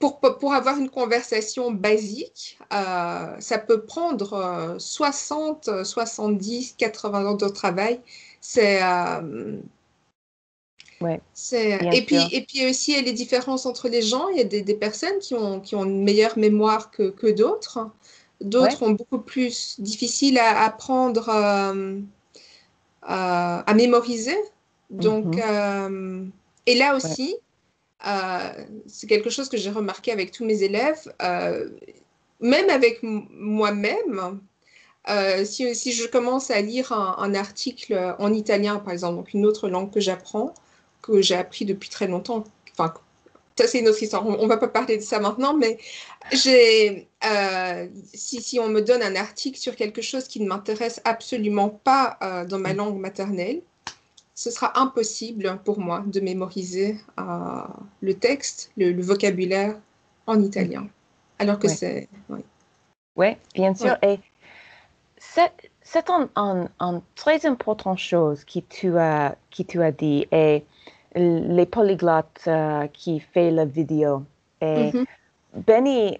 Pour, 0.00 0.18
pour 0.18 0.52
avoir 0.54 0.78
une 0.78 0.90
conversation 0.90 1.70
basique, 1.70 2.58
euh, 2.72 3.36
ça 3.38 3.58
peut 3.58 3.82
prendre 3.82 4.32
euh, 4.32 4.78
60, 4.78 5.84
70, 5.84 6.74
80 6.78 7.26
ans 7.26 7.34
de 7.34 7.48
travail. 7.48 8.00
C'est 8.40 8.82
euh, 8.82 9.58
ouais, 11.02 11.20
et 11.92 12.04
puis, 12.06 12.16
et 12.32 12.42
puis 12.46 12.66
aussi, 12.68 12.92
il 12.92 12.96
y 12.96 12.98
a 12.98 13.02
les 13.02 13.12
différences 13.12 13.66
entre 13.66 13.88
les 13.88 14.02
gens. 14.02 14.28
Il 14.30 14.38
y 14.38 14.40
a 14.40 14.44
des, 14.44 14.62
des 14.62 14.74
personnes 14.74 15.18
qui 15.20 15.34
ont, 15.34 15.60
qui 15.60 15.76
ont 15.76 15.84
une 15.84 16.02
meilleure 16.02 16.38
mémoire 16.38 16.90
que, 16.90 17.10
que 17.10 17.26
d'autres. 17.26 17.90
D'autres 18.40 18.82
ont 18.82 18.92
beaucoup 18.92 19.18
plus 19.20 19.78
difficile 19.80 20.38
à 20.38 20.64
apprendre, 20.64 21.28
euh, 21.28 22.00
à, 23.02 23.60
à 23.60 23.74
mémoriser. 23.74 24.38
Donc, 24.90 25.36
Mhm. 25.36 25.42
euh, 25.46 26.24
et 26.66 26.74
là 26.74 26.96
aussi, 26.96 27.36
euh, 28.06 28.52
c'est 28.86 29.06
quelque 29.06 29.30
chose 29.30 29.48
que 29.48 29.56
j'ai 29.56 29.70
remarqué 29.70 30.12
avec 30.12 30.32
tous 30.32 30.44
mes 30.44 30.62
élèves, 30.62 31.12
euh, 31.22 31.68
même 32.40 32.70
avec 32.70 33.00
moi-même. 33.02 34.40
euh, 35.08 35.44
si, 35.44 35.92
je 35.92 36.06
commence 36.06 36.50
à 36.50 36.60
lire 36.60 36.92
un, 36.92 37.34
article 37.34 38.14
en 38.18 38.32
italien, 38.32 38.78
par 38.78 38.92
exemple, 38.92 39.16
donc 39.16 39.34
une 39.34 39.46
autre 39.46 39.68
langue 39.68 39.92
que 39.92 40.00
j'apprends, 40.00 40.54
que 41.02 41.22
j'ai 41.22 41.34
appris 41.36 41.64
depuis 41.64 41.88
très 41.90 42.06
longtemps, 42.06 42.44
enfin, 42.72 42.94
ça 43.58 43.66
c'est 43.66 43.80
une 43.80 43.88
autre 43.88 44.02
histoire. 44.02 44.26
On, 44.26 44.42
ne 44.42 44.48
va 44.48 44.56
pas 44.56 44.68
parler 44.68 44.96
de 44.96 45.02
ça 45.02 45.20
maintenant, 45.20 45.54
mais 45.54 45.78
si, 46.32 47.06
on 48.60 48.68
me 48.68 48.80
donne 48.80 49.02
un 49.02 49.16
article 49.16 49.58
sur 49.58 49.76
quelque 49.76 50.02
chose 50.02 50.28
qui 50.28 50.40
ne 50.40 50.48
m'intéresse 50.48 51.00
absolument 51.04 51.68
pas 51.70 52.18
dans 52.48 52.58
ma 52.58 52.72
langue 52.74 52.98
maternelle, 52.98 53.62
ce 54.40 54.50
sera 54.50 54.72
impossible 54.80 55.60
pour 55.66 55.78
moi 55.78 56.02
de 56.06 56.18
mémoriser 56.18 56.96
euh, 57.18 57.22
le 58.00 58.14
texte, 58.14 58.72
le, 58.78 58.98
vocabulaire 59.02 59.76
en 60.26 60.40
italien. 60.40 60.88
Alors 61.38 61.58
que 61.58 61.68
c'est. 61.68 62.08
Oui. 63.16 63.36
bien 63.54 63.74
sûr. 63.74 63.98
Et 64.00 64.18
c'est 65.18 66.08
une 66.08 67.02
très 67.16 67.44
importante 67.44 67.98
chose 67.98 68.44
qui 68.44 68.62
tu 68.62 68.96
as, 68.96 69.36
qui 69.50 69.66
tu 69.66 69.82
as 69.82 69.92
dit. 69.92 70.26
Et 70.32 70.64
les 71.14 71.66
polyglottes 71.66 72.44
euh, 72.46 72.86
qui 72.94 73.20
fait 73.20 73.50
la 73.50 73.66
vidéo. 73.66 74.22
Et 74.62 74.90
mm-hmm. 74.90 75.04
Benny, 75.66 76.18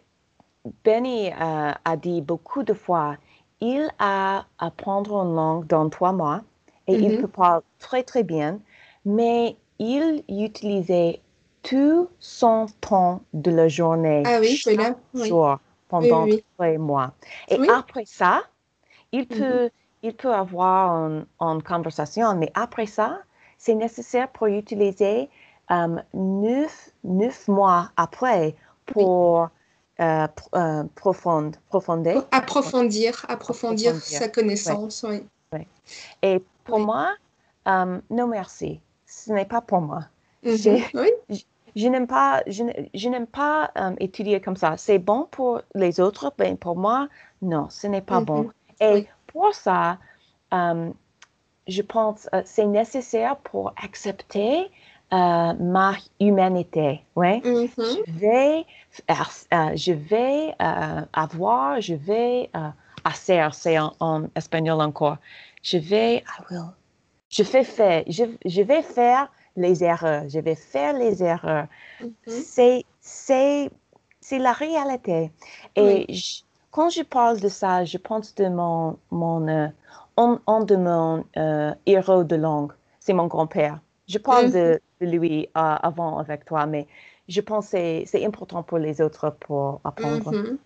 Benny 0.84 1.30
euh, 1.30 1.72
a 1.82 1.96
dit 1.96 2.20
beaucoup 2.20 2.64
de 2.64 2.74
fois, 2.74 3.16
il 3.62 3.88
a 3.98 4.44
apprendre 4.58 5.22
une 5.24 5.34
langue 5.34 5.66
dans 5.66 5.88
trois 5.88 6.12
mois 6.12 6.42
et 6.90 6.94
il 6.94 7.12
mm-hmm. 7.12 7.20
peut 7.20 7.28
parler 7.28 7.64
très 7.78 8.02
très 8.02 8.22
bien, 8.22 8.60
mais 9.04 9.56
il 9.78 10.24
utilisait 10.28 11.20
tout 11.62 12.08
son 12.18 12.66
temps 12.80 13.22
de 13.32 13.50
la 13.50 13.68
journée 13.68 14.22
ah 14.26 14.42
chaque 14.42 14.96
jour 15.14 15.58
pendant 15.88 16.26
trois 16.56 16.78
mois. 16.78 17.12
Et 17.48 17.58
après 17.68 18.04
ça, 18.06 18.42
il 19.12 19.22
mm-hmm. 19.22 19.38
peut, 19.38 19.70
il 20.02 20.14
peut 20.14 20.32
avoir 20.32 20.90
une, 21.06 21.26
une 21.40 21.62
conversation, 21.62 22.34
mais 22.34 22.50
après 22.54 22.86
ça, 22.86 23.20
c'est 23.58 23.74
nécessaire 23.74 24.28
pour 24.28 24.46
utiliser 24.46 25.28
euh, 25.70 25.96
neuf, 26.14 27.48
mois 27.48 27.90
après 27.96 28.54
pour 28.86 29.48
euh, 30.00 30.26
euh 30.54 30.84
approfondir, 32.32 33.26
approfondir, 33.28 33.94
sa 33.96 34.28
connaissance. 34.28 35.04
Et 36.22 36.42
pour 36.70 36.80
moi, 36.80 37.08
euh, 37.68 38.00
non 38.10 38.26
merci, 38.26 38.80
ce 39.06 39.32
n'est 39.32 39.44
pas 39.44 39.60
pour 39.60 39.80
moi. 39.80 40.04
Mm-hmm. 40.44 41.44
Je, 41.76 41.88
n'aime 41.88 42.06
pas, 42.06 42.42
je, 42.46 43.08
n'aime 43.08 43.26
pas 43.26 43.70
étudier 43.98 44.40
comme 44.40 44.56
ça. 44.56 44.76
C'est 44.76 44.98
bon 44.98 45.28
pour 45.30 45.60
les 45.74 46.00
autres, 46.00 46.32
mais 46.38 46.56
pour 46.56 46.76
moi, 46.76 47.08
non, 47.42 47.68
ce 47.68 47.86
n'est 47.86 48.00
pas 48.00 48.20
bon. 48.20 48.50
Mm-hmm. 48.80 48.98
Et 48.98 49.08
pour 49.26 49.54
ça, 49.54 49.98
je 51.70 51.82
pense 51.82 52.28
que 52.30 52.36
euh, 52.36 52.42
c'est 52.44 52.66
nécessaire 52.66 53.36
pour 53.36 53.72
accepter 53.82 54.70
euh, 55.12 55.52
ma 55.54 55.94
humanité. 56.20 57.04
Ouais? 57.16 57.40
Mm-hmm. 57.44 58.04
Je 58.06 58.12
vais, 58.18 58.66
euh, 59.10 59.76
je 59.76 59.92
vais 59.92 60.54
avoir, 61.12 61.80
je 61.80 61.94
vais 61.94 62.50
hacer, 63.04 63.48
c'est 63.52 63.78
en, 63.78 64.24
espagnol 64.34 64.80
encore. 64.80 65.16
Je 65.62 65.78
vais, 65.78 66.24
je, 67.28 67.42
fais 67.42 67.64
faire, 67.64 68.04
je, 68.06 68.24
je, 68.44 68.62
vais 68.62 68.82
faire 68.82 69.30
les 69.56 69.84
erreurs. 69.84 70.28
Je 70.28 70.38
vais 70.40 70.54
faire 70.54 70.94
les 70.94 71.22
erreurs. 71.22 71.66
Mm-hmm. 72.00 72.84
C'est, 73.00 73.70
c'est, 74.20 74.38
la 74.38 74.52
réalité. 74.52 75.30
Et 75.76 76.06
quand 76.70 76.88
je 76.90 77.02
parle 77.02 77.40
de 77.40 77.48
ça, 77.48 77.84
je 77.84 77.98
pense 77.98 78.34
de 78.34 78.48
mon, 78.48 78.98
mon 79.10 79.70
un, 80.16 80.64
de 80.64 80.76
mon 80.76 81.24
euh, 81.36 81.74
héros 81.86 82.24
de 82.24 82.36
langue, 82.36 82.72
c'est 83.00 83.12
mon 83.12 83.26
grand-père. 83.26 83.80
Je 84.08 84.18
parle 84.18 84.50
de, 84.52 84.80
mm-hmm. 85.00 85.10
lui 85.10 85.42
euh, 85.56 85.76
avant 85.82 86.18
avec 86.18 86.44
toi, 86.44 86.66
mais 86.66 86.86
je 87.28 87.40
pense 87.40 87.70
que 87.70 88.02
c'est 88.06 88.24
important 88.24 88.62
pour 88.62 88.78
les 88.78 89.00
autres 89.00 89.30
pour 89.40 89.80
apprendre. 89.84 90.32
Mm-hmm. 90.32 90.56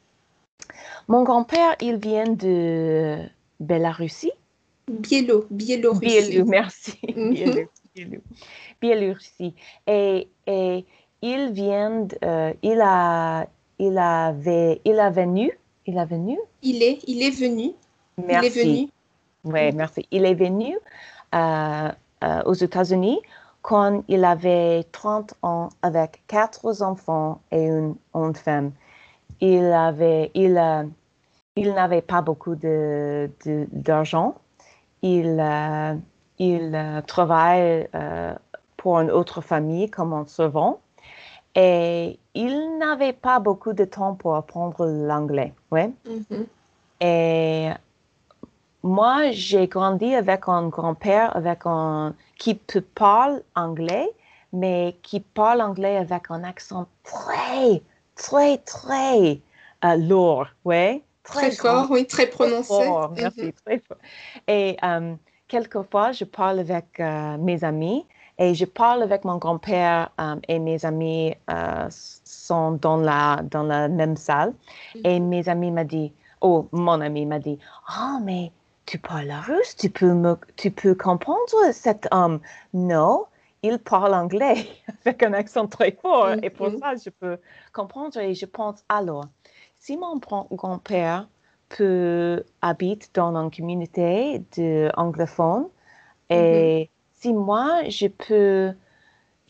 Mon 1.09 1.23
grand-père, 1.25 1.77
il 1.81 1.97
vient 1.97 2.29
de 2.29 3.19
Bélarussie. 3.61 4.33
Biélo, 4.89 5.47
Biélorussie. 5.51 6.31
Biélo, 6.31 6.45
merci. 6.47 6.99
Mm 7.97 8.19
Biélorussie. 8.81 9.55
Et, 9.87 10.29
et 10.49 10.85
il 11.23 11.53
vient, 11.53 12.09
euh, 12.25 12.53
il 12.63 12.81
a, 12.81 13.47
il 13.79 13.97
avait, 13.97 14.81
il 14.85 14.99
a 14.99 15.11
venu, 15.11 15.53
il 15.87 15.99
a 15.99 16.05
venu? 16.05 16.39
Il 16.63 16.83
est, 16.83 16.99
il 17.07 17.23
est 17.23 17.31
venu. 17.31 17.73
Merci. 18.19 18.49
Il 18.49 18.61
est 18.61 18.65
venu. 18.65 18.89
Oui, 19.45 19.73
merci. 19.75 20.07
Il 20.11 20.25
est 20.25 20.35
venu 20.35 20.77
euh, 21.35 21.89
euh, 22.25 22.43
aux 22.45 22.55
États-Unis 22.55 23.21
quand 23.63 24.05
il 24.09 24.25
avait 24.25 24.85
30 24.93 25.35
ans 25.43 25.69
avec 25.83 26.23
quatre 26.27 26.83
enfants 26.83 27.41
et 27.51 27.65
une, 27.65 27.97
femme. 28.35 28.73
Il 29.41 29.65
avait, 29.65 30.31
il, 30.35 30.57
euh, 30.57 30.85
il 31.57 31.73
n'avait 31.73 32.03
pas 32.03 32.23
beaucoup 32.23 32.55
de, 32.55 33.31
d'argent. 33.73 34.37
Il, 35.05 36.01
il 36.39 37.03
travaille 37.07 37.89
pour 38.77 38.99
une 39.01 39.11
autre 39.11 39.41
famille 39.41 39.91
comme 39.91 40.13
un 40.13 40.27
servant. 40.27 40.81
Et 41.55 42.19
il 42.35 42.79
n'avait 42.79 43.13
pas 43.13 43.39
beaucoup 43.39 43.73
de 43.73 43.85
temps 43.85 44.15
pour 44.15 44.35
apprendre 44.35 44.87
l'anglais. 44.87 45.53
Ouais. 45.71 45.93
Mm-hmm. 46.09 46.47
Et 47.01 47.71
moi, 48.83 49.31
j'ai 49.31 49.69
grandi 49.69 50.15
avec 50.15 50.49
un 50.49 50.69
grand-père 50.69 51.35
avec 51.37 51.61
un, 51.65 52.15
qui 52.39 52.55
peut 52.55 52.81
parler 52.81 53.41
anglais, 53.55 54.11
mais 54.53 54.97
qui 55.03 55.21
parle 55.21 55.63
anglais 55.63 55.97
avec 55.97 56.25
un 56.31 56.45
accent 56.45 56.87
très, 57.03 57.83
très, 58.15 58.59
très 58.59 59.41
euh, 59.85 59.97
lourd, 59.97 60.47
ouais. 60.65 61.03
Très, 61.25 61.51
fort, 61.51 61.87
oui, 61.91 62.07
très 62.07 62.27
prononcé. 62.27 62.73
merci, 63.17 63.45
mhm. 63.45 63.53
très 63.65 63.79
fort. 63.81 63.97
Et 64.47 64.77
euh, 64.85 65.15
quelquefois, 65.49 66.13
je 66.13 66.25
parle 66.25 66.61
avec 66.61 67.01
euh, 67.01 67.37
mes 67.39 67.65
amis 67.65 68.07
et 68.39 68.55
je 68.55 68.65
parle 68.65 69.03
avec 69.03 69.25
mon 69.25 69.39
grand-père 69.39 70.11
et 70.49 70.59
mes 70.59 70.85
amis 70.85 71.35
sont 71.91 72.73
dans 72.73 72.97
la, 72.97 73.41
dans 73.51 73.63
la 73.63 73.89
même 73.89 74.17
salle. 74.17 74.53
Et 75.05 75.19
mhm. 75.19 75.29
mes 75.29 75.49
amis 75.49 75.71
m'ont 75.71 75.85
dit, 75.85 76.13
oh, 76.41 76.69
mon 76.73 77.01
ami 77.01 77.27
m'a 77.27 77.39
dit, 77.39 77.59
oh, 77.91 78.19
mais 78.23 78.53
tu 78.87 78.99
parles 78.99 79.33
russe, 79.47 79.77
tu 79.77 79.89
peux, 79.91 80.13
me, 80.13 80.37
tu 80.57 80.71
peux 80.71 80.95
comprendre 80.95 81.73
cet 81.73 82.07
homme. 82.11 82.41
Non, 82.75 83.25
il 83.63 83.79
parle 83.79 84.15
anglais 84.15 84.67
avec 85.07 85.23
un 85.23 85.33
accent 85.33 85.67
très 85.67 85.93
fort 85.93 86.35
et 86.43 86.51
pour 86.51 86.69
mm-hmm. 86.69 86.81
ça, 86.81 86.95
je 86.97 87.11
peux 87.11 87.39
comprendre 87.73 88.19
et 88.19 88.35
je 88.35 88.47
pense 88.47 88.85
alors, 88.89 89.25
si 89.85 89.99
mon 89.99 90.19
grand-père 90.51 91.29
peut 91.69 92.43
habiter 92.63 93.07
dans 93.13 93.37
une 93.37 93.51
communauté 93.51 94.43
d'anglophones 94.57 95.69
et 96.31 96.35
mm-hmm. 96.35 97.21
si 97.21 97.35
moi, 97.35 97.83
je 97.91 98.07
peux, 98.07 98.73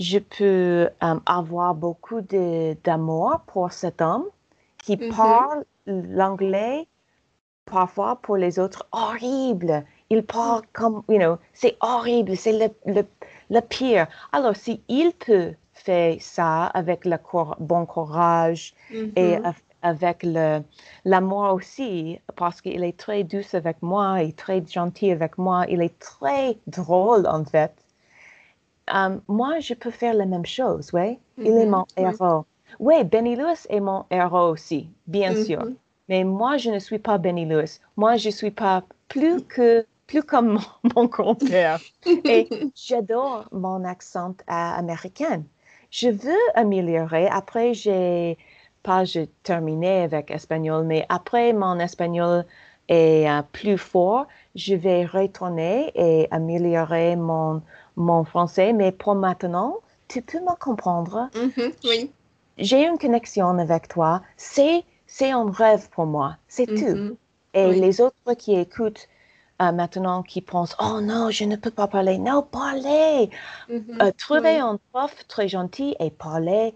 je 0.01 0.18
peux 0.18 0.89
euh, 0.89 1.20
avoir 1.24 1.76
beaucoup 1.76 2.20
d'amour 2.20 3.43
pour 3.47 3.70
cet 3.70 4.03
homme 4.03 4.24
qui 4.78 4.97
mm-hmm. 4.97 5.16
parle 5.16 5.64
l'anglais 5.87 6.89
parfois 7.64 8.16
pour 8.16 8.37
les 8.37 8.59
autres 8.59 8.89
horrible. 8.91 9.85
Il 10.11 10.24
parle 10.24 10.62
comme, 10.72 11.05
you 11.09 11.18
know, 11.18 11.39
c'est 11.53 11.76
horrible, 11.80 12.37
c'est 12.37 12.59
le, 12.59 12.93
le, 12.93 13.07
le, 13.51 13.61
pire. 13.61 14.09
Alors, 14.32 14.57
si 14.57 14.82
il 14.89 15.12
peut 15.12 15.53
faire 15.74 16.16
ça 16.18 16.64
avec 16.66 17.05
le 17.05 17.18
bon 17.61 17.87
courage 17.87 18.74
et. 19.14 19.39
Avec 19.85 20.26
l'amour 21.05 21.53
aussi, 21.53 22.18
parce 22.37 22.61
qu'il 22.61 22.82
est 22.82 22.97
très 22.97 23.22
doux 23.22 23.45
avec 23.53 23.80
moi, 23.82 24.22
et 24.22 24.32
très 24.32 24.64
gentil 24.66 25.12
avec 25.12 25.39
moi, 25.39 25.66
il 25.68 25.82
est 25.82 25.99
très 26.01 26.57
drôle 26.66 27.26
en 27.26 27.45
fait. 27.45 27.72
Um, 28.93 29.22
moi, 29.28 29.61
je 29.61 29.74
peux 29.74 29.91
faire 29.91 30.14
la 30.14 30.26
même 30.26 30.45
chose, 30.45 30.91
oui. 30.93 31.18
Il 31.39 31.47
est 31.47 31.66
mm-hmm. 31.66 31.68
mon 31.68 31.87
héros. 31.97 32.45
Oui, 32.78 33.05
Benny 33.05 33.37
Lewis 33.37 33.66
est 33.70 33.80
mon 33.80 34.05
héros 34.11 34.51
aussi, 34.51 34.91
bien 35.07 35.35
sûr. 35.45 35.61
Mm-hmm. 35.61 35.74
Mais 36.09 36.24
moi, 36.24 36.57
je 36.59 36.70
ne 36.70 36.78
suis 36.78 36.99
pas 36.99 37.16
Benny 37.16 37.47
Lewis. 37.47 37.78
Moi, 37.97 38.16
je 38.16 38.28
ne 38.28 38.32
suis 38.32 38.51
pas 38.51 38.82
plus 39.09 39.43
que 39.43 39.87
plus 40.07 40.22
comme 40.22 40.59
mon, 40.95 41.05
grand-père. 41.07 41.80
Et 42.07 42.49
j'adore 42.74 43.49
mon 43.53 43.85
accent 43.85 44.35
américain. 44.47 45.43
Je 45.91 46.09
veux 46.09 46.45
améliorer. 46.55 47.26
Après, 47.28 47.72
j'ai 47.72 48.37
pas 48.85 49.05
j'ai 49.05 49.26
terminé 49.43 50.03
avec 50.03 50.30
espagnol, 50.30 50.85
mais 50.85 51.05
après 51.09 51.53
mon 51.53 51.80
espagnol 51.80 52.45
est 52.89 53.28
euh, 53.28 53.43
plus 53.51 53.78
fort, 53.78 54.26
je 54.55 54.74
vais 54.74 55.05
retourner 55.07 55.91
et 55.95 56.28
améliorer 56.30 57.16
mon, 57.16 57.62
mon 57.97 58.24
français. 58.24 58.72
Mais 58.72 58.93
pour 58.93 59.14
maintenant, 59.14 59.78
tu 60.09 60.22
peux 60.22 60.41
me 60.41 60.55
comprendre. 60.59 61.28
Mm-hmm, 61.35 61.72
oui. 61.85 62.12
J'ai 62.59 62.87
une 62.87 62.99
connexion 62.99 63.59
avec 63.59 63.89
toi. 63.89 64.22
C'est 64.37 64.85
c'est 65.07 65.30
un 65.30 65.51
rêve 65.51 65.89
pour 65.91 66.07
moi, 66.07 66.37
c'est 66.49 66.66
tout. 66.66 66.74
Mm-hmm. 66.74 67.16
Et 67.55 67.72
les 67.72 68.01
autres 68.01 68.35
qui 68.37 68.55
écoutent 68.55 69.09
euh, 69.62 69.72
maintenant, 69.72 70.22
qui 70.22 70.41
pensent, 70.41 70.76
oh 70.80 71.01
non, 71.01 71.30
je 71.30 71.45
ne 71.45 71.57
peux 71.57 71.70
pas 71.70 71.87
parler. 71.87 72.18
Non, 72.18 72.43
parlez. 72.43 73.30
Mm-hmm. 73.70 74.03
Euh, 74.03 74.12
trouvez 74.18 74.59
un 74.59 74.78
prof 74.93 75.14
très 75.28 75.49
gentil 75.49 75.95
et 76.01 76.11
parlez 76.11 76.74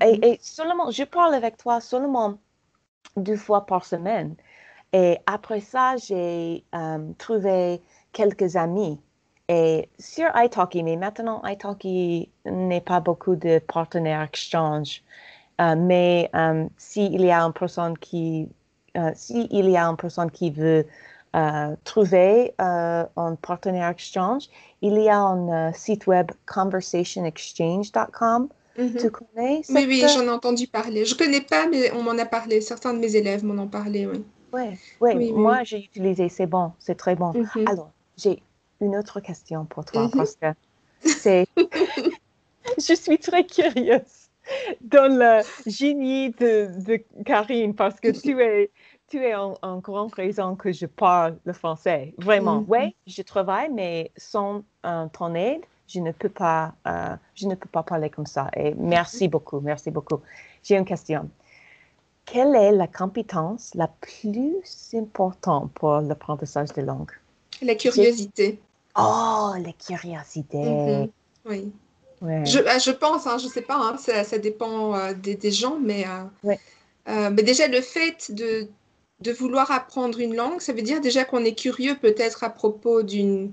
et, 0.00 0.32
et, 0.32 0.38
seulement, 0.42 0.90
je 0.90 1.04
parle 1.04 1.34
avec 1.34 1.56
toi 1.56 1.80
seulement 1.80 2.38
deux 3.16 3.36
fois 3.36 3.66
par 3.66 3.84
semaine. 3.84 4.34
Et 4.92 5.18
après 5.26 5.60
ça, 5.60 5.96
j'ai 5.96 6.64
euh, 6.74 7.12
trouvé 7.18 7.80
quelques 8.12 8.56
amis. 8.56 9.00
Et 9.48 9.88
sur 9.98 10.28
italki, 10.34 10.82
mais 10.82 10.96
maintenant, 10.96 11.40
italki 11.44 12.30
n'est 12.46 12.80
pas 12.80 13.00
beaucoup 13.00 13.36
de 13.36 13.58
partenaires 13.58 14.22
exchange. 14.22 15.02
Euh, 15.60 15.76
mais 15.76 16.30
euh, 16.34 16.66
s'il 16.76 17.20
y 17.20 17.30
a 17.30 17.42
une 17.42 17.52
personne 17.52 17.96
qui, 17.98 18.48
s'il 19.14 19.70
y 19.70 19.76
a 19.76 19.86
une 19.86 19.96
personne 19.96 20.30
qui 20.30 20.50
veut 20.50 20.86
trouver 21.84 22.54
un 22.58 23.36
partenaire 23.42 23.90
exchange, 23.90 24.48
il 24.80 24.98
y 24.98 25.10
a 25.10 25.18
un 25.18 25.70
site 25.74 26.06
web 26.06 26.30
conversationexchange.com. 26.46 28.48
Mhm. 28.78 28.96
Tu 28.98 29.10
connais 29.10 29.62
Oui, 29.68 29.84
oui, 29.88 30.00
cette- 30.00 30.10
j'en 30.10 30.24
ai 30.24 30.30
entendu 30.30 30.66
parler. 30.66 31.04
Je 31.04 31.14
connais 31.14 31.40
pas, 31.40 31.66
mais 31.66 31.92
on 31.92 32.02
m'en 32.02 32.18
a 32.18 32.26
parlé. 32.26 32.60
Certains 32.60 32.94
de 32.94 32.98
mes 32.98 33.16
élèves 33.16 33.44
m'en 33.44 33.62
ont 33.62 33.68
parlé, 33.68 34.06
oui. 34.06 34.22
Ouais, 34.52 34.78
ouais, 35.00 35.14
Oui, 35.14 35.14
oui, 35.14 35.32
moi 35.32 35.58
oui. 35.60 35.66
j'ai 35.66 35.78
utilisé, 35.84 36.28
c'est 36.28 36.46
bon, 36.46 36.72
c'est 36.78 36.94
très 36.96 37.16
bon. 37.16 37.32
Mhm. 37.34 37.68
Alors, 37.68 37.90
j'ai 38.16 38.42
une 38.80 38.96
autre 38.96 39.20
question 39.20 39.64
pour 39.64 39.84
toi 39.84 40.04
Mhm. 40.04 40.10
parce 40.12 40.36
que 40.36 40.46
c'est. 41.00 41.46
Je 42.78 42.94
suis 42.94 43.18
très 43.18 43.46
curieuse 43.46 44.28
dans 44.80 45.08
le 45.12 45.42
génie 45.70 46.30
de, 46.30 46.70
de 46.84 46.96
Karine 47.24 47.74
parce 47.74 47.98
que 48.00 48.08
tu 48.10 48.40
es, 48.40 48.70
tu 49.08 49.18
es 49.18 49.34
en, 49.34 49.54
en 49.62 49.78
grande 49.78 50.12
raison 50.12 50.56
que 50.56 50.72
je 50.72 50.86
parle 50.86 51.38
le 51.44 51.52
français. 51.52 52.14
Vraiment. 52.18 52.64
Oui, 52.68 52.94
je 53.06 53.22
travaille, 53.22 53.70
mais 53.70 54.12
sans 54.16 54.64
euh, 54.84 55.06
ton 55.12 55.34
aide, 55.34 55.62
je 55.88 56.00
ne 56.00 56.12
peux 56.12 56.28
pas, 56.28 56.74
euh, 56.86 57.16
je 57.34 57.46
ne 57.46 57.54
peux 57.54 57.68
pas 57.68 57.82
parler 57.82 58.10
comme 58.10 58.26
ça. 58.26 58.50
Et 58.56 58.74
merci 58.74 59.28
beaucoup, 59.28 59.60
merci 59.60 59.90
beaucoup. 59.90 60.20
J'ai 60.62 60.76
une 60.76 60.84
question. 60.84 61.28
Quelle 62.24 62.54
est 62.56 62.72
la 62.72 62.88
compétence 62.88 63.70
la 63.74 63.88
plus 63.88 64.56
importante 64.94 65.72
pour 65.72 66.00
l'apprentissage 66.00 66.72
des 66.72 66.82
langues? 66.82 67.12
La 67.62 67.76
curiosité. 67.76 68.60
Oh, 68.98 69.52
la 69.58 69.72
curiosité. 69.72 70.58
Mhm. 70.58 71.08
Oui. 71.48 71.72
Ouais. 72.22 72.44
Je, 72.46 72.58
ah, 72.66 72.78
je 72.78 72.90
pense, 72.90 73.26
hein, 73.26 73.38
je 73.38 73.46
sais 73.46 73.62
pas, 73.62 73.76
hein, 73.76 73.96
ça, 73.98 74.24
ça 74.24 74.38
dépend 74.38 74.94
euh, 74.94 75.12
des, 75.12 75.34
des 75.36 75.50
gens, 75.52 75.78
mais, 75.78 76.04
euh, 76.06 76.24
Ouais. 76.42 76.58
euh, 77.08 77.30
mais 77.30 77.42
déjà 77.42 77.68
le 77.68 77.82
fait 77.82 78.32
de, 78.32 78.68
de 79.20 79.32
vouloir 79.32 79.70
apprendre 79.70 80.18
une 80.18 80.34
langue, 80.34 80.60
ça 80.60 80.72
veut 80.72 80.82
dire 80.82 81.00
déjà 81.00 81.24
qu'on 81.24 81.44
est 81.44 81.54
curieux 81.54 81.96
peut-être 81.96 82.42
à 82.42 82.50
propos 82.50 83.02
d'une 83.02 83.44
euh, 83.44 83.48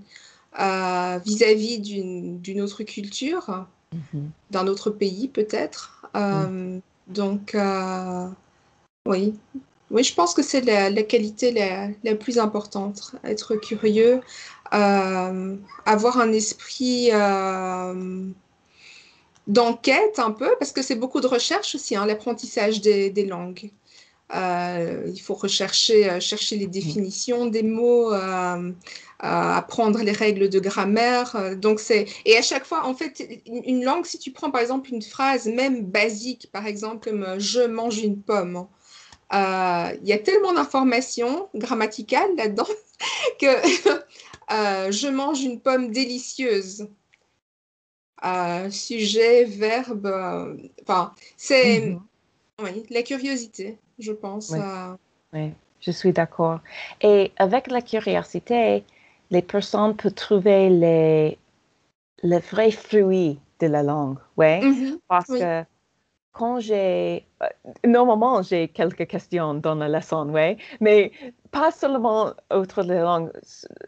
vis-à-vis 1.25 1.79
d'une 1.79 2.39
d'une 2.39 2.61
autre 2.61 2.83
culture, 2.83 3.65
Mhm. 3.93 4.31
d'un 4.51 4.67
autre 4.67 4.89
pays 4.89 5.27
peut-être. 5.27 6.07
Euh, 6.15 6.79
Donc 7.07 7.53
euh, 7.53 8.27
oui, 9.07 9.33
oui, 9.91 10.03
je 10.03 10.13
pense 10.15 10.33
que 10.33 10.41
c'est 10.41 10.61
la, 10.61 10.89
la 10.89 11.03
qualité 11.03 11.51
la, 11.51 11.89
la 12.03 12.15
plus 12.15 12.39
importante, 12.39 13.11
être 13.23 13.55
curieux, 13.55 14.21
euh, 14.73 15.55
avoir 15.85 16.19
un 16.19 16.31
esprit 16.31 17.09
euh, 17.11 18.25
d'enquête 19.47 20.17
un 20.19 20.31
peu, 20.31 20.49
parce 20.59 20.71
que 20.71 20.81
c'est 20.81 20.95
beaucoup 20.95 21.19
de 21.21 21.27
recherche 21.27 21.75
aussi, 21.75 21.95
hein, 21.95 22.05
l'apprentissage 22.05 22.81
des, 22.81 23.09
des 23.09 23.25
langues. 23.25 23.69
Euh, 24.33 25.03
il 25.13 25.19
faut 25.19 25.35
rechercher 25.35 26.09
euh, 26.09 26.19
chercher 26.19 26.55
les 26.55 26.67
définitions 26.67 27.45
des 27.45 27.61
mots, 27.63 28.13
apprendre 29.23 29.99
les 30.03 30.11
règles 30.11 30.49
de 30.49 30.59
grammaire. 30.59 31.35
euh, 31.35 31.55
donc 31.55 31.79
c'est 31.79 32.05
et 32.25 32.37
à 32.37 32.41
chaque 32.41 32.65
fois, 32.65 32.85
en 32.85 32.93
fait, 32.93 33.41
une, 33.45 33.83
langue, 33.83 34.05
si 34.05 34.19
tu 34.19 34.31
prends 34.31 34.51
par 34.51 34.61
exemple 34.61 34.89
une 34.93 35.01
phrase 35.01 35.47
même 35.47 35.85
basique, 35.85 36.49
par 36.51 36.67
exemple 36.67 37.09
comme 37.09 37.23
euh, 37.23 37.39
je 37.39 37.61
mange 37.61 37.99
une 37.99 38.21
pomme, 38.21 38.67
euh, 39.33 39.89
il 40.01 40.07
y 40.07 40.13
a 40.13 40.19
tellement 40.19 40.53
d'informations 40.53 41.49
grammaticales 41.55 42.35
là-dedans 42.37 42.67
que 43.39 43.47
euh, 44.51 44.91
je 44.91 45.07
mange 45.07 45.41
une 45.41 45.59
pomme 45.61 45.91
délicieuse. 45.91 46.87
Euh, 48.25 48.69
sujet, 48.69 49.43
verbe, 49.43 50.07
enfin, 50.81 51.13
c'est 51.35 51.81
Mhm. 51.81 51.99
oui, 52.61 52.85
la 52.89 53.03
curiosité, 53.03 53.77
je 53.99 54.13
pense. 54.13 54.49
Oui. 54.49 54.59
Oui, 55.33 55.51
je 55.81 55.91
suis 55.91 56.13
d'accord. 56.13 56.59
Et 57.01 57.31
avec 57.37 57.67
la 57.67 57.81
curiosité, 57.81 58.83
les 59.31 59.41
personnes 59.41 59.95
peuvent 59.95 60.13
trouver 60.13 60.69
les, 60.69 61.37
le 62.23 62.39
vrai 62.39 62.71
fruit 62.71 63.39
de 63.59 63.67
la 63.67 63.83
langue, 63.83 64.17
ouais? 64.37 64.61
mhm, 64.61 64.99
Parce 65.07 65.29
oui. 65.29 65.39
que 65.39 65.63
quand 66.31 66.59
j'ai... 66.59 67.25
euh, 67.43 67.47
Normalement, 67.85 68.41
j'ai 68.41 68.67
quelques 68.67 69.07
questions 69.07 69.53
dans 69.53 69.75
la 69.75 69.87
leçon, 69.87 70.29
ouais? 70.29 70.57
Mais 70.81 71.11
pas 71.51 71.71
seulement 71.71 72.33
autour 72.51 72.83
de 72.83 72.93
la 72.93 73.01
langue. 73.03 73.31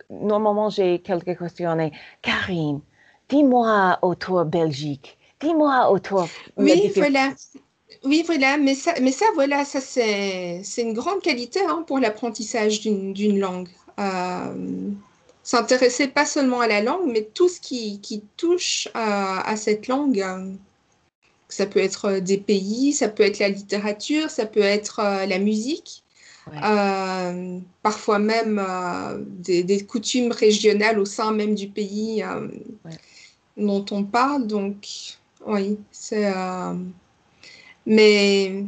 Normalement, 0.10 0.70
j'ai 0.70 1.00
quelques 1.00 1.38
questions. 1.38 1.80
Et, 1.80 1.92
Karine, 2.22 2.82
dis-moi 3.30 3.98
autour 4.02 4.46
Belgique. 4.46 5.18
Dis-moi 5.40 5.90
autour... 5.90 6.28
la 6.58 6.64
Oui, 6.64 6.92
voilà. 6.96 7.34
Oui, 8.04 8.24
voilà, 8.26 8.58
mais 8.58 8.76
ça, 8.76 8.94
mais 9.02 9.12
ça, 9.12 9.26
voilà, 9.34 9.66
ça 9.66 9.82
c'est, 9.82 10.62
une 10.78 10.94
grande 10.94 11.22
qualité 11.22 11.60
hein, 11.68 11.84
pour 11.88 11.98
l'apprentissage 12.00 12.82
d'une, 12.82 13.14
d'une 13.14 13.40
langue. 13.40 13.70
Euh, 14.00 14.92
s'intéresser 15.46 16.10
pas 16.10 16.26
seulement 16.28 16.62
à 16.62 16.68
la 16.68 16.82
langue, 16.84 17.08
mais 17.12 17.24
tout 17.24 17.50
ce 17.50 17.62
qui, 17.62 18.02
qui 18.02 18.24
touche 18.38 18.90
à, 18.96 19.50
à 19.50 19.58
cette 19.58 19.88
langue. 19.88 20.22
euh, 20.22 20.54
ça 21.50 21.66
peut 21.68 21.80
être 21.80 22.20
des 22.20 22.38
pays, 22.38 22.94
ça 22.94 23.08
peut 23.10 23.24
être 23.24 23.40
la 23.40 23.50
littérature, 23.50 24.30
ça 24.30 24.46
peut 24.46 24.62
être 24.62 25.00
euh, 25.00 25.26
la 25.26 25.40
musique, 25.40 26.04
Ouais. 26.48 26.64
euh, 26.64 27.60
parfois 27.84 28.20
même 28.20 28.60
euh, 28.60 29.20
des, 29.28 29.64
des 29.64 29.86
coutumes 29.86 30.32
régionales 30.32 31.00
au 31.00 31.06
sein 31.06 31.32
même 31.34 31.56
du 31.56 31.70
pays 31.70 32.24
euh, 32.24 32.48
Ouais. 32.86 33.00
dont 33.58 33.86
on 33.92 34.04
parle. 34.04 34.48
Donc, 34.48 34.88
oui, 35.46 35.80
c'est. 35.92 36.26
euh, 36.28 36.76
mais 37.86 38.66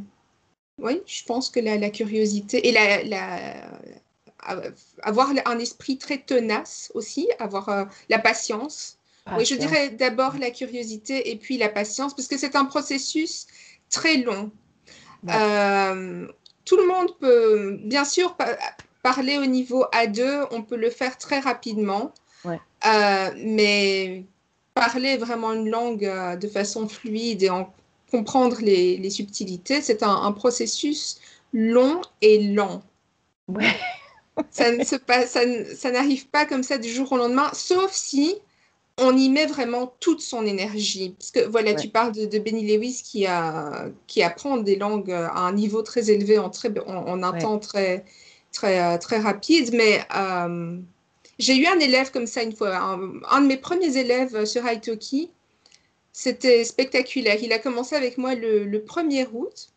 oui, 0.81 1.01
je 1.07 1.23
pense 1.25 1.49
que 1.51 1.59
la, 1.61 1.77
la 1.77 1.89
curiosité 1.91 2.67
et 2.67 2.71
la, 2.71 3.03
la- 3.03 3.79
avoir 5.01 5.31
un 5.45 5.59
esprit 5.59 5.97
très 5.97 6.19
tenace 6.19 6.91
aussi, 6.93 7.29
avoir 7.39 7.69
euh, 7.69 7.85
la 8.09 8.19
patience. 8.19 8.97
Oui, 9.37 9.43
je 9.43 9.55
dirais 9.55 9.89
d'abord 9.89 10.37
la 10.37 10.51
curiosité 10.51 11.29
et 11.31 11.35
puis 11.35 11.57
la 11.57 11.67
patience, 11.67 12.15
parce 12.15 12.29
que 12.29 12.37
c'est 12.37 12.55
un 12.55 12.63
processus 12.63 13.45
très 13.89 14.17
long. 14.17 14.51
Ouais. 15.25 15.33
Euh, 15.35 16.27
tout 16.63 16.77
le 16.77 16.87
monde 16.87 17.17
peut, 17.19 17.77
bien 17.83 18.05
sûr, 18.05 18.35
pa- 18.35 18.57
parler 19.03 19.37
au 19.37 19.45
niveau 19.45 19.83
A2, 19.91 20.47
on 20.51 20.61
peut 20.61 20.77
le 20.77 20.89
faire 20.89 21.17
très 21.17 21.39
rapidement, 21.39 22.13
Ouais. 22.45 22.59
Euh, 22.85 23.31
mais 23.37 24.23
parler 24.75 25.17
vraiment 25.17 25.51
une 25.53 25.69
langue 25.69 26.09
de 26.39 26.47
façon 26.47 26.87
fluide 26.87 27.43
et 27.43 27.49
en 27.49 27.73
comprendre 28.11 28.57
les, 28.61 28.95
les 28.97 29.09
subtilités, 29.09 29.81
c'est 29.81 30.03
un, 30.03 30.15
un 30.23 30.31
processus 30.31 31.19
long 31.51 31.99
et 32.21 32.53
lent. 32.53 32.81
Ouais. 33.49 33.75
Ça 34.49 34.71
ne 34.71 34.83
se 34.83 34.95
passe, 34.95 35.31
ça, 35.31 35.45
ne- 35.45 35.65
ça 35.65 35.91
n'arrive 35.91 36.27
pas 36.29 36.45
comme 36.45 36.63
ça 36.63 36.77
du 36.77 36.89
jour 36.89 37.11
au 37.11 37.17
lendemain, 37.17 37.49
sauf 37.53 37.91
si 37.93 38.35
on 38.99 39.15
y 39.17 39.29
met 39.29 39.45
vraiment 39.47 39.95
toute 39.99 40.21
son 40.21 40.45
énergie. 40.45 41.15
Parce 41.19 41.31
que 41.31 41.41
voilà, 41.47 41.73
Ouais. 41.73 41.75
tu 41.75 41.89
parles 41.89 42.13
de, 42.13 42.25
de 42.25 42.39
Benny 42.39 42.65
Lewis 42.67 43.01
qui, 43.05 43.25
a, 43.27 43.87
qui 44.07 44.23
apprend 44.23 44.57
des 44.57 44.75
langues 44.77 45.11
à 45.11 45.39
un 45.39 45.53
niveau 45.53 45.81
très 45.83 46.09
élevé 46.11 46.39
en, 46.39 46.49
très, 46.49 46.69
en, 46.87 46.95
en 47.07 47.23
un 47.23 47.33
Ouais. 47.33 47.39
temps 47.39 47.59
très, 47.59 48.05
très, 48.51 48.81
euh, 48.95 48.97
très 48.97 49.19
rapide. 49.19 49.73
Mais 49.75 50.01
euh, 50.15 50.79
j'ai 51.39 51.55
eu 51.57 51.67
un 51.67 51.79
élève 51.79 52.11
comme 52.11 52.27
ça 52.27 52.43
une 52.43 52.55
fois, 52.55 52.75
un, 52.77 53.21
un 53.29 53.41
de 53.41 53.47
mes 53.47 53.57
premiers 53.57 53.97
élèves 53.97 54.45
sur 54.45 54.65
Italki. 54.71 55.31
C'était 56.11 56.63
spectaculaire. 56.65 57.37
Il 57.43 57.53
a 57.53 57.59
commencé 57.59 57.95
avec 57.95 58.17
moi 58.17 58.35
le, 58.35 58.65
le 58.65 58.79
1er 58.79 59.27
août. 59.31 59.69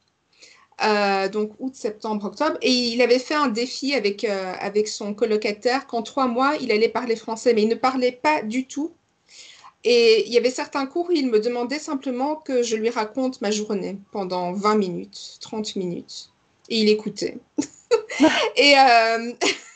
Euh, 0.82 1.28
donc 1.28 1.52
août, 1.58 1.74
septembre, 1.74 2.24
octobre, 2.26 2.56
et 2.62 2.72
il 2.72 3.02
avait 3.02 3.18
fait 3.18 3.34
un 3.34 3.48
défi 3.48 3.94
avec, 3.94 4.24
euh, 4.24 4.54
avec 4.58 4.88
son 4.88 5.12
colocataire 5.12 5.86
qu'en 5.86 6.02
trois 6.02 6.26
mois, 6.26 6.54
il 6.60 6.72
allait 6.72 6.88
parler 6.88 7.16
français, 7.16 7.52
mais 7.52 7.62
il 7.62 7.68
ne 7.68 7.74
parlait 7.74 8.12
pas 8.12 8.42
du 8.42 8.66
tout. 8.66 8.92
Et 9.84 10.26
il 10.26 10.32
y 10.32 10.38
avait 10.38 10.50
certains 10.50 10.86
cours 10.86 11.08
où 11.08 11.12
il 11.12 11.30
me 11.30 11.38
demandait 11.38 11.78
simplement 11.78 12.36
que 12.36 12.62
je 12.62 12.76
lui 12.76 12.90
raconte 12.90 13.40
ma 13.40 13.50
journée 13.50 13.98
pendant 14.12 14.52
20 14.52 14.76
minutes, 14.76 15.38
30 15.40 15.76
minutes. 15.76 16.30
Et 16.68 16.80
il 16.80 16.88
écoutait. 16.88 17.38
et 18.56 18.74
euh, 18.78 19.32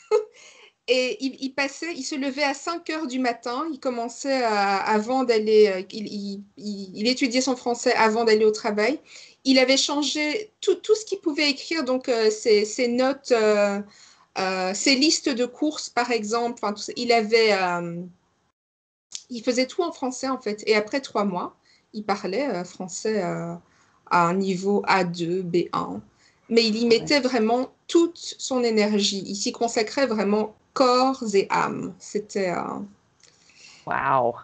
et 0.87 1.17
il, 1.25 1.37
il, 1.41 1.55
passait, 1.55 1.95
il 1.95 2.03
se 2.03 2.15
levait 2.15 2.43
à 2.43 2.53
5 2.53 2.91
heures 2.91 3.07
du 3.07 3.19
matin, 3.19 3.67
il 3.73 3.81
commençait 3.81 4.43
à, 4.43 4.77
avant 4.77 5.25
d'aller, 5.25 5.87
il, 5.91 6.07
il, 6.07 6.43
il, 6.59 7.09
étudiait 7.09 7.41
son 7.41 7.57
français 7.57 7.95
avant 7.95 8.25
d'aller 8.25 8.45
au 8.45 8.51
travail. 8.51 9.01
Il 9.45 9.59
avait 9.59 9.79
changé 9.79 10.53
tout, 10.61 10.75
tout 10.75 10.95
ce 10.95 11.05
qu'il 11.07 11.21
pouvait 11.21 11.49
écrire, 11.51 11.85
donc 11.85 12.09
euh, 12.09 12.31
ses, 12.31 12.65
ses, 12.67 12.89
notes, 12.89 13.33
euh, 13.33 13.81
euh, 14.39 14.75
ses 14.75 14.97
listes 14.97 15.29
de 15.29 15.47
courses 15.47 15.91
par 15.91 16.11
exemple. 16.11 16.61
Enfin, 16.63 16.73
tout. 16.73 16.83
Il 16.97 17.13
avait, 17.13 17.53
euh, 17.53 18.03
il 19.31 19.43
faisait 19.43 19.67
tout 19.67 19.83
en 19.83 19.93
français 19.93 20.29
en 20.29 20.41
fait. 20.41 20.63
Et 20.67 20.75
après 20.75 21.01
trois 21.01 21.25
mois, 21.25 21.57
il 21.93 22.05
parlait 22.05 22.49
euh, 22.49 22.65
français 22.65 23.23
à 23.23 23.61
un 24.11 24.35
niveau 24.35 24.83
A2, 24.87 25.43
B1. 25.43 26.01
Mais 26.51 26.67
il 26.67 26.77
y 26.77 26.87
mettait 26.87 27.21
vraiment 27.21 27.73
toute 27.87 28.19
son 28.19 28.63
énergie. 28.63 29.23
Il 29.27 29.37
s'y 29.37 29.53
consacrait 29.53 30.07
vraiment 30.07 30.55
corps 30.75 31.23
et 31.33 31.47
âme. 31.51 31.95
C'était. 31.99 32.51
Euh, 32.51 32.81
wow. 33.87 34.35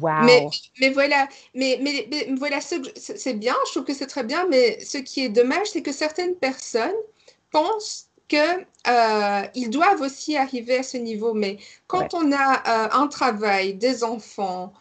wow. 0.00 0.24
Mais, 0.24 0.48
mais, 0.80 0.90
voilà, 0.90 1.28
mais, 1.54 1.78
mais, 1.80 2.28
voilà, 2.36 2.60
c'est 2.60 3.34
bien, 3.34 3.54
je 3.66 3.70
trouve 3.72 3.84
que 3.84 3.94
c'est 3.94 4.06
très 4.06 4.24
bien, 4.24 4.46
mais 4.48 4.80
ce 4.84 4.98
qui 4.98 5.24
est 5.24 5.28
dommage, 5.28 5.68
c'est 5.68 5.82
que 5.82 5.92
certaines 5.92 6.34
personnes 6.34 6.94
pensent 7.50 8.08
qu'ils 8.28 8.40
euh, 8.88 9.68
doivent 9.68 10.00
aussi 10.00 10.36
arriver 10.36 10.78
à 10.78 10.82
ce 10.82 10.96
niveau. 10.96 11.34
Mais 11.34 11.58
quand 11.86 12.14
on 12.14 12.32
a 12.32 12.54
euh, 12.56 12.88
un 12.92 13.06
travail, 13.06 13.74
des 13.74 14.02
enfants, 14.02 14.72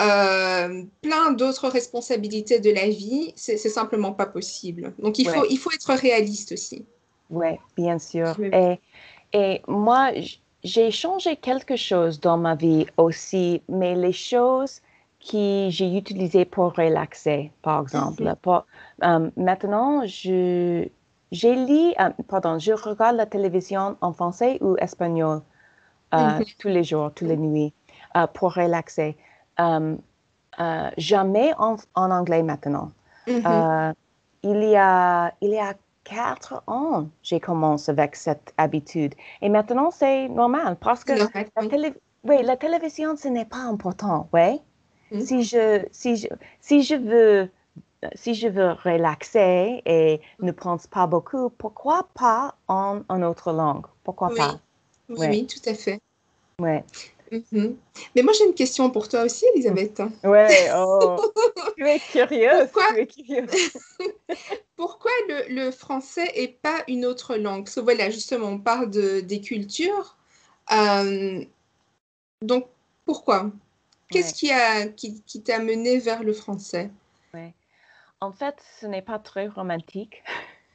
euh, 0.00 0.84
plein 1.02 1.32
d'autres 1.32 1.68
responsabilités 1.68 2.60
de 2.60 2.70
la 2.70 2.88
vie, 2.88 3.32
c'est 3.36 3.56
simplement 3.56 4.12
pas 4.12 4.26
possible. 4.26 4.94
Donc 4.98 5.18
il, 5.18 5.28
faut, 5.28 5.44
il 5.48 5.58
faut 5.58 5.72
être 5.72 5.92
réaliste 5.92 6.52
aussi. 6.52 6.84
Oui, 7.28 7.58
bien 7.76 7.98
sûr. 7.98 8.36
Et, 8.40 8.80
et 9.32 9.62
moi, 9.66 10.10
j'ai 10.64 10.90
changé 10.90 11.36
quelque 11.36 11.76
chose 11.76 12.20
dans 12.20 12.36
ma 12.36 12.54
vie 12.54 12.86
aussi, 12.96 13.62
mais 13.68 13.94
les 13.94 14.12
choses 14.12 14.80
que 15.20 15.68
j'ai 15.68 15.96
utilisées 15.96 16.44
pour 16.44 16.74
relaxer, 16.74 17.50
par 17.62 17.82
exemple. 17.82 18.22
Mhm. 18.22 18.62
Euh, 19.02 19.30
maintenant, 19.36 20.06
je, 20.06 20.86
j'ai 21.32 21.54
lu, 21.54 21.92
euh, 22.00 22.10
pardon, 22.28 22.58
je 22.58 22.72
regarde 22.72 23.16
la 23.16 23.26
télévision 23.26 23.96
en 24.00 24.12
français 24.12 24.58
ou 24.60 24.76
espagnol 24.78 25.42
mhm. 26.12 26.44
tous 26.58 26.68
les 26.68 26.84
jours, 26.84 27.12
toutes 27.14 27.28
les 27.28 27.36
nuits, 27.36 27.72
pour 28.34 28.54
relaxer. 28.54 29.16
Euh, 29.60 29.96
euh, 30.58 30.90
jamais 30.98 31.52
en, 31.58 31.76
anglais 31.94 32.42
maintenant. 32.42 32.92
Euh, 33.28 33.92
il, 34.42 34.64
y 34.64 34.76
a, 34.76 35.32
il 35.40 35.50
y 35.50 35.58
a 35.58 35.74
quatre 36.10 36.62
ans, 36.66 37.08
j'ai 37.22 37.40
commencé 37.40 37.90
avec 37.90 38.16
cette 38.16 38.52
habitude. 38.56 39.14
Et 39.42 39.48
maintenant, 39.48 39.90
c'est 39.90 40.28
normal 40.28 40.76
parce 40.80 41.04
que 41.04 41.12
la, 41.12 41.28
oui, 42.24 42.42
la 42.42 42.56
télévision, 42.56 43.16
ce 43.16 43.28
n'est 43.28 43.44
pas 43.44 43.58
important, 43.58 44.28
oui. 44.32 44.60
Mm-hmm. 45.12 45.20
Si, 45.20 45.42
je, 45.44 45.86
si, 45.92 46.16
je, 46.16 46.28
si, 46.60 46.82
je 46.82 46.96
veux, 46.96 47.50
si 48.14 48.34
je 48.34 48.48
veux 48.48 48.72
relaxer 48.72 49.82
et 49.86 50.20
ne 50.40 50.52
pense 50.52 50.86
pas 50.86 51.06
beaucoup, 51.06 51.50
pourquoi 51.50 52.08
pas 52.14 52.54
en, 52.68 53.00
en 53.08 53.22
autre 53.22 53.52
langue? 53.52 53.86
Pourquoi 54.04 54.30
pas? 54.34 54.58
Oui, 55.08 55.26
oui, 55.28 55.46
tout 55.46 55.68
à 55.68 55.74
fait. 55.74 56.00
Mhm. 57.30 57.76
Mais 58.14 58.22
moi, 58.22 58.32
j'ai 58.36 58.44
une 58.44 58.54
question 58.54 58.90
pour 58.90 59.08
toi 59.08 59.22
aussi, 59.22 59.44
Elisabeth. 59.54 60.02
Ouais, 60.24 60.68
oh, 60.74 61.20
tu 61.76 61.86
es 61.86 62.00
curieuse. 62.00 62.68
Pourquoi, 64.76 65.10
le, 65.28 65.70
français 65.70 66.30
et 66.34 66.48
pas 66.48 66.82
une 66.88 67.06
autre 67.06 67.36
langue? 67.36 67.64
Parce 67.64 67.76
que 67.76 67.80
voilà, 67.80 68.10
justement, 68.10 68.48
on 68.48 68.58
parle 68.58 68.90
de, 68.90 69.20
des 69.20 69.40
cultures. 69.40 70.16
Euh, 70.72 71.44
donc, 72.42 72.66
pourquoi? 73.04 73.50
Qu'est-ce 74.10 74.34
qui 74.34 74.48
t'a 74.48 74.86
qui, 74.88 75.22
qui 75.22 75.42
mené 75.60 75.98
vers 75.98 76.24
le 76.24 76.32
français? 76.32 76.90
Ouais. 77.32 77.54
En 78.20 78.32
fait, 78.32 78.56
ce 78.80 78.86
n'est 78.86 79.02
pas 79.02 79.20
très 79.20 79.46
romantique. 79.46 80.24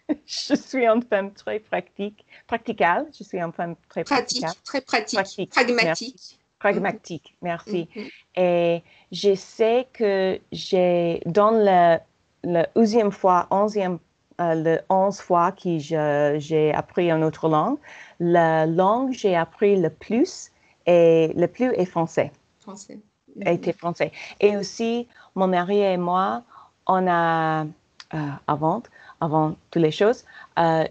je 0.25 0.55
suis 0.55 0.85
une 0.85 1.03
femme 1.03 1.33
très 1.33 1.59
pratique, 1.59 2.25
practicale. 2.47 3.09
Je 3.17 3.25
suis 3.25 3.39
une 3.39 3.51
femme 3.51 3.75
très 3.89 4.05
pratique, 4.05 4.45
très 4.63 4.79
pratique, 4.79 5.49
pragmatique 5.49 6.39
pragmatique. 6.65 7.35
Merci. 7.41 7.87
Mm-hmm. 7.95 8.09
Et 8.37 8.83
je 9.11 9.35
sais 9.35 9.87
que 9.93 10.39
j'ai, 10.51 11.21
dans 11.25 11.51
le, 11.51 11.99
le 12.43 12.63
11e 12.75 13.11
fois, 13.11 13.47
11e, 13.51 13.99
euh, 14.41 14.55
le 14.55 14.79
11 14.89 15.19
fois 15.19 15.51
que 15.51 15.77
j'ai 15.77 16.73
appris 16.73 17.11
une 17.11 17.23
autre 17.23 17.47
langue, 17.47 17.77
la 18.19 18.65
langue 18.65 19.11
que 19.11 19.17
j'ai 19.17 19.35
appris 19.35 19.79
le 19.79 19.89
plus 19.91 20.51
et 20.87 21.31
le 21.35 21.47
plus 21.47 21.71
est 21.73 21.85
français. 21.85 22.31
Français. 22.59 22.99
Était 23.41 23.73
français. 23.73 24.11
Et 24.39 24.57
aussi, 24.57 25.07
mon 25.35 25.47
mari 25.47 25.79
et 25.81 25.97
moi, 25.97 26.43
on 26.87 27.05
a, 27.07 27.63
euh, 27.63 28.17
avant, 28.47 28.81
avant 29.19 29.55
toutes 29.69 29.83
les 29.83 29.91
choses, 29.91 30.25
euh, 30.57 30.85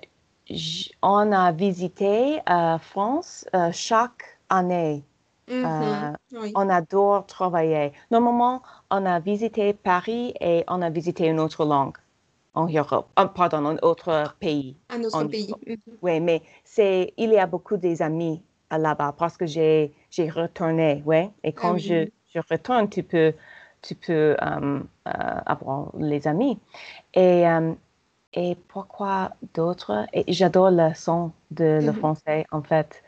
on 1.03 1.33
a 1.33 1.53
visité 1.53 2.39
France 2.83 3.47
chaque 3.73 4.39
année 4.51 5.03
Euh, 5.51 6.13
on 6.55 6.69
adore 6.69 7.27
travailler. 7.27 7.93
Normalement, 8.11 8.63
on 8.91 9.05
a 9.05 9.21
visité 9.21 9.73
Paris 9.75 10.35
et 10.41 10.65
on 10.69 10.81
a 10.83 10.91
visité 10.91 11.27
une 11.27 11.41
autre 11.41 11.65
langue 11.65 11.97
en 12.55 12.67
Europe, 12.67 13.09
oh, 13.19 13.27
pardon, 13.35 13.67
un 13.67 13.77
autre 13.83 14.35
pays. 14.39 14.77
Un 14.89 15.03
autre 15.03 15.25
pays. 15.25 15.53
Mm-hmm. 15.67 15.79
Oui, 16.03 16.21
mais 16.21 16.41
c'est, 16.63 17.13
il 17.17 17.31
y 17.31 17.39
a 17.39 17.47
beaucoup 17.47 17.77
des 17.77 18.01
amis 18.01 18.43
là-bas 18.71 19.15
parce 19.19 19.37
que 19.37 19.45
j'ai, 19.45 19.93
j'ai 20.11 20.31
retourné, 20.31 21.03
oui. 21.05 21.31
Et 21.43 21.53
quand 21.53 21.77
je, 21.77 22.09
je, 22.33 22.41
retourne, 22.49 22.89
tu 22.89 23.03
peux, 23.03 23.35
tu 23.83 23.97
peux 23.97 24.37
euh, 24.41 24.81
euh, 25.09 25.11
avoir 25.47 25.91
les 25.99 26.29
amis. 26.29 26.59
Et, 27.13 27.45
et 28.35 28.57
pourquoi 28.69 29.31
d'autres? 29.53 30.07
J'adore 30.29 30.71
le 30.71 30.95
son 30.95 31.33
de 31.51 31.81
le 31.83 31.91
mm-hmm. 31.91 31.99
français, 31.99 32.47
en 32.53 32.63
fait 32.63 33.03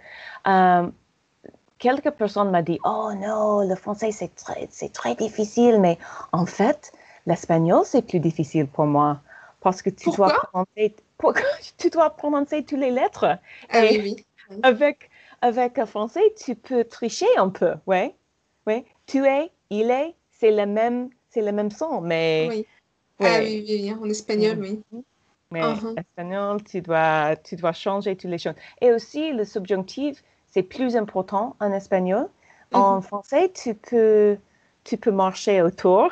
quelques 1.78 2.10
personnes 2.10 2.50
m'ont 2.50 2.62
dit 2.62 2.78
Oh 2.84 3.10
non, 3.16 3.68
le 3.68 3.74
français 3.74 4.12
c'est 4.12 4.34
très, 4.34 4.68
c'est 4.70 4.92
très 4.92 5.14
difficile, 5.14 5.80
mais 5.80 5.98
en 6.32 6.46
fait, 6.46 6.92
l'espagnol 7.26 7.82
c'est 7.84 8.02
plus 8.02 8.20
difficile 8.20 8.66
pour 8.66 8.86
moi 8.86 9.20
parce 9.60 9.82
que 9.82 9.90
tu 9.90 10.10
dois 10.10 10.32
prononcer, 10.52 10.94
tu 11.78 11.90
dois 11.90 12.10
prononcer 12.10 12.64
toutes 12.64 12.78
les 12.78 12.90
lettres. 12.90 13.38
Ah, 13.70 13.82
oui, 13.82 14.00
oui. 14.00 14.26
Avec, 14.62 15.10
avec 15.40 15.76
le 15.76 15.86
français, 15.86 16.22
tu 16.40 16.54
peux 16.54 16.84
tricher 16.84 17.26
un 17.36 17.48
peu, 17.48 17.74
oui. 17.86 18.14
oui. 18.66 18.84
Tu 19.06 19.24
es, 19.26 19.50
il 19.70 19.90
est, 19.90 20.14
c'est 20.30 20.52
le 20.52 20.66
même, 20.66 21.10
c'est 21.30 21.42
le 21.42 21.52
même 21.52 21.70
son, 21.70 22.00
mais. 22.00 22.46
Oui. 22.48 22.66
Ah 23.18 23.38
oui, 23.40 23.64
oui, 23.66 23.92
en 23.92 24.08
espagnol, 24.08 24.58
oui. 24.60 24.82
Mm-hmm. 24.94 25.02
Mais 25.50 25.62
en 25.62 25.74
uh-huh. 25.74 25.98
espagnol, 25.98 26.62
tu 26.64 26.80
dois, 26.82 27.34
tu 27.36 27.56
dois 27.56 27.72
changer 27.72 28.14
toutes 28.14 28.30
les 28.30 28.38
choses. 28.38 28.54
Et 28.80 28.92
aussi, 28.92 29.32
le 29.32 29.44
subjonctif, 29.44 30.22
c'est 30.56 30.62
plus 30.62 30.96
important 30.96 31.54
en 31.60 31.70
espagnol. 31.70 32.28
En 32.72 32.96
mhm. 32.96 33.02
français, 33.02 33.52
tu 33.52 33.74
peux, 33.74 34.38
tu 34.84 34.96
peux 34.96 35.10
marcher 35.10 35.60
autour. 35.60 36.10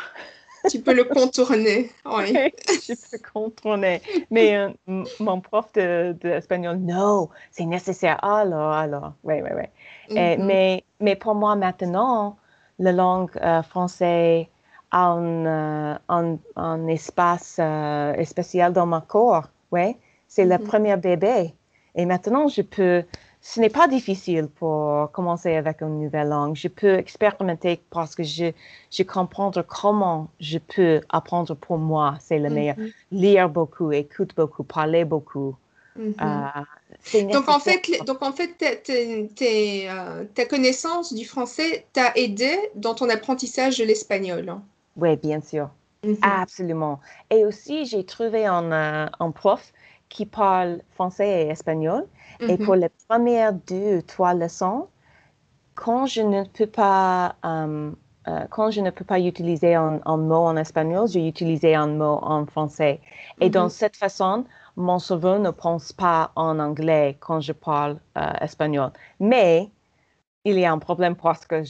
Tu 0.70 0.80
peux 0.80 0.92
le 0.92 1.04
contourner, 1.18 1.90
oui. 2.04 2.52
je 2.68 2.92
peux 2.92 3.22
contourner. 3.32 4.02
Mais 4.30 4.54
euh, 4.54 5.04
mon 5.18 5.40
prof 5.40 5.72
d'espagnol, 5.72 6.76
de, 6.78 6.92
non, 6.92 7.30
c'est 7.52 7.64
nécessaire. 7.64 8.22
Alors, 8.22 8.72
alors, 8.72 9.14
oui, 9.24 9.36
oui, 9.42 9.50
oui. 9.56 9.66
Mhm. 10.10 10.44
mais, 10.44 10.84
mais 11.00 11.16
pour 11.16 11.34
moi, 11.34 11.56
maintenant, 11.56 12.36
la 12.78 12.92
langue 12.92 13.30
euh, 13.40 13.62
française 13.62 14.44
a 14.90 15.06
un, 15.06 15.94
un, 16.08 16.36
un 16.56 16.86
espace 16.88 17.56
euh, 17.58 18.22
spécial 18.24 18.74
dans 18.74 18.86
mon 18.86 19.00
corps, 19.00 19.48
oui. 19.72 19.96
C'est 20.28 20.44
le 20.44 20.58
mhm. 20.58 20.64
premier 20.64 20.96
bébé. 20.98 21.54
Et 21.94 22.04
maintenant, 22.04 22.48
je 22.48 22.60
peux 22.60 23.04
ce 23.46 23.60
n'est 23.60 23.68
pas 23.68 23.86
difficile 23.88 24.48
pour 24.48 25.10
commencer 25.12 25.54
avec 25.54 25.82
une 25.82 26.00
nouvelle 26.00 26.30
langue. 26.30 26.56
Je 26.56 26.68
peux 26.68 26.94
expérimenter 26.94 27.78
parce 27.90 28.14
que 28.14 28.22
je, 28.22 28.52
je 28.90 29.02
comprends 29.02 29.52
comment 29.68 30.28
je 30.40 30.56
peux 30.56 31.02
apprendre 31.10 31.54
pour 31.54 31.76
moi. 31.76 32.16
C'est 32.20 32.38
le 32.38 32.48
meilleur. 32.48 32.76
Mm-hmm. 32.76 32.92
Lire 33.12 33.50
beaucoup, 33.50 33.92
écouter 33.92 34.32
beaucoup, 34.34 34.64
parler 34.64 35.04
beaucoup. 35.04 35.54
Mm-hmm. 35.98 36.62
Euh, 37.12 37.32
donc, 37.34 37.50
en 37.50 37.58
fait, 37.58 37.82
donc 38.06 38.22
en 38.22 38.32
fait, 38.32 38.56
euh, 38.88 40.24
ta 40.34 40.46
connaissance 40.46 41.12
du 41.12 41.26
français 41.26 41.84
t'a 41.92 42.12
aidé 42.16 42.58
dans 42.76 42.94
ton 42.94 43.10
apprentissage 43.10 43.76
de 43.76 43.84
l'espagnol. 43.84 44.56
Oui, 44.96 45.16
bien 45.16 45.42
sûr. 45.42 45.68
Mm-hmm. 46.02 46.18
Absolument. 46.22 46.98
Et 47.28 47.44
aussi, 47.44 47.84
j'ai 47.84 48.04
trouvé 48.04 48.46
un, 48.46 48.72
euh, 48.72 49.06
un 49.20 49.30
prof 49.32 49.70
qui 50.08 50.24
parle 50.24 50.80
français 50.94 51.42
et 51.42 51.48
espagnol. 51.50 52.06
Et 52.40 52.58
pour 52.58 52.74
les 52.74 52.88
premières 53.08 53.52
deux 53.52 53.98
ou 53.98 54.02
trois 54.02 54.34
leçons, 54.34 54.88
quand 55.74 56.06
je 56.06 56.22
ne 56.22 56.44
peux 56.44 56.66
pas, 56.66 57.36
euh, 57.44 57.90
euh, 58.28 58.44
quand 58.50 58.70
je 58.70 58.80
ne 58.80 58.90
peux 58.90 59.04
pas 59.04 59.20
utiliser 59.20 59.74
un, 59.74 60.16
mot 60.16 60.46
en 60.46 60.56
espagnol, 60.56 61.08
j'ai 61.08 61.26
utilisé 61.26 61.74
un 61.74 61.88
mot 61.88 62.18
en 62.22 62.46
français. 62.46 63.00
Et 63.40 63.50
dans 63.50 63.66
mm-hmm. 63.66 63.70
cette 63.70 63.96
façon, 63.96 64.44
mon 64.76 64.98
cerveau 64.98 65.38
ne 65.38 65.50
pense 65.50 65.92
pas 65.92 66.32
en 66.36 66.58
anglais 66.58 67.16
quand 67.20 67.40
je 67.40 67.52
parle 67.52 67.98
euh, 68.18 68.32
espagnol. 68.40 68.90
Mais 69.20 69.70
il 70.44 70.58
y 70.58 70.64
a 70.64 70.72
un 70.72 70.78
problème 70.78 71.16
parce 71.16 71.46
que 71.46 71.62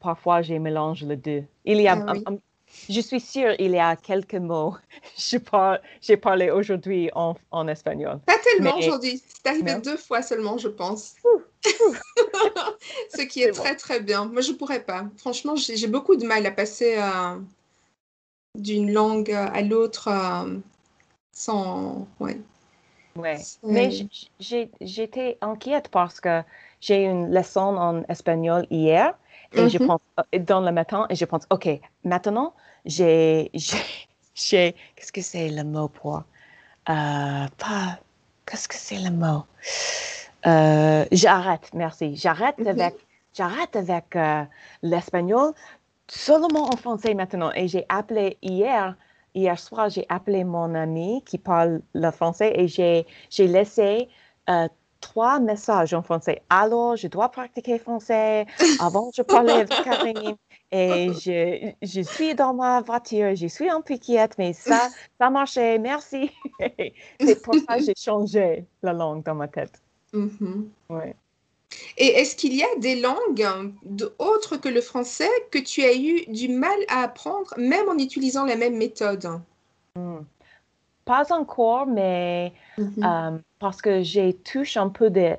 parfois, 0.00 0.42
j'ai 0.42 0.58
mélangé 0.58 1.06
les 1.06 1.16
deux. 1.16 1.44
Il 1.64 1.80
y 1.80 1.88
a 1.88 1.96
ah 2.06 2.14
je 2.88 3.00
suis 3.00 3.20
sûre 3.20 3.54
il 3.58 3.72
y 3.72 3.78
a 3.78 3.96
quelques 3.96 4.34
mots. 4.34 4.76
Je 5.16 5.36
parle, 5.38 5.80
j'ai 6.00 6.16
parlé 6.16 6.50
aujourd'hui 6.50 7.10
en, 7.14 7.34
en, 7.50 7.68
espagnol. 7.68 8.18
Pas 8.26 8.38
tellement 8.38 8.76
aujourd'hui. 8.78 9.22
C'est 9.26 9.50
arrivé 9.50 9.74
deux 9.82 9.96
fois 9.96 10.22
seulement, 10.22 10.56
je 10.58 10.68
pense. 10.68 11.14
Ce 11.64 13.22
qui 13.22 13.42
est, 13.42 13.52
très 13.52 13.76
très 13.76 14.00
bien. 14.00 14.24
Moi, 14.24 14.40
je 14.40 14.52
pourrais 14.52 14.82
pas. 14.82 15.06
Franchement, 15.18 15.54
j'ai 15.56 15.86
beaucoup 15.86 16.16
de 16.16 16.24
mal 16.24 16.46
à 16.46 16.50
passer 16.50 16.96
euh, 16.98 17.38
d'une 18.58 18.92
langue 18.92 19.30
à 19.30 19.60
l'autre. 19.60 20.08
Euh, 20.08 20.58
Sans, 21.32 22.06
ouais. 22.20 22.40
Ouais. 23.16 23.38
Mais 23.62 23.90
j'étais 24.40 25.36
inquiète 25.42 25.88
parce 25.88 26.20
que 26.20 26.42
j'ai 26.80 27.04
une 27.04 27.32
leçon 27.32 27.76
en 27.76 28.02
espagnol 28.04 28.66
hier 28.70 29.14
et 29.54 29.68
je 29.68 29.78
mm-hmm. 29.78 29.86
pense 29.86 30.00
euh, 30.18 30.38
dans 30.38 30.60
le 30.60 30.72
matin 30.72 31.06
et 31.10 31.14
je 31.14 31.24
pense, 31.24 31.44
OK, 31.50 31.68
maintenant, 32.04 32.54
j'ai, 32.84 33.50
j'ai, 34.34 34.74
qu'est-ce 34.96 35.12
que 35.12 35.20
c'est 35.20 35.48
le 35.48 35.64
mot 35.64 35.88
pour, 35.88 36.16
euh, 36.16 36.22
pas, 36.88 37.98
qu'est-ce 38.46 38.68
que 38.68 38.74
c'est 38.74 38.98
le 38.98 39.10
mot? 39.10 39.44
Euh, 40.46 41.04
j'arrête, 41.12 41.70
merci. 41.74 42.16
J'arrête 42.16 42.58
mm-hmm. 42.58 42.68
avec, 42.68 42.94
j'arrête 43.34 43.76
avec 43.76 44.16
l'espagnol 44.82 45.52
seulement 46.08 46.64
en 46.72 46.76
français 46.76 47.14
maintenant. 47.14 47.52
Et 47.54 47.68
j'ai 47.68 47.86
appelé 47.88 48.38
hier, 48.42 48.96
hier 49.34 49.58
soir, 49.58 49.88
j'ai 49.88 50.06
appelé 50.08 50.44
mon 50.44 50.74
ami 50.74 51.22
qui 51.24 51.38
parle 51.38 51.80
le 51.94 52.10
français 52.10 52.52
et 52.56 52.68
j'ai, 52.68 53.06
j'ai 53.30 53.46
laissé 53.46 54.08
trois 55.02 55.38
messages 55.38 55.92
en 55.92 56.00
français. 56.00 56.40
Alors, 56.48 56.96
je 56.96 57.08
dois 57.08 57.28
pratiquer 57.28 57.78
français. 57.78 58.46
Avant, 58.80 59.10
je 59.14 59.20
parlais 59.20 59.52
avec 59.52 59.68
Karine 59.84 60.36
et 60.70 61.10
je, 61.12 61.72
je, 61.82 62.00
suis 62.00 62.34
dans 62.34 62.54
ma 62.54 62.80
voiture. 62.80 63.34
Je 63.36 63.46
suis 63.48 63.68
un 63.68 63.82
peu 63.82 63.92
inquiète, 63.94 64.36
mais 64.38 64.54
ça, 64.54 64.88
ça 65.20 65.28
marchait. 65.28 65.78
Merci. 65.78 66.30
C'est 67.20 67.42
pour 67.42 67.54
ça 67.68 67.76
que 67.76 67.84
j'ai 67.84 67.94
changé 67.94 68.64
la 68.82 68.94
langue 68.94 69.22
dans 69.24 69.34
ma 69.34 69.48
tête. 69.48 69.82
Mm-hmm. 70.14 71.12
Et 71.98 72.06
est-ce 72.06 72.36
qu'il 72.36 72.54
y 72.54 72.62
a 72.62 72.76
des 72.78 73.00
langues 73.00 73.46
autres 74.18 74.56
que 74.56 74.68
le 74.68 74.80
français 74.80 75.30
que 75.50 75.58
tu 75.58 75.82
as 75.82 75.94
eu 75.94 76.24
du 76.28 76.48
mal 76.48 76.78
à 76.88 77.02
apprendre, 77.02 77.52
même 77.56 77.88
en 77.88 77.98
utilisant 77.98 78.44
la 78.44 78.56
même 78.56 78.76
méthode? 78.76 79.40
Hmm. 79.94 80.20
Pas 81.04 81.32
encore, 81.32 81.86
mais 81.86 82.52
mm-hmm. 82.78 83.34
euh, 83.34 83.38
parce 83.58 83.82
que 83.82 84.02
j'ai 84.02 84.34
touché 84.34 84.78
un 84.78 84.88
peu 84.88 85.10
de 85.10 85.36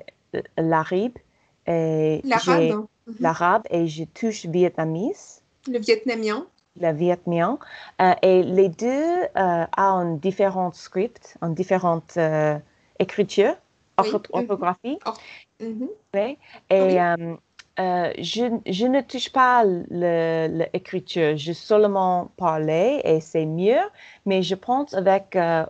l'arabe. 0.58 1.18
Et 1.66 2.20
l'arabe. 2.24 2.86
Mhm. 3.06 3.16
L'arabe 3.20 3.62
et 3.70 3.86
je 3.86 4.04
touche 4.04 4.46
vietnamese. 4.46 5.42
Le 5.68 5.78
vietnamien. 5.78 6.46
Le 6.80 6.92
vietnamien. 6.92 7.58
Euh, 8.00 8.14
et 8.22 8.42
les 8.42 8.68
deux 8.68 9.22
euh, 9.36 9.66
ont 9.76 10.16
différents 10.16 10.72
scripts, 10.72 11.36
en 11.40 11.50
différentes 11.50 12.14
euh, 12.16 12.58
écritures, 12.98 13.56
orthographie. 13.96 14.98
Mhm. 15.60 15.88
Et 16.14 16.38
euh, 17.78 17.82
euh, 17.82 18.12
je, 18.18 18.60
je, 18.70 18.86
ne 18.86 19.00
touche 19.00 19.30
pas 19.30 19.64
l'écriture, 19.64 21.36
je 21.36 21.52
seulement 21.52 22.30
parler 22.36 23.00
et 23.04 23.20
c'est 23.20 23.46
mieux, 23.46 23.80
mais 24.26 24.42
je 24.42 24.54
pense 24.54 24.94
avec 24.94 25.36
un, 25.36 25.68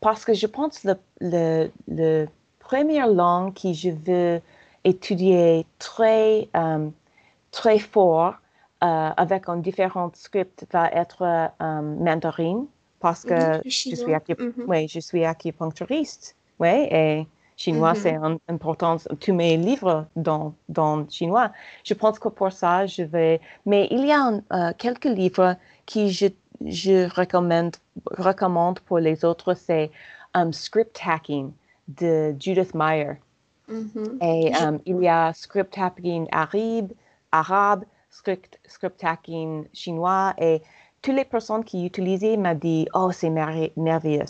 parce 0.00 0.24
que 0.24 0.34
je 0.34 0.46
pense 0.46 0.84
le, 0.84 0.94
le, 1.20 1.70
le 1.88 2.26
première 2.58 3.06
langue 3.06 3.54
que 3.54 3.72
je 3.72 3.90
veux 3.90 4.40
étudier 4.84 5.66
très, 5.78 6.48
euh, 6.56 6.88
très 7.50 7.78
fort 7.78 8.34
euh, 8.82 9.10
avec 9.16 9.48
un 9.48 9.58
différent 9.58 10.10
script 10.14 10.66
va 10.72 10.88
être 10.90 11.22
euh, 11.22 11.82
mandarin 11.82 12.66
parce 13.00 13.24
que 13.24 13.60
je, 13.64 13.70
suis 13.70 13.92
mm-hmm. 13.92 14.88
je 14.88 15.00
suis 15.00 15.24
acupuncturiste. 15.24 16.36
Oui, 16.58 16.86
et 16.90 17.26
chinois, 17.62 17.94
c'est 17.94 18.14
mm-hmm. 18.14 18.38
important. 18.48 18.96
Tous 19.20 19.32
mes 19.32 19.56
livres 19.56 20.06
dans, 20.16 20.54
dans 20.68 21.08
chinois. 21.08 21.50
Je 21.84 21.94
pense 21.94 22.18
que 22.18 22.28
pour 22.28 22.52
ça, 22.52 22.86
je 22.86 23.02
vais. 23.02 23.40
Mais 23.66 23.88
il 23.90 24.06
y 24.06 24.12
a 24.12 24.72
quelques 24.74 25.12
livres 25.20 25.56
qui 25.86 26.10
je, 26.10 26.26
je 26.64 27.08
recommande, 27.14 27.76
recommande 28.06 28.80
pour 28.80 28.98
les 28.98 29.24
autres. 29.24 29.54
C'est 29.54 29.90
um, 30.34 30.52
Script 30.52 31.00
Hacking 31.06 31.52
de 31.88 32.34
Judith 32.38 32.74
Meyer. 32.74 33.14
Mm-hmm. 33.70 34.10
Et 34.22 34.52
um, 34.56 34.78
il 34.86 34.98
y 35.02 35.08
a 35.08 35.32
Script 35.32 35.76
Hacking 35.78 36.26
arabe, 36.32 36.92
arabe 37.30 37.84
script, 38.12 38.58
script 38.66 39.02
hacking 39.02 39.66
chinois. 39.72 40.34
Et 40.38 40.62
toutes 41.00 41.14
les 41.14 41.24
personnes 41.24 41.64
qui 41.64 41.86
utilisaient 41.86 42.36
m'ont 42.36 42.54
dit 42.54 42.86
Oh, 42.94 43.10
c'est 43.12 43.30
merveilleux. 43.30 44.24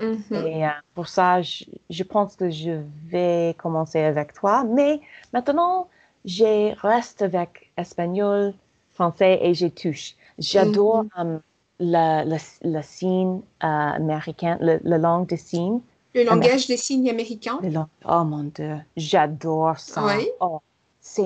Mm-hmm. 0.00 0.46
Et 0.46 0.64
euh, 0.64 0.70
pour 0.94 1.08
ça, 1.08 1.42
je, 1.42 2.02
pense 2.02 2.36
que 2.36 2.50
je 2.50 2.82
vais 3.06 3.54
commencer 3.58 4.00
avec 4.00 4.32
toi. 4.32 4.64
Mais 4.64 5.00
maintenant, 5.32 5.88
je 6.24 6.74
reste 6.80 7.22
avec 7.22 7.70
espagnol, 7.76 8.54
français 8.94 9.38
et 9.42 9.54
je 9.54 9.66
touche. 9.66 10.14
J'adore 10.38 11.04
mm-hmm. 11.16 11.20
um, 11.20 11.40
le, 11.80 12.82
signe 12.82 13.40
euh, 13.62 13.66
américain, 13.66 14.58
la 14.60 14.98
langue 14.98 15.28
de 15.28 15.36
signe. 15.36 15.80
Le 16.14 16.24
langage 16.24 16.66
des 16.66 16.76
signes 16.76 17.08
américains? 17.08 17.60
Oh 18.04 18.24
mon 18.24 18.44
Dieu, 18.44 18.78
j'adore 18.96 19.78
ça. 19.78 20.04
Oui. 20.06 20.28
Oh, 20.40 20.60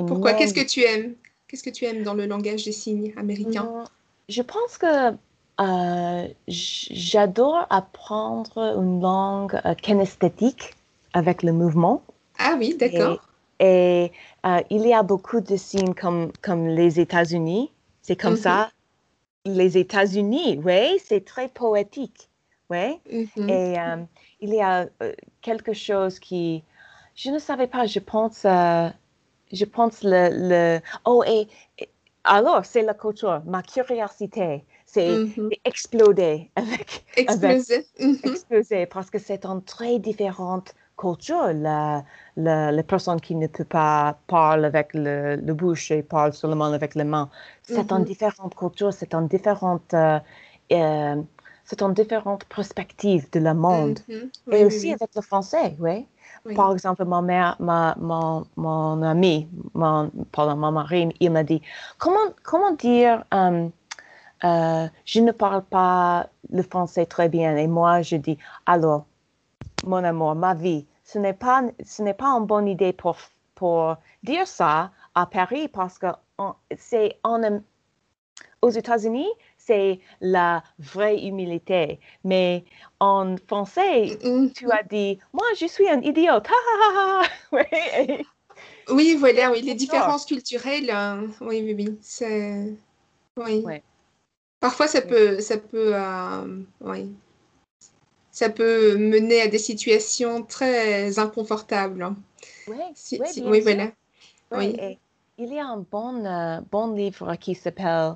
Pourquoi? 0.07 0.35
Qu'est-ce 0.35 0.53
que 0.53 0.67
tu 0.67 0.83
aimes? 0.83 1.15
Qu'est-ce 1.49 1.63
que 1.63 1.71
tu 1.71 1.87
aimes 1.87 2.03
dans 2.03 2.15
le 2.15 2.27
langage 2.27 2.65
des 2.65 2.73
signes 2.73 3.15
américains? 3.17 3.85
Je 4.29 4.43
pense 4.43 4.77
que 4.79 5.15
euh, 5.61 6.27
j'adore 6.49 7.67
apprendre 7.71 8.77
une 8.77 9.01
langue 9.01 9.61
euh, 9.65 9.75
kinesthétique 9.75 10.75
avec 11.13 11.43
le 11.43 11.53
mouvement. 11.53 12.03
Ah 12.39 12.57
oui, 12.59 12.77
d'accord. 12.77 13.21
Et, 13.61 14.11
euh, 14.45 14.61
il 14.71 14.87
y 14.87 14.93
a 14.93 15.03
beaucoup 15.05 15.41
de 15.41 15.57
signes 15.57 15.95
comme, 15.95 16.33
comme 16.43 16.67
les 16.67 16.99
États-Unis. 16.99 17.71
C'est 18.03 18.17
comme 18.17 18.37
ça. 18.37 18.71
Mhm. 19.47 19.55
Les 19.55 19.79
États-Unis, 19.79 20.61
oui, 20.65 20.99
c'est 21.05 21.25
très 21.25 21.49
poétique. 21.49 22.29
Oui. 22.69 22.99
Mhm. 23.13 23.49
Et 23.49 23.77
il 24.41 24.51
y 24.51 24.61
a 24.61 24.87
quelque 25.41 25.73
chose 25.73 26.19
qui, 26.19 26.65
je 27.15 27.31
ne 27.31 27.39
savais 27.39 27.69
pas, 27.69 27.87
je 27.87 28.01
pense, 28.01 28.43
je 28.43 29.65
pense 29.65 30.03
le, 30.03 30.31
le... 30.33 30.81
oh, 31.05 31.23
et 31.27 31.47
alors, 32.25 32.65
c'est 32.65 32.83
la 32.83 32.95
culture, 32.95 33.43
ma 33.47 33.63
curiosité 33.63 34.65
c'est 34.95 35.19
mm-hmm. 35.19 35.51
exploder 35.65 36.51
avec, 36.57 37.05
exploser, 37.17 37.87
mm-hmm. 38.01 38.31
exploser 38.31 38.87
parce 38.87 39.11
que 39.11 39.19
c'est 39.19 39.45
une 39.45 39.63
très 39.63 39.99
différente 39.99 40.75
culture. 40.97 41.53
La, 41.53 42.05
la, 42.37 42.71
les 42.71 42.85
personnes 42.85 43.21
qui 43.21 43.35
ne 43.35 43.49
peuvent 43.49 43.67
pas 43.67 44.17
parler 44.29 44.67
avec 44.67 44.95
le, 44.95 45.37
le 45.49 45.53
bouche 45.55 45.91
et 45.91 46.03
parlent 46.03 46.33
seulement 46.33 46.67
avec 46.81 46.95
les 46.95 47.05
mains, 47.05 47.29
c'est 47.63 47.91
une 47.91 47.99
mm-hmm. 47.99 48.05
différente 48.05 48.55
culture, 48.55 48.93
c'est 48.93 49.13
une 49.15 49.27
différente, 49.27 49.93
euh, 49.95 50.21
euh, 50.73 51.17
c'est 51.65 51.83
une 51.83 51.95
différente 51.95 52.45
perspective 52.45 53.29
de 53.35 53.41
le 53.41 53.55
monde. 53.55 53.99
et 54.53 54.65
aussi 54.65 54.93
avec 54.93 55.11
le 55.17 55.23
français, 55.23 55.75
oui. 55.81 56.07
Par 56.55 56.73
exemple, 56.73 57.07
ma 57.07 57.23
mère, 57.23 57.57
ma, 57.59 57.95
mon, 57.99 58.45
mon 58.57 59.03
ami, 59.03 59.49
mon, 59.73 60.11
pardon, 60.31 60.57
mon 60.57 60.73
mari, 60.73 61.09
il 61.19 61.31
m'a 61.31 61.43
dit, 61.43 61.63
comment, 61.97 62.29
comment 62.43 62.73
dire, 62.73 63.25
euh, 63.33 63.69
euh, 64.43 64.87
je 65.05 65.21
ne 65.21 65.33
parle 65.33 65.63
pas 65.63 66.29
le 66.51 66.63
français 66.63 67.07
très 67.07 67.29
bien. 67.29 67.57
Et 67.57 67.67
moi, 67.67 68.03
je 68.03 68.17
dis, 68.17 68.39
alors, 68.67 69.07
mon 69.85 70.03
amour, 70.05 70.35
ma 70.35 70.55
vie, 70.55 70.87
ce 71.05 71.19
n'est 71.19 71.35
pas, 71.35 71.63
ce 71.85 72.03
n'est 72.03 72.15
pas 72.15 72.27
une 72.27 72.47
bonne 72.47 72.69
idée 72.69 72.93
pour, 72.93 73.17
pour 73.55 73.97
dire 74.23 74.47
ça 74.47 74.91
à 75.15 75.27
Paris 75.27 75.69
parce 75.69 75.99
que 75.99 76.07
c'est 76.77 77.19
aux 78.63 78.71
États-Unis, 78.71 79.29
c'est 79.59 80.01
la 80.21 80.63
vraie 80.79 81.23
humilité. 81.27 82.01
Mais 82.25 82.65
en 82.99 83.37
français, 83.47 84.19
tu 84.55 84.71
as 84.71 84.83
dit, 84.83 85.19
moi, 85.33 85.47
je 85.59 85.67
suis 85.67 85.89
un 85.89 86.01
idiote. 86.01 86.49
oui, 88.89 89.17
voilà, 89.17 89.51
oui, 89.51 89.63
les 89.63 89.75
différences 89.75 90.27
culturelles, 90.27 90.91
euh, 90.91 91.27
oui, 91.43 91.63
oui, 91.63 91.75
oui, 91.77 91.99
c'est... 92.01 92.75
Oui. 93.37 93.65
Parfois, 94.65 94.89
ça 94.89 95.03
peut, 95.03 95.41
ça 95.41 95.59
peut, 95.59 95.91
euh, 95.93 96.63
oui. 96.81 97.11
ça 98.33 98.49
peut 98.49 98.97
mener 98.97 99.43
à 99.43 99.47
des 99.47 99.59
situations 99.59 100.43
très 100.43 101.19
inconfortables. 101.19 102.15
Oui, 102.67 102.77
oui, 103.45 103.61
voilà. 103.61 103.91
Oui. 104.53 104.75
il 105.37 105.53
y 105.53 105.59
a 105.59 105.67
un 105.67 105.85
bon, 105.93 106.25
euh, 106.25 106.61
bon 106.73 106.95
livre 106.95 107.35
qui 107.35 107.55
s'appelle 107.55 108.15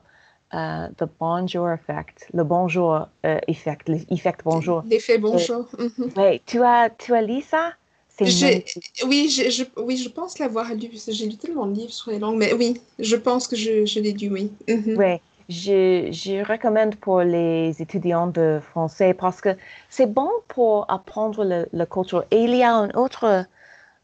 uh, 0.54 0.88
The 0.96 1.04
Bonjour 1.20 1.68
Effect, 1.68 2.28
le 2.32 2.44
bonjour 2.44 3.06
effect, 3.46 3.86
l'effet 3.86 4.34
bonjour. 4.42 4.84
L'effet 4.86 5.18
bonjour. 5.18 5.68
Mm 5.78 6.12
Oui, 6.16 6.40
tu 6.46 6.62
as, 6.62 6.88
tu 6.88 7.12
as 7.12 7.20
lu 7.20 7.42
ça? 7.42 7.74
Oui, 8.22 9.28
je, 9.28 9.50
je, 9.50 9.64
oui, 9.76 9.98
je 9.98 10.08
pense 10.08 10.38
l'avoir 10.38 10.72
lu, 10.72 10.88
j'ai 11.08 11.26
lu 11.26 11.36
tellement 11.36 11.66
de 11.66 11.74
livres 11.74 11.92
sur 11.92 12.10
les 12.10 12.18
langues, 12.18 12.38
mais 12.38 12.54
oui, 12.54 12.80
je 12.98 13.16
pense 13.16 13.46
que 13.46 13.54
je, 13.54 13.84
je 13.84 14.00
l'ai 14.00 14.12
lu, 14.12 14.30
oui. 14.30 14.50
Mm 14.66 14.96
Oui, 14.96 15.20
je, 15.48 16.08
je, 16.12 16.44
recommande 16.46 16.96
pour 16.96 17.20
les 17.20 17.80
étudiants 17.80 18.26
de 18.26 18.60
français 18.70 19.14
parce 19.14 19.40
que 19.40 19.56
c'est 19.88 20.12
bon 20.12 20.30
pour 20.48 20.84
apprendre 20.90 21.66
la 21.72 21.86
culture. 21.86 22.24
Et 22.30 22.44
il 22.44 22.54
y 22.54 22.62
a 22.62 22.74
un 22.74 22.90
autre 22.90 23.46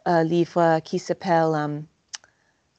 uh, 0.07 0.25
livre 0.25 0.81
qui 0.81 0.99
s'appelle 0.99 1.55
um, 1.55 1.85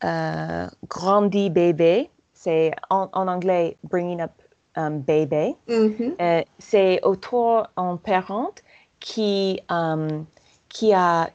uh, 0.03 0.67
Grandi 0.87 1.49
bébé 1.49 2.09
c'est 2.45 2.71
en, 2.89 3.09
anglais 3.13 3.75
Bringing 3.83 4.21
Up 4.21 4.31
um. 4.75 5.03
Mhm. 5.07 6.15
Euh, 6.21 6.43
c'est 6.59 6.99
auteur 7.03 7.71
en 7.75 7.97
parente 7.97 8.61
qui, 8.99 9.59
um, 9.69 10.25
qui 10.69 10.93
a 10.93 11.29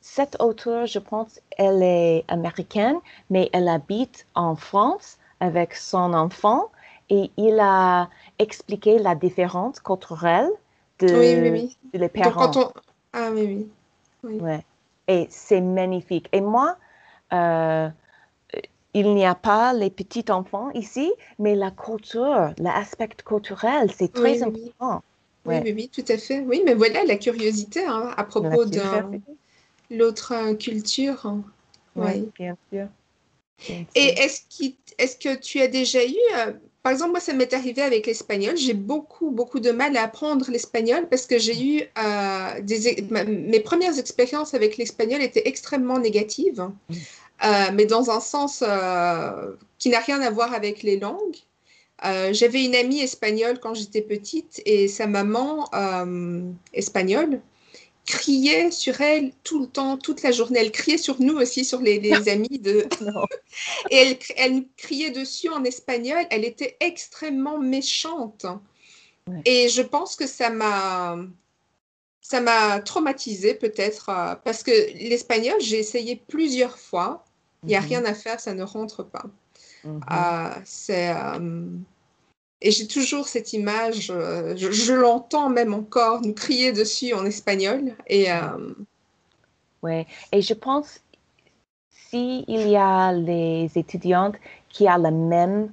cette 0.00 0.40
auteure, 0.40 0.86
je 0.86 0.98
pense, 0.98 1.40
elle 1.58 1.82
est 1.82 2.24
américaine, 2.28 2.96
mais 3.30 3.50
elle 3.52 3.68
habite 3.68 4.26
en 4.34 4.56
France 4.56 5.18
avec 5.42 5.74
son 5.74 6.14
enfant 6.14 6.70
et 7.10 7.30
il 7.36 7.58
a 7.60 8.08
expliqué 8.38 8.98
la 8.98 9.14
différence 9.14 9.80
culturelle 9.80 10.48
de, 11.00 11.08
Oui, 11.18 11.34
oui, 11.42 11.50
oui. 11.50 11.76
de 11.92 11.98
les 11.98 12.08
parents. 12.08 12.52
on... 12.56 12.72
Ah 13.12 13.30
oui, 13.34 13.66
oui. 14.22 14.38
Ouais. 14.40 14.64
Et 15.08 15.26
c'est 15.30 15.60
magnifique. 15.60 16.28
Et 16.32 16.40
moi, 16.40 16.76
euh, 17.32 17.88
il 18.94 19.14
n'y 19.14 19.26
a 19.26 19.34
pas 19.34 19.72
les 19.72 19.90
petits 19.90 20.30
enfants 20.30 20.70
ici, 20.70 21.12
mais 21.38 21.54
la 21.56 21.70
culture, 21.70 22.54
l'aspect 22.58 23.08
culturel, 23.24 23.90
c'est 23.98 24.12
très 24.12 24.42
important. 24.42 25.02
Oui, 25.44 25.56
Ouais. 25.56 25.62
oui, 25.64 25.72
oui, 25.76 25.88
tout 25.88 26.04
à 26.08 26.18
fait. 26.18 26.38
Oui, 26.40 26.62
mais 26.64 26.74
voilà 26.74 27.04
la 27.04 27.16
curiosité 27.16 27.84
hein, 27.84 28.12
à 28.16 28.22
La 28.22 28.24
propos 28.24 28.64
de 28.64 28.78
l'autre 29.90 30.32
euh, 30.32 30.54
culture. 30.54 31.26
hein. 31.26 31.42
ouais, 31.96 32.20
Oui. 32.22 32.30
bien 32.38 32.56
sûr. 32.72 32.86
Et 33.94 34.14
est-ce 34.98 35.16
que 35.16 35.34
tu 35.36 35.60
as 35.60 35.68
déjà 35.68 36.04
eu, 36.04 36.14
euh, 36.36 36.52
par 36.82 36.92
exemple, 36.92 37.12
moi, 37.12 37.20
ça 37.20 37.32
m'est 37.32 37.52
arrivé 37.54 37.80
avec 37.82 38.06
l'espagnol. 38.06 38.56
J'ai 38.56 38.74
beaucoup, 38.74 39.30
beaucoup 39.30 39.60
de 39.60 39.70
mal 39.70 39.96
à 39.96 40.02
apprendre 40.02 40.50
l'espagnol 40.50 41.08
parce 41.08 41.26
que 41.26 41.38
j'ai 41.38 41.58
eu 41.64 41.82
euh, 41.98 42.60
des, 42.60 43.04
ma- 43.10 43.24
mes 43.24 43.60
premières 43.60 43.98
expériences 43.98 44.54
avec 44.54 44.76
l'espagnol 44.76 45.22
étaient 45.22 45.46
extrêmement 45.48 45.98
négatives, 45.98 46.68
Mm. 46.88 46.94
euh, 47.44 47.70
mais 47.74 47.86
dans 47.86 48.10
un 48.10 48.20
sens 48.20 48.64
qui 49.78 49.88
n'a 49.90 50.00
rien 50.00 50.20
à 50.20 50.30
voir 50.30 50.54
avec 50.54 50.82
les 50.82 50.98
langues. 50.98 51.36
J'avais 52.32 52.64
une 52.64 52.74
amie 52.74 53.00
espagnole 53.00 53.60
quand 53.60 53.74
j'étais 53.74 54.02
petite 54.02 54.60
et 54.66 54.88
sa 54.88 55.06
maman 55.06 55.70
espagnole 56.72 57.40
criait 58.06 58.70
sur 58.70 59.00
elle 59.00 59.32
tout 59.44 59.60
le 59.60 59.66
temps, 59.68 59.96
toute 59.98 60.22
la 60.22 60.32
journée. 60.32 60.60
Elle 60.60 60.72
criait 60.72 60.98
sur 60.98 61.20
nous 61.20 61.34
aussi, 61.36 61.64
sur 61.64 61.80
les, 61.80 62.00
les 62.00 62.28
amis 62.28 62.58
de, 62.58 62.88
et 63.90 63.96
elle, 63.96 64.18
elle 64.36 64.64
criait 64.76 65.10
dessus 65.10 65.48
en 65.50 65.64
espagnol. 65.64 66.24
Elle 66.30 66.44
était 66.44 66.76
extrêmement 66.80 67.58
méchante. 67.58 68.46
Ouais. 69.26 69.46
Et 69.46 69.68
je 69.68 69.82
pense 69.82 70.16
que 70.16 70.26
ça 70.26 70.50
m'a 70.50 71.16
ça 72.20 72.40
m'a 72.40 72.80
traumatisée 72.80 73.54
peut-être 73.54 74.08
euh, 74.08 74.34
parce 74.36 74.62
que 74.62 74.70
l'espagnol, 75.08 75.56
j'ai 75.60 75.78
essayé 75.78 76.16
plusieurs 76.28 76.78
fois. 76.78 77.24
Il 77.66 77.70
n'y 77.70 77.76
a 77.76 77.80
Mhm, 77.80 77.80
rien 77.80 78.04
à 78.04 78.14
faire, 78.14 78.40
ça 78.40 78.54
ne 78.54 78.62
rentre 78.62 79.02
pas. 79.04 79.24
mhm. 79.84 80.02
Euh, 80.12 80.60
c'est 80.64 81.10
euh, 81.10 81.38
et 82.62 82.70
j'ai 82.70 82.86
toujours 82.86 83.28
cette 83.28 83.52
image, 83.52 84.10
euh, 84.10 84.56
je, 84.56 84.70
je 84.70 84.92
l'entends 84.94 85.48
même 85.50 85.74
encore 85.74 86.22
nous 86.22 86.32
crier 86.34 86.72
dessus 86.72 87.12
en 87.12 87.24
espagnol. 87.26 87.94
Et 88.06 88.30
euh, 88.32 88.74
Ouais. 89.82 90.06
Et 90.30 90.42
je 90.42 90.54
pense 90.54 91.00
s'il 91.90 92.44
y 92.48 92.76
a 92.76 93.12
les 93.12 93.70
étudiantes 93.76 94.36
qui 94.68 94.88
ont 94.88 94.98
le 95.02 95.10
même, 95.10 95.72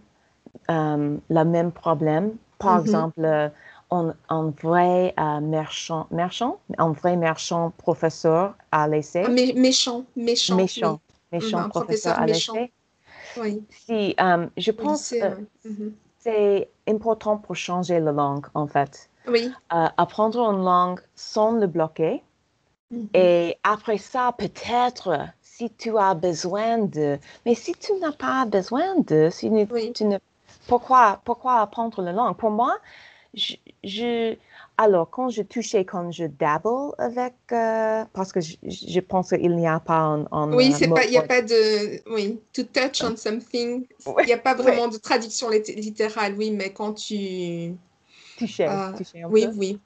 euh, 0.70 1.18
même 1.46 1.72
problème, 1.72 2.36
par 2.60 2.78
Mhm. 2.78 2.82
exemple, 2.82 3.26
euh, 3.26 3.50
un, 3.92 4.16
un 4.30 4.50
vrai 4.62 5.14
euh, 5.20 5.40
marchand, 5.42 6.08
marchand, 6.12 6.60
un 6.78 6.92
vrai 6.92 7.18
marchand 7.18 7.72
professeur 7.78 8.56
à 8.72 8.88
l'essai, 8.88 9.24
ah, 9.26 9.30
mé- 9.30 9.54
méchant, 9.56 10.06
méchant, 10.16 10.56
méchant, 10.58 11.00
méchant 11.32 11.60
Mhm, 11.60 11.70
professeur 11.70 12.14
professeur 12.14 12.20
à 12.20 12.28
l'essai. 12.28 12.72
oui, 13.38 13.64
Si, 13.70 14.16
euh, 14.20 14.48
je 14.58 14.72
pense 14.72 15.12
lycée, 15.12 15.22
euh. 15.24 15.36
C'est 16.20 16.70
important 16.88 17.38
pour 17.38 17.56
changer 17.56 18.00
la 18.00 18.12
langue, 18.12 18.46
en 18.54 18.68
fait. 18.68 19.10
Oui. 19.28 19.52
Euh, 19.74 19.88
apprendre 19.98 20.40
une 20.52 20.64
langue 20.64 21.00
sans 21.16 21.52
le 21.52 21.68
bloquer. 21.68 22.24
Mhm. 22.92 23.10
Et 23.14 23.58
après 23.64 23.98
ça, 23.98 24.34
peut-être, 24.38 25.18
si 25.42 25.70
tu 25.72 25.98
as 25.98 26.14
besoin 26.16 26.80
de... 26.80 27.20
Mais 27.46 27.56
si 27.56 27.74
tu 27.74 27.94
n'as 28.00 28.12
pas 28.12 28.46
besoin 28.46 28.96
de... 29.00 29.30
Si 29.32 29.50
Oui. 29.50 29.94
tu 29.94 30.06
ne, 30.06 30.18
pourquoi, 30.68 31.22
pourquoi 31.26 31.60
apprendre 31.62 32.02
la 32.02 32.12
langue? 32.12 32.36
Pour 32.36 32.52
moi, 32.52 32.76
je... 33.34 33.56
je- 33.84 34.36
alors, 34.82 35.10
quand 35.10 35.30
je 35.30 35.42
touchais, 35.42 35.86
quand 35.86 36.12
je 36.12 36.26
dabble 36.26 36.94
avec... 36.98 37.36
euh, 37.52 38.06
parce 38.14 38.32
que 38.32 38.40
je, 38.42 38.56
je 38.64 39.00
pense 39.00 39.30
qu'il 39.30 39.56
n'y 39.56 39.68
a 39.68 39.80
pas 39.80 39.98
un, 40.00 40.26
un, 40.32 40.54
Oui, 40.54 40.74
euh, 40.74 40.78
il 40.82 41.10
n'y 41.10 41.18
a 41.18 41.22
pas 41.22 41.42
de, 41.42 42.10
oui, 42.14 42.40
to 42.54 42.64
touch 42.64 43.04
on 43.04 43.16
something. 43.16 43.86
Ouais, 44.06 44.24
Il 44.24 44.28
n'y 44.28 44.34
a 44.34 44.38
pas 44.38 44.56
ouais. 44.56 44.64
vraiment 44.64 44.88
de 44.88 44.98
traduction 44.98 45.50
lit- 45.50 45.76
littérale, 45.76 46.36
oui, 46.38 46.52
mais 46.52 46.72
quand 46.72 46.94
tu, 46.94 47.76
toucher, 48.38 48.68
euh, 48.68 48.94
toucher 48.94 49.22
un 49.24 49.30
oui, 49.30 49.46
peu. 49.46 49.54
oui, 49.58 49.80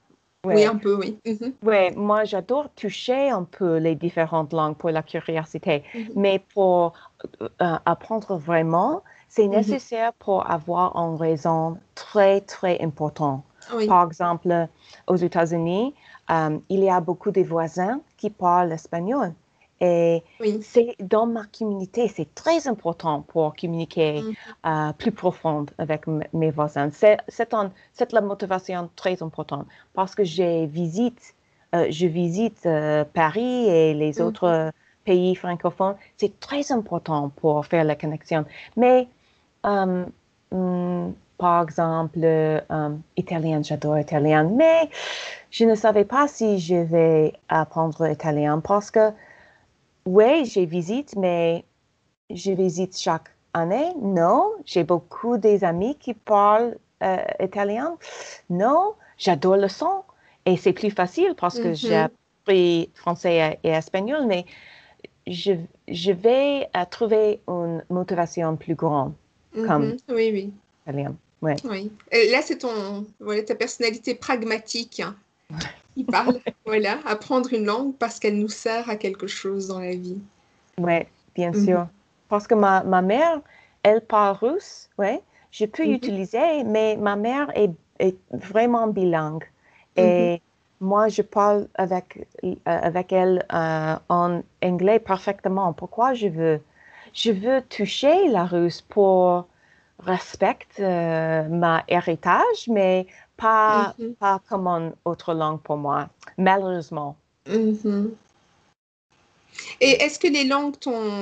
oui, 0.46 0.52
Ouais. 0.56 0.66
un 0.66 0.76
peu, 0.78 0.96
oui. 0.96 1.18
Mhm, 1.26 1.54
Ouais, 1.64 1.92
moi 1.96 2.26
j'adore 2.26 2.70
toucher 2.76 3.30
un 3.30 3.46
peu 3.46 3.78
les 3.78 3.96
différentes 3.96 4.52
langues 4.54 4.76
pour 4.78 4.90
la 4.92 5.02
curiosité, 5.02 5.84
mhm, 5.94 6.14
mais 6.16 6.40
pour 6.54 6.94
euh, 7.42 7.48
apprendre 7.86 8.38
vraiment, 8.38 9.04
c'est 9.30 9.48
mhm. 9.48 9.58
nécessaire 9.58 10.14
pour 10.14 10.50
avoir 10.52 10.96
une 10.98 11.16
raison 11.16 11.78
très, 11.96 12.42
très 12.42 12.82
importante. 12.82 13.44
Oui, 13.74 13.88
Par 13.88 14.06
exemple, 14.08 14.68
aux 15.08 15.16
États-Unis, 15.16 15.94
euh, 16.30 16.58
il 16.70 16.84
y 16.84 16.90
a 16.90 17.00
beaucoup 17.00 17.32
de 17.32 17.42
voisins 17.42 18.02
qui 18.18 18.30
parlent 18.30 18.72
espagnol. 18.72 19.34
Et 19.82 20.24
oui, 20.40 20.60
c'est 20.62 20.96
dans 21.02 21.26
ma 21.26 21.44
communauté, 21.46 22.08
c'est 22.08 22.34
très 22.36 22.70
important 22.70 23.22
pour 23.22 23.54
communiquer 23.54 24.22
mhm, 24.22 24.34
euh, 24.66 24.94
plus 24.94 25.12
profond 25.12 25.66
avec 25.78 26.04
mes 26.08 26.52
voisins. 26.52 26.90
C'est 26.92 27.18
la 28.14 28.22
motivation 28.22 28.90
très 28.96 29.22
importante 29.22 29.68
parce 29.94 30.16
que 30.16 30.24
je 30.24 30.66
visite, 30.66 31.36
euh, 31.76 31.88
je 31.90 32.06
visite 32.08 32.66
euh, 32.66 33.04
Paris 33.04 33.68
et 33.68 33.94
les 33.94 34.20
mhm. 34.20 34.26
autres 34.26 34.48
euh, 34.48 34.72
pays 35.04 35.36
francophones. 35.36 35.96
C'est 36.16 36.40
très 36.40 36.72
important 36.72 37.30
pour 37.36 37.66
faire 37.66 37.84
la 37.84 37.96
connexion. 37.96 38.46
Mais 38.78 39.10
euh, 39.66 40.06
hum, 40.52 41.14
par 41.38 41.64
exemple, 41.64 42.20
euh, 42.24 42.62
italien, 43.18 43.62
j'adore 43.64 44.00
italien, 44.00 44.46
mais 44.56 44.90
je 45.52 45.66
ne 45.66 45.76
savais 45.76 46.06
pas 46.06 46.28
si 46.28 46.60
je 46.60 46.76
vais 46.76 47.34
apprendre 47.50 48.08
italien 48.10 48.60
parce 48.62 48.92
que, 48.92 49.12
oui, 50.06 50.46
je 50.46 50.62
visite, 50.62 51.16
mais 51.18 51.66
je 52.32 52.52
visite 52.52 52.98
chaque 52.98 53.30
année. 53.54 53.94
Non, 54.02 54.52
j'ai 54.66 54.84
beaucoup 54.84 55.38
des 55.38 55.64
amis 55.64 55.98
qui 55.98 56.14
parlent 56.14 56.78
euh, 57.04 57.18
italien. 57.42 57.98
Non, 58.50 58.94
j'adore 59.18 59.58
le 59.58 59.70
son 59.70 60.04
et 60.46 60.58
c'est 60.58 60.74
plus 60.74 60.92
facile 60.92 61.36
parce 61.38 61.60
que 61.60 61.74
j'ai 61.74 61.96
Mhm. 61.96 62.10
appris 62.46 62.92
français 62.96 63.60
et, 63.64 63.70
et 63.70 63.72
espagnol, 63.72 64.26
mais 64.28 64.46
je, 65.28 65.54
je 65.90 66.12
vais 66.12 66.70
euh, 66.78 66.86
trouver 66.90 67.42
une 67.48 67.84
motivation 67.90 68.56
plus 68.58 68.76
grande 68.76 69.14
comme 69.62 69.94
Mhm. 69.94 69.98
Oui, 70.10 70.32
oui, 70.34 70.54
italien. 70.86 71.18
Ouais. 71.42 71.64
oui. 71.64 71.92
Et 72.12 72.30
là, 72.32 72.42
c'est 72.42 72.60
ton, 72.60 73.08
voilà, 73.20 73.44
ta 73.44 73.56
personnalité 73.56 74.16
pragmatique 74.16 75.00
hein, 75.00 75.16
qui 75.96 76.06
parle. 76.06 76.42
Voilà, 76.66 77.02
apprendre 77.08 77.54
une 77.54 77.66
langue 77.66 77.98
parce 77.98 78.20
qu'elle 78.20 78.40
nous 78.40 78.50
sert 78.50 78.90
à 78.90 78.98
quelque 78.98 79.28
chose 79.28 79.68
dans 79.70 79.80
la 79.80 79.96
vie. 79.96 80.22
Ouais, 80.78 81.12
bien 81.36 81.54
Mhm, 81.54 81.54
sûr. 81.54 81.88
Parce 82.28 82.48
que 82.48 82.56
ma, 82.56 82.84
ma 82.84 83.02
mère, 83.02 83.42
elle 83.84 84.06
parle 84.06 84.38
russe, 84.38 84.90
ouais. 84.98 85.24
Je 85.52 85.66
peux 85.66 85.86
mhm, 85.86 85.94
utiliser, 85.94 86.64
mais 86.64 86.98
ma 86.98 87.16
mère 87.16 87.52
est, 87.56 87.72
est 88.00 88.18
vraiment 88.32 88.88
bilingue. 88.88 89.44
mhm. 89.98 90.34
Et 90.36 90.42
moi, 90.80 91.10
je 91.10 91.22
parle 91.22 91.68
avec, 91.76 92.28
euh, 92.44 92.56
avec 92.66 93.12
elle 93.14 93.46
euh, 93.54 93.96
en 94.10 94.42
anglais 94.64 95.00
parfaitement. 95.00 95.74
Pourquoi 95.74 96.14
je 96.16 96.28
veux? 96.28 96.66
Je 97.14 97.32
veux 97.32 97.62
toucher 97.68 98.28
la 98.30 98.46
russe 98.46 98.82
pour 98.82 99.48
respecter 100.06 100.84
euh, 100.86 101.48
ma 101.50 101.84
héritage, 101.88 102.68
mais 102.70 103.08
pas, 103.38 103.96
Mhm, 103.98 104.16
pas 104.20 104.40
comme 104.50 104.68
une 104.68 104.94
autre 105.06 105.34
langue 105.34 105.62
pour 105.62 105.78
moi, 105.78 106.10
malheureusement. 106.38 107.18
mhm. 107.46 108.16
Et 109.82 109.92
est-ce 110.04 110.20
que 110.20 110.28
les 110.28 110.46
langues, 110.46 110.76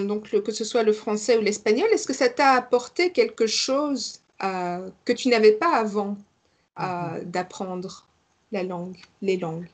donc 0.07 0.32
le- 0.32 0.41
que 0.41 0.51
ce 0.51 0.63
soit 0.63 0.84
le 0.84 0.93
français 0.93 1.38
ou 1.38 1.41
l'espagnol, 1.41 1.88
est-ce 1.91 2.07
que 2.07 2.13
ça 2.13 2.29
t'a 2.29 2.51
apporté 2.51 3.11
quelque 3.11 3.47
chose 3.47 4.21
euh, 4.43 4.89
que 5.05 5.13
tu 5.13 5.29
n'avais 5.29 5.51
pas 5.53 5.75
avant 5.75 6.17
euh, 6.82 7.21
d'apprendre 7.25 8.07
la 8.51 8.63
langue, 8.63 8.97
les 9.21 9.38
langues? 9.38 9.67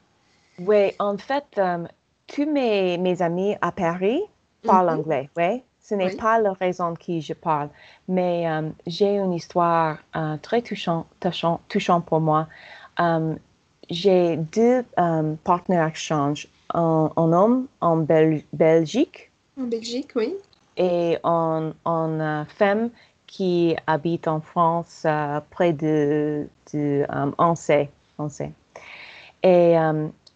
Oui, 0.60 0.92
en 1.00 1.18
fait, 1.18 1.46
euh, 1.58 1.86
tous 2.28 2.46
mes, 2.46 2.98
mes 2.98 3.22
amis 3.22 3.56
à 3.62 3.72
Paris 3.72 4.22
parlent 4.66 4.90
anglais, 4.90 5.30
oui. 5.38 5.64
Ce 5.88 5.96
n'est 5.96 6.08
Oui. 6.08 6.18
pas 6.18 6.38
la 6.40 6.52
raison 6.52 6.96
qui 6.96 7.22
je 7.22 7.32
parle, 7.32 7.70
mais 8.10 8.46
euh, 8.50 8.70
j'ai 8.88 9.16
une 9.16 9.32
histoire 9.32 10.00
euh, 10.18 10.36
très 10.42 10.62
touchante, 10.62 11.08
touchant, 11.22 11.62
touchant 11.70 12.02
pour 12.02 12.20
moi. 12.20 12.50
Euh, 13.00 13.36
j'ai 13.90 14.36
deux 14.36 14.84
partenaires 15.46 15.88
exchange, 15.88 16.50
un, 16.74 17.10
un 17.16 17.32
homme 17.32 17.68
en 17.80 17.96
Bel- 17.96 18.44
Belgique 18.52 19.32
En 19.58 19.64
Belgique, 19.64 20.12
oui. 20.18 20.36
et 20.76 21.20
une, 21.24 21.74
une, 21.86 22.22
euh, 22.22 22.44
femme 22.46 22.90
qui 23.26 23.74
habite 23.88 24.28
en 24.28 24.42
France 24.42 25.08
près 25.52 25.72
de, 25.72 26.50
de. 26.74 27.06
Et 29.44 29.78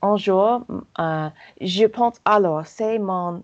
un 0.02 0.18
jour, 0.18 0.62
je 0.98 1.86
pense, 1.86 2.16
alors, 2.26 2.66
c'est 2.66 3.00
mon 3.00 3.44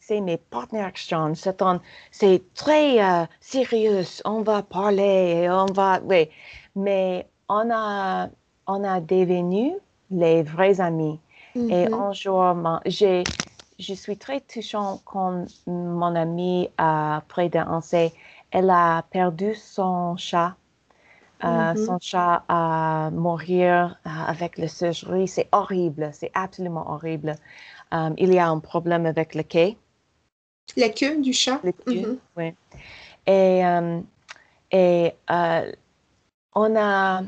c'est 0.00 0.20
mes 0.20 0.36
partenaires 0.36 0.88
exchange, 0.88 1.38
c'est, 1.38 1.62
c'est 2.10 2.42
très 2.54 3.28
sérieux, 3.40 4.02
on 4.24 4.42
va 4.42 4.62
parler, 4.62 5.48
on 5.50 5.66
va, 5.72 6.00
oui, 6.04 6.28
mais 6.76 7.26
on 7.48 7.70
a, 7.72 8.28
on 8.66 8.84
a 8.84 9.00
devenu 9.00 9.72
les 10.10 10.42
vrais 10.42 10.80
amis. 10.80 11.18
Et 11.56 11.86
mm-hmm. 11.86 11.94
un 11.94 12.12
jour, 12.12 12.80
j'ai, 12.86 13.24
je 13.78 13.94
suis 13.94 14.16
très 14.16 14.40
touchante 14.40 15.02
quand 15.04 15.44
mon 15.66 16.14
amie, 16.14 16.70
après 16.76 17.48
d'un 17.48 17.80
elle 18.50 18.70
a 18.70 19.02
perdu 19.10 19.54
son 19.54 20.16
chat. 20.16 20.54
Euh. 21.44 21.74
Son 21.86 21.98
chat 22.00 22.42
a 22.48 23.10
mourir 23.10 23.96
euh, 24.06 24.10
avec 24.26 24.58
la 24.58 24.68
surgerie. 24.68 25.28
C'est 25.28 25.48
horrible, 25.52 26.10
c'est 26.12 26.30
absolument 26.34 26.90
horrible. 26.90 27.36
Euh, 27.94 28.10
il 28.18 28.32
y 28.34 28.38
a 28.38 28.48
un 28.48 28.58
problème 28.58 29.06
avec 29.06 29.34
le 29.34 29.42
quai. 29.42 29.76
La 30.76 30.88
queue 30.88 31.20
du 31.20 31.32
chat? 31.32 31.60
La 31.62 31.72
queue, 31.72 31.92
mm-hmm. 31.92 32.18
oui. 32.36 32.54
Et, 33.26 33.62
et 34.72 35.14
on, 36.54 36.76
a, 36.76 37.22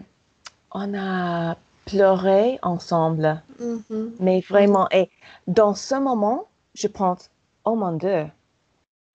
on 0.73 0.95
a 0.99 1.57
pleuré 1.87 2.59
ensemble. 2.63 3.43
Mm-hmm. 3.61 4.11
Mais 4.19 4.41
vraiment, 4.41 4.89
et 4.91 5.09
dans 5.47 5.75
ce 5.75 5.95
moment, 5.95 6.49
je 6.75 6.89
pense, 6.89 7.31
oh 7.65 7.77
mon 7.77 7.93
Dieu, 7.93 8.27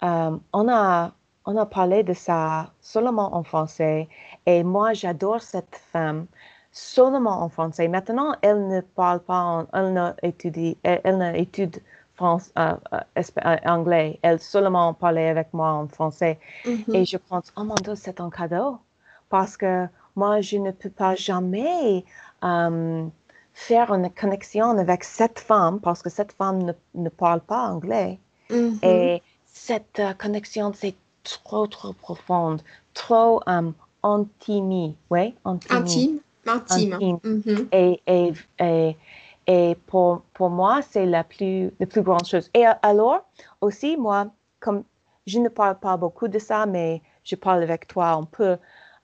on 0.01 0.69
a 0.69 1.11
on 1.45 1.57
a 1.57 1.65
parlé 1.65 2.03
de 2.03 2.13
ça 2.13 2.71
seulement 2.81 3.35
en 3.35 3.43
français 3.43 4.09
et 4.45 4.63
moi 4.63 4.93
j'adore 4.93 5.41
cette 5.41 5.79
femme 5.91 6.27
seulement 6.71 7.41
en 7.41 7.49
français. 7.49 7.87
Maintenant, 7.87 8.35
elle 8.41 8.67
ne 8.67 8.81
parle 8.81 9.21
pas, 9.21 9.41
en, 9.41 9.67
elle 9.73 10.13
n'étudie, 10.21 10.77
elle, 10.83 11.17
n'étudie 11.17 11.79
France, 12.15 12.51
euh, 12.57 12.73
euh, 12.93 13.23
euh, 13.45 13.57
anglais. 13.65 14.19
Elle 14.21 14.39
seulement 14.39 14.93
parlait 14.93 15.29
avec 15.29 15.53
moi 15.53 15.71
en 15.71 15.87
français. 15.87 16.39
Mm-hmm. 16.65 16.95
Et 16.95 17.05
je 17.05 17.17
pense, 17.17 17.51
oh 17.57 17.63
mon 17.63 17.75
Dieu, 17.75 17.95
c'est 17.95 18.19
un 18.21 18.29
cadeau. 18.29 18.79
Parce 19.29 19.57
que 19.57 19.87
moi, 20.15 20.41
je 20.41 20.57
ne 20.57 20.71
peux 20.71 20.89
pas 20.89 21.15
jamais 21.15 22.05
faire 22.41 23.93
une 23.93 24.09
connexion 24.11 24.77
avec 24.77 25.03
cette 25.03 25.39
femme 25.39 25.79
parce 25.79 26.01
que 26.01 26.09
cette 26.09 26.33
femme 26.33 26.73
ne, 26.93 27.09
parle 27.09 27.41
pas 27.41 27.67
anglais. 27.69 28.19
Mm-hmm. 28.49 28.85
Et 28.85 29.23
cette 29.45 30.01
connexion, 30.17 30.71
c'est 30.73 30.95
trop, 31.23 31.67
trop 31.67 31.93
profonde, 31.93 32.61
trop 32.93 33.41
intime, 34.05 34.93
ouais, 35.09 35.33
intime. 35.43 36.19
Intime. 36.45 36.93
intime. 36.93 37.17
Mm-hmm. 37.23 37.67
Et, 37.71 38.01
et, 38.07 38.33
et, 38.59 38.97
et, 39.47 39.75
pour, 39.87 40.21
pour 40.33 40.49
moi, 40.49 40.81
c'est 40.81 41.05
la 41.05 41.23
plus, 41.23 41.71
la 41.79 41.87
plus 41.87 42.03
grande 42.03 42.25
chose. 42.25 42.49
Et 42.53 42.65
alors, 42.81 43.25
aussi, 43.61 43.97
moi, 43.97 44.27
comme 44.59 44.83
je 45.25 45.39
ne 45.39 45.49
parle 45.49 45.79
pas 45.79 45.97
beaucoup 45.97 46.27
de 46.27 46.39
ça, 46.39 46.65
mais 46.65 47.01
je 47.23 47.35
parle 47.35 47.63
avec 47.63 47.87
toi 47.87 48.11
un 48.11 48.23
peu. 48.23 48.57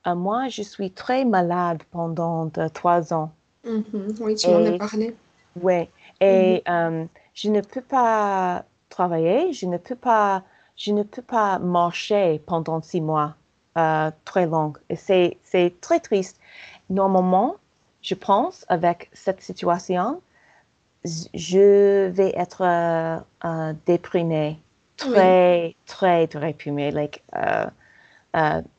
Euh, 0.07 0.15
moi, 0.15 0.47
je 0.49 0.61
suis 0.61 0.91
très 0.91 1.25
malade 1.25 1.81
pendant 1.91 2.49
trois 2.73 3.13
ans. 3.13 3.31
Mm-hmm. 3.65 4.21
Oui, 4.21 4.35
tu 4.35 4.49
m'en 4.49 4.65
as 4.65 4.77
parlé. 4.77 5.15
Oui, 5.61 5.89
et 6.21 6.63
mm-hmm. 6.65 7.07
je 7.33 7.49
ne 7.49 7.61
peux 7.61 7.81
pas 7.81 8.63
travailler, 8.89 9.51
je 9.53 9.65
ne 9.65 9.77
peux 9.77 9.95
pas 9.95 10.43
je 10.77 10.91
ne 10.91 11.03
peux 11.03 11.21
pas 11.21 11.59
marcher 11.59 12.41
pendant 12.47 12.81
six 12.81 13.01
mois 13.01 13.35
euh, 13.77 14.11
très 14.25 14.45
longs. 14.45 14.73
Et 14.89 14.95
c'est, 14.95 15.37
très 15.81 15.99
triste. 15.99 16.39
Normalement, 16.89 17.55
je 18.01 18.15
pense, 18.15 18.65
avec 18.69 19.09
cette 19.13 19.41
situation, 19.41 20.21
je 21.05 22.07
vais 22.09 22.33
être 22.35 22.63
euh, 22.63 23.17
euh, 23.45 23.73
déprimée, 23.85 24.59
très, 24.97 25.75
très, 25.85 26.27
très 26.27 26.47
déprimée, 26.47 26.91
like, 26.91 27.23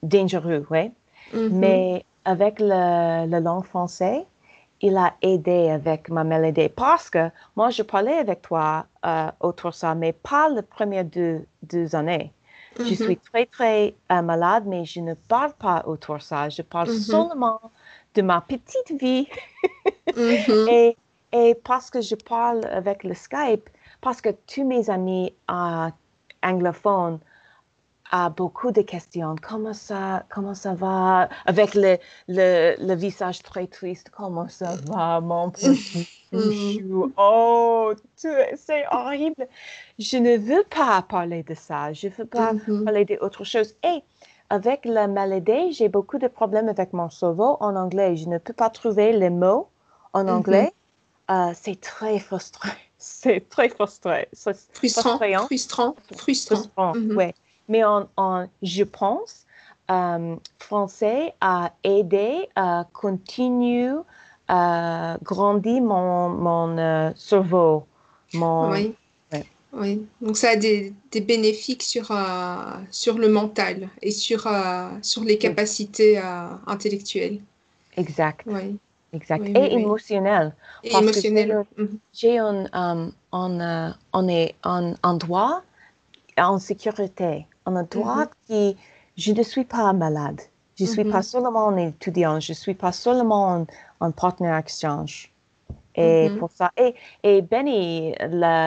dangereux, 0.03 0.66
oui. 0.70 0.93
Mm-hmm. 1.34 1.51
Mais 1.51 2.05
avec 2.24 2.61
le, 2.61 3.26
le 3.26 3.38
langue 3.40 3.64
français, 3.64 4.26
il 4.82 4.97
a 4.97 5.14
aidé 5.22 5.70
avec 5.70 6.09
ma 6.11 6.24
maladie 6.24 6.68
parce 6.68 7.09
que 7.09 7.30
moi, 7.57 7.70
je 7.70 7.82
parlais 7.82 8.18
avec 8.18 8.43
toi 8.43 8.86
euh, 9.07 9.30
autour 9.40 9.70
de 9.70 9.76
ça, 9.76 9.95
mais 9.95 10.12
pas 10.12 10.49
les 10.49 10.62
premières 10.62 11.05
deux, 11.05 11.47
deux 11.62 11.95
années. 11.95 12.32
Je 12.79 12.83
mm-hmm. 12.85 13.05
suis 13.05 13.16
très, 13.16 13.47
très 13.47 13.95
euh, 14.11 14.23
malade, 14.23 14.64
mais 14.66 14.85
je 14.85 15.01
ne 15.01 15.14
parle 15.14 15.53
pas 15.55 15.83
autour 15.87 16.16
de 16.16 16.23
ça. 16.23 16.49
Je 16.49 16.62
parle 16.62 16.89
mm-hmm. 16.89 17.11
seulement 17.11 17.61
de 18.14 18.23
ma 18.23 18.41
petite 18.41 19.01
vie. 19.01 19.27
Mm-hmm. 20.09 20.68
et, 20.70 20.97
et, 21.33 21.55
parce 21.55 21.91
que 21.91 22.01
je 22.01 22.14
parle 22.14 22.64
avec 22.66 23.05
le 23.05 23.14
Skype, 23.14 23.68
parce 24.01 24.20
que 24.20 24.31
tous 24.53 24.64
mes 24.64 24.91
amis 24.91 25.33
euh, 25.51 25.89
anglophones 26.43 27.18
a 28.12 28.28
beaucoup 28.28 28.70
de 28.72 28.82
questions. 28.82 29.34
Comment 29.40 29.72
ça, 29.72 30.24
comment 30.28 30.54
ça 30.54 30.74
va? 30.74 31.30
Avec 31.46 31.74
le, 31.74 31.96
le, 32.28 32.76
le 32.78 32.94
visage 32.94 33.42
très 33.42 33.66
triste? 33.66 34.10
Comment 34.10 34.48
ça 34.48 34.76
va, 34.86 35.20
mon 35.20 35.50
petit 35.50 36.06
chouchou? 36.30 37.10
Oh, 37.16 37.92
c'est 38.14 38.84
horrible. 38.92 39.48
Je 39.98 40.18
ne 40.18 40.36
veux 40.36 40.62
pas 40.64 41.02
parler 41.02 41.42
de 41.42 41.54
ça. 41.54 41.92
Je 41.94 42.08
ne 42.08 42.12
veux 42.12 42.26
pas 42.26 42.52
mm-hmm. 42.52 42.84
parler 42.84 43.04
d'autre 43.06 43.44
chose. 43.44 43.74
Et 43.82 44.02
avec 44.50 44.84
la 44.84 45.08
maladie, 45.08 45.72
j'ai 45.72 45.88
beaucoup 45.88 46.18
de 46.18 46.28
problèmes 46.28 46.68
avec 46.68 46.92
mon 46.92 47.08
cerveau 47.08 47.56
en 47.60 47.74
anglais. 47.76 48.16
Je 48.16 48.28
ne 48.28 48.36
peux 48.36 48.52
pas 48.52 48.68
trouver 48.68 49.14
les 49.14 49.30
mots 49.30 49.68
en 50.12 50.24
mm-hmm. 50.24 50.30
anglais. 50.30 50.72
Euh, 51.30 51.52
c'est 51.54 51.80
très 51.80 52.18
frustrant. 52.18 52.68
C'est 53.04 53.48
très 53.48 53.68
frustrant. 53.68 54.20
Frustrant. 54.72 55.18
Frustrant. 55.18 55.96
Frustrant. 56.14 56.92
Mm-hmm. 56.92 57.16
Oui 57.16 57.34
mais 57.68 57.82
en, 57.84 58.48
je 58.62 58.84
pense, 58.84 59.46
euh, 59.90 60.36
français 60.58 61.34
a 61.40 61.72
aidé 61.84 62.48
à 62.54 62.86
continuer 62.92 63.92
à 64.48 65.18
grandir 65.22 65.82
mon, 65.82 66.28
mon 66.28 66.78
euh, 66.78 67.10
cerveau. 67.16 67.84
Mon... 68.34 68.70
Oui. 68.70 68.94
oui. 69.72 70.06
Donc 70.20 70.36
ça 70.36 70.50
a 70.50 70.56
des, 70.56 70.92
des 71.10 71.20
bénéfices 71.20 71.86
sur, 71.88 72.10
euh, 72.10 72.78
sur 72.90 73.18
le 73.18 73.28
mental 73.28 73.88
et 74.00 74.10
sur, 74.10 74.48
sur 75.02 75.24
les 75.24 75.38
capacités 75.38 76.20
intellectuelles. 76.66 77.40
Exact. 77.96 78.42
Oui. 78.46 78.78
Exact. 79.14 79.44
et 79.46 79.74
émotionnel. 79.74 80.54
Et 80.84 80.94
émotionnel. 80.94 81.64
J'ai 82.14 82.38
un, 82.38 82.64
um, 82.72 83.12
un, 83.32 83.94
on 84.14 84.28
est 84.28 84.54
un 84.62 84.94
endroit 85.02 85.62
en 86.38 86.58
sécurité 86.58 87.46
on 87.66 87.76
a 87.76 87.82
droit 87.82 88.26
mm 88.48 88.72
je 89.16 89.32
ne 89.32 89.42
suis 89.42 89.64
pas 89.64 89.92
malade. 89.92 90.40
Je 90.76 90.84
ne 90.84 90.88
suis 90.88 91.04
pas 91.04 91.20
mm-hmm. 91.20 91.22
seulement 91.22 91.68
un 91.68 91.76
étudiant, 91.76 92.40
je 92.40 92.52
ne 92.52 92.56
suis 92.56 92.74
pas 92.74 92.92
seulement 92.92 93.66
un, 94.00 94.10
partenaire 94.10 94.56
exchange. 94.56 95.30
Et 95.94 96.28
mm-hmm. 96.28 96.38
pour 96.38 96.50
ça, 96.50 96.72
et, 96.78 96.94
et 97.22 97.42
Benny, 97.42 98.14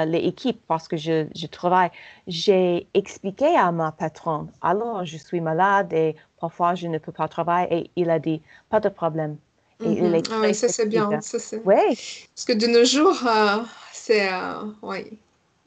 l'équipe, 0.05 0.61
parce 0.67 0.87
que 0.87 0.97
je, 0.97 1.25
je 1.35 1.47
travaille, 1.47 1.89
j'ai 2.27 2.87
expliqué 2.93 3.47
à 3.55 3.71
ma 3.71 3.91
patronne, 3.91 4.51
alors 4.61 5.03
je 5.03 5.17
suis 5.17 5.41
malade 5.41 5.91
et 5.93 6.15
parfois 6.39 6.75
je 6.75 6.87
ne 6.87 6.99
peux 6.99 7.11
pas 7.11 7.27
travailler. 7.27 7.75
Et 7.75 7.91
il 7.95 8.11
a 8.11 8.19
dit, 8.19 8.41
pas 8.69 8.79
de 8.79 8.89
problème. 8.89 9.37
Et 9.83 9.91
il 9.91 10.03
mm-hmm. 10.03 10.15
est 10.15 10.31
ah 10.31 10.39
oui, 10.41 10.53
ça 10.53 10.67
c'est 10.69 10.85
bien. 10.85 11.09
oui. 11.09 12.27
Parce 12.35 12.45
que 12.45 12.53
de 12.53 12.67
nos 12.67 12.85
jours, 12.85 13.17
euh, 13.27 13.63
c'est. 13.91 14.31
Euh, 14.31 14.71
oui. 14.83 15.17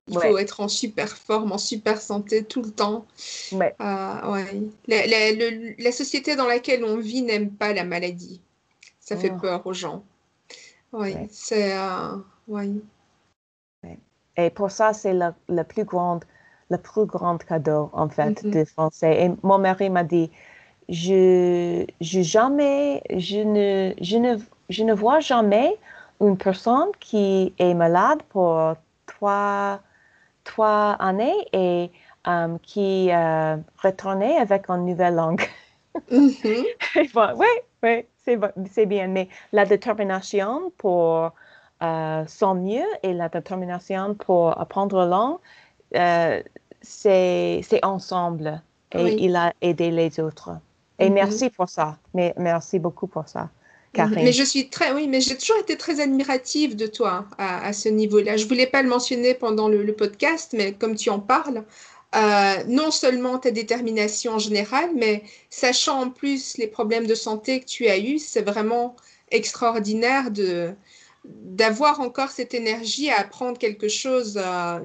Il 0.09 0.19
faut 0.19 0.39
être 0.39 0.61
en 0.61 0.69
super 0.69 1.09
forme, 1.09 1.53
en 1.53 1.59
super 1.59 2.01
santé 2.01 2.45
tout 2.45 2.63
le 2.63 2.71
temps. 2.71 3.07
Ouais. 3.53 3.75
Euh, 3.81 4.33
ouais. 4.33 4.63
La, 4.87 5.07
la, 5.79 5.93
société 5.93 6.37
dans 6.37 6.47
laquelle 6.47 6.85
on 6.85 6.97
vit 6.97 7.23
n'aime 7.23 7.51
pas 7.51 7.73
la 7.73 7.85
maladie. 7.85 8.41
Ça 9.01 9.17
fait 9.17 9.33
oh. 9.35 9.41
peur 9.41 9.67
aux 9.67 9.73
gens. 9.73 10.05
Oui, 10.93 11.15
c'est. 11.31 11.77
Euh, 11.77 12.17
Et 14.37 14.51
pour 14.51 14.71
ça, 14.71 14.93
c'est 14.93 15.13
le, 15.13 15.31
le, 15.49 15.63
plus 15.63 15.85
grand, 15.85 16.21
le 16.71 16.79
plus 16.79 17.05
grand 17.05 17.39
cadeau, 17.39 17.91
en 17.93 18.09
fait, 18.09 18.43
mm-hmm. 18.43 18.51
des 18.51 18.65
Français. 18.65 19.25
Et 19.25 19.31
mon 19.43 19.59
mari 19.59 19.91
m'a 19.91 20.05
dit 20.05 20.31
je, 20.89 21.85
je, 22.01 22.23
jamais, 22.23 23.03
je, 23.11 23.41
ne, 23.41 23.93
je, 24.01 24.17
ne, 24.17 24.37
je 24.71 24.85
ne 24.85 24.95
vois 24.95 25.21
jamais 25.21 25.77
une 26.21 26.37
personne 26.37 26.89
qui 27.01 27.53
est 27.59 27.75
malade 27.75 28.23
pour 28.31 28.75
trois 29.07 29.81
trois 30.49 30.93
années 30.99 31.37
et 31.53 31.91
euh, 32.27 32.59
qui 32.63 33.11
euh, 33.13 33.57
retournait 33.83 34.37
avec 34.39 34.69
une 34.71 34.87
nouvelle 34.87 35.15
langue. 35.15 35.43
oui, 37.37 37.47
oui, 37.83 38.07
c'est 38.71 38.87
bien. 38.87 39.09
Mais 39.09 39.29
la 39.53 39.67
détermination 39.67 40.73
pour 40.79 41.33
euh, 41.83 42.25
son 42.27 42.55
mieux 42.55 42.87
et 43.03 43.13
la 43.15 43.29
détermination 43.29 44.15
pour 44.15 44.59
apprendre 44.61 44.99
la 44.99 45.07
langue, 45.07 45.39
c'est 46.83 47.85
ensemble. 47.85 48.63
et 48.93 49.15
il 49.25 49.37
a 49.37 49.53
aidé 49.61 49.91
les 49.91 50.19
autres. 50.21 50.51
Et 50.99 51.11
Mhm. 51.11 51.15
merci 51.15 51.51
pour 51.51 51.69
ça. 51.69 51.99
Mais 52.15 52.35
merci 52.39 52.79
beaucoup 52.79 53.07
pour 53.07 53.29
ça, 53.29 53.51
Mais 54.25 54.33
je 54.33 54.43
suis 54.43 54.69
très, 54.69 54.93
oui, 54.93 55.09
mais 55.09 55.21
j'ai 55.21 55.37
toujours 55.37 55.59
été 55.59 55.77
très 55.77 56.01
admirative 56.01 56.77
de 56.77 56.87
toi 56.87 57.27
à, 57.39 57.67
à 57.67 57.73
ce 57.73 57.89
niveau-là. 57.89 58.37
Je 58.37 58.47
voulais 58.47 58.67
pas 58.67 58.83
le 58.83 58.89
mentionner 58.89 59.35
pendant 59.35 59.69
le, 59.69 59.83
le 59.83 59.93
podcast, 59.95 60.55
mais 60.57 60.73
comme 60.73 60.95
tu 60.95 61.11
en 61.11 61.19
parles, 61.19 61.65
euh, 62.15 62.65
non 62.67 62.91
seulement 62.91 63.39
ta 63.39 63.51
détermination 63.51 64.33
en 64.33 64.39
général, 64.39 64.91
mais 64.95 65.25
sachant 65.51 66.03
en 66.05 66.11
plus 66.11 66.57
les 66.57 66.67
problèmes 66.67 67.07
de 67.07 67.15
santé 67.15 67.61
que 67.61 67.67
tu 67.67 67.87
as 67.89 67.99
eus, 67.99 68.19
c'est 68.19 68.43
vraiment 68.43 68.97
extraordinaire 69.31 70.31
de 70.31 70.73
d'avoir 71.25 72.01
encore 72.01 72.31
cette 72.31 72.55
énergie 72.55 73.11
à 73.11 73.21
apprendre 73.21 73.59
quelque 73.59 73.89
chose 73.89 74.41
euh, 74.43 74.79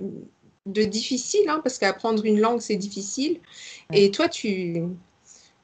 de 0.66 0.84
difficile, 0.84 1.48
hein, 1.48 1.62
parce 1.64 1.78
qu'apprendre 1.78 2.26
une 2.26 2.40
langue, 2.42 2.60
c'est 2.60 2.76
difficile. 2.76 3.40
Et 3.94 4.12
toi, 4.12 4.28
tu, 4.28 4.84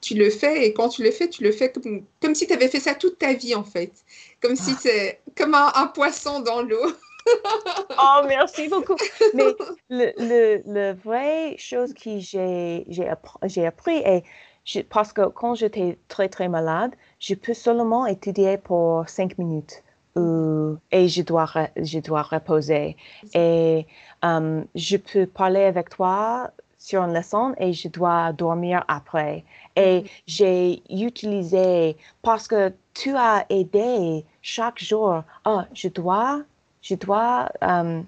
tu 0.00 0.14
le 0.14 0.30
fais, 0.30 0.66
et 0.66 0.72
quand 0.74 0.88
tu 0.88 1.02
le 1.02 1.10
fais, 1.10 1.28
tu 1.28 1.42
le 1.44 1.52
fais 1.52 1.70
comme, 1.72 2.04
comme 2.22 2.34
si 2.34 2.46
tu 2.46 2.52
avais 2.52 2.68
fait 2.68 2.80
ça 2.80 2.94
toute 2.94 3.18
ta 3.18 3.32
vie, 3.34 3.54
en 3.54 3.64
fait. 3.64 3.92
Comme 4.40 4.56
si 4.56 4.72
Ah. 4.72 4.78
c'est 4.80 5.20
comme 5.36 5.54
un, 5.54 5.72
un 5.74 5.86
poisson 5.88 6.40
dans 6.40 6.62
l'eau. 6.62 6.84
Oh, 7.98 8.22
merci 8.26 8.68
beaucoup. 8.68 8.96
Mais 9.34 9.56
le, 9.90 10.12
le, 10.18 10.62
le 10.66 10.92
vraie 10.94 11.56
chose 11.58 11.92
que 11.94 12.18
j'ai 12.18 12.84
j'ai 12.88 13.04
appr- 13.04 13.38
j'ai 13.44 13.66
appris 13.66 13.96
est 13.98 14.24
je- 14.64 14.80
parce 14.80 15.12
que 15.12 15.26
quand 15.28 15.54
j'étais 15.54 15.98
très 16.08 16.28
très 16.28 16.48
malade, 16.48 16.94
je 17.18 17.34
peux 17.34 17.54
seulement 17.54 18.06
étudier 18.06 18.58
pour 18.58 19.08
cinq 19.08 19.36
minutes 19.38 19.82
euh, 20.16 20.76
et 20.92 21.08
je 21.08 21.22
dois 21.22 21.46
je 21.76 21.98
dois 21.98 22.22
reposer 22.22 22.96
et 23.34 23.86
euh, 24.24 24.62
je 24.74 24.96
peux 24.96 25.26
parler 25.26 25.62
avec 25.64 25.90
toi 25.90 26.50
sur 26.80 27.02
une 27.04 27.14
leçon 27.14 27.54
et 27.58 27.72
je 27.72 27.88
dois 27.88 28.32
dormir 28.32 28.84
après. 28.88 29.44
Et 29.76 30.00
Mhm. 30.00 30.08
j'ai 30.26 30.82
utilisé 30.90 31.96
parce 32.22 32.48
que 32.48 32.72
tu 32.94 33.14
as 33.16 33.44
aidé 33.50 34.24
chaque 34.42 34.80
jour. 34.82 35.22
Ah, 35.44 35.66
je 35.74 35.88
dois 35.88 36.42
je 36.82 36.94
dois, 36.94 37.50
euh, 37.62 38.00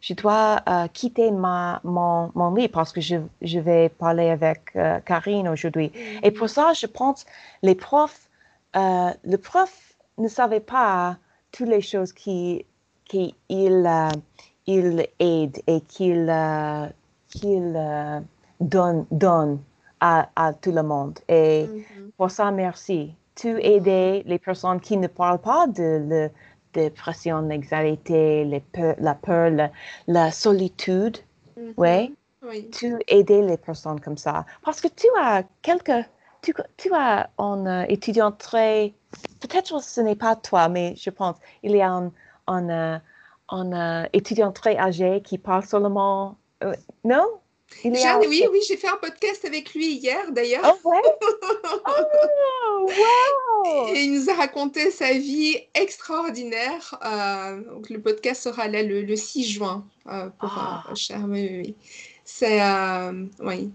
je 0.00 0.14
dois 0.14 0.60
euh, 0.68 0.88
quitter 0.92 1.30
ma, 1.30 1.80
mon, 1.84 2.32
mon 2.34 2.52
lit 2.52 2.66
parce 2.68 2.92
que 2.92 3.00
je, 3.00 3.16
je 3.40 3.60
vais 3.60 3.88
parler 3.88 4.30
avec 4.30 4.62
euh, 4.74 4.98
Karine 5.00 5.48
aujourd'hui. 5.48 5.92
Et 6.24 6.32
pour 6.32 6.48
ça, 6.48 6.72
je 6.72 6.86
pense 6.86 7.24
les 7.62 7.76
profs, 7.76 8.28
le 8.74 9.36
prof 9.36 9.94
ne 10.18 10.26
savait 10.28 10.58
pas 10.60 11.16
toutes 11.52 11.68
les 11.68 11.80
choses 11.82 12.12
qu'il 12.12 12.64
qui 13.04 13.34
il, 13.48 13.88
il 14.66 15.06
aide 15.20 15.62
et 15.68 15.80
qu'il 15.82 16.28
qu'il 17.30 17.74
euh, 17.76 18.20
donne, 18.60 19.06
donne 19.10 19.60
à, 20.00 20.28
à 20.36 20.52
tout 20.52 20.72
le 20.72 20.82
monde. 20.82 21.18
Et 21.28 21.66
Mhm. 21.68 22.10
pour 22.16 22.30
ça, 22.30 22.50
merci. 22.50 23.14
Tu 23.34 23.58
aides 23.62 24.24
les 24.26 24.38
personnes 24.38 24.80
qui 24.80 24.96
ne 24.96 25.06
parlent 25.06 25.38
pas 25.40 25.66
de 25.66 26.02
la 26.08 26.28
dépression, 26.72 27.40
l'anxiété, 27.42 28.44
la 28.98 29.14
peur, 29.14 29.50
la, 29.50 29.70
la 30.06 30.30
solitude. 30.30 31.18
Mhm. 31.56 31.74
Ouais. 31.76 32.12
Oui. 32.42 32.68
Tu 32.70 32.96
aides 33.06 33.30
les 33.30 33.56
personnes 33.58 34.00
comme 34.00 34.16
ça. 34.16 34.46
Parce 34.64 34.80
que 34.80 34.88
tu 34.88 35.06
as 35.20 35.42
quelques. 35.62 36.04
Tu, 36.42 36.54
tu 36.78 36.90
as 36.94 37.28
un 37.38 37.66
euh, 37.66 37.84
étudiant 37.88 38.32
très. 38.32 38.94
Peut-être 39.40 39.82
ce 39.82 40.00
n'est 40.00 40.16
pas 40.16 40.36
toi, 40.36 40.68
mais 40.70 40.94
je 40.96 41.10
pense. 41.10 41.36
Il 41.62 41.72
y 41.76 41.82
a 41.82 41.90
un, 41.90 42.10
un, 42.46 42.68
euh, 42.70 42.98
un, 43.50 43.72
euh, 43.72 44.06
étudiant 44.14 44.52
très 44.52 44.78
âgé 44.78 45.20
qui 45.22 45.36
parle 45.38 45.64
seulement. 45.64 46.36
Euh, 46.62 46.74
non? 47.04 47.26
Il 47.84 47.94
Jeanne, 47.94 48.18
oui, 48.28 48.44
oui, 48.50 48.58
j'ai 48.66 48.76
fait 48.76 48.88
un 48.88 48.96
podcast 48.96 49.44
avec 49.44 49.74
lui 49.74 49.92
hier 49.94 50.32
d'ailleurs. 50.32 50.76
Oh, 50.84 50.88
ouais? 50.88 51.00
Oh, 51.86 52.86
wow! 52.88 53.88
Et 53.94 54.00
il 54.02 54.12
nous 54.12 54.28
a 54.28 54.34
raconté 54.34 54.90
sa 54.90 55.12
vie 55.12 55.56
extraordinaire. 55.74 56.98
Euh, 57.04 57.62
donc 57.74 57.88
le 57.88 58.00
podcast 58.00 58.42
sera 58.42 58.66
là 58.66 58.82
le, 58.82 59.02
le 59.02 59.14
6 59.14 59.44
juin 59.48 59.84
euh, 60.08 60.28
pour 60.40 60.52
Ah. 60.56 60.82
euh, 60.90 60.94
cher. 60.96 61.20
Oui, 61.28 61.48
oui. 61.62 61.76
C'est 62.24 62.60
oui. 63.38 63.70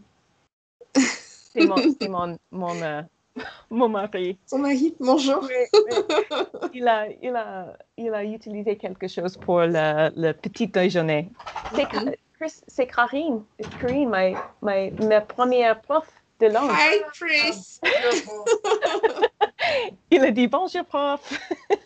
C'est 1.54 1.66
mon, 1.66 1.76
mon, 2.10 2.38
mon, 2.52 3.06
mon 3.70 3.90
mari. 3.90 4.38
Son 4.46 4.60
mari, 4.60 4.94
bonjour. 5.00 5.42
Oui, 5.44 5.80
oui. 5.90 6.38
Il, 6.74 6.88
a, 6.88 7.08
il, 7.22 7.34
a, 7.36 7.78
il 7.98 8.14
a 8.14 8.24
utilisé 8.26 8.76
quelque 8.78 9.08
chose 9.08 9.38
pour 9.38 9.60
le, 9.62 10.10
le 10.20 10.34
petit 10.34 10.68
déjeuner. 10.68 11.30
C'est 11.74 11.92
Mhm. 11.94 12.14
Chris- 12.38 12.62
c'est 12.68 12.88
Karine. 12.88 13.44
Karine, 13.80 14.10
ma, 14.10 14.32
ma, 14.62 14.90
ma 14.92 15.22
première 15.22 15.82
prof 15.82 16.06
de 16.40 16.48
langue. 16.48 16.72
Hi 16.72 17.02
Chris. 17.14 17.80
Il 20.12 20.24
a 20.24 20.32
dit 20.32 20.48
bonjour, 20.48 20.86
prof. 20.86 21.22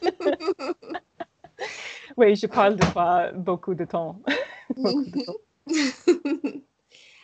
oui, 2.18 2.36
je 2.36 2.48
parle 2.48 2.76
de 2.76 2.86
toi 2.92 3.32
beaucoup 3.34 3.74
de 3.76 3.86
temps. 3.86 4.20
Beaucoup 4.78 5.04
de 5.04 5.26
temps. 5.26 5.34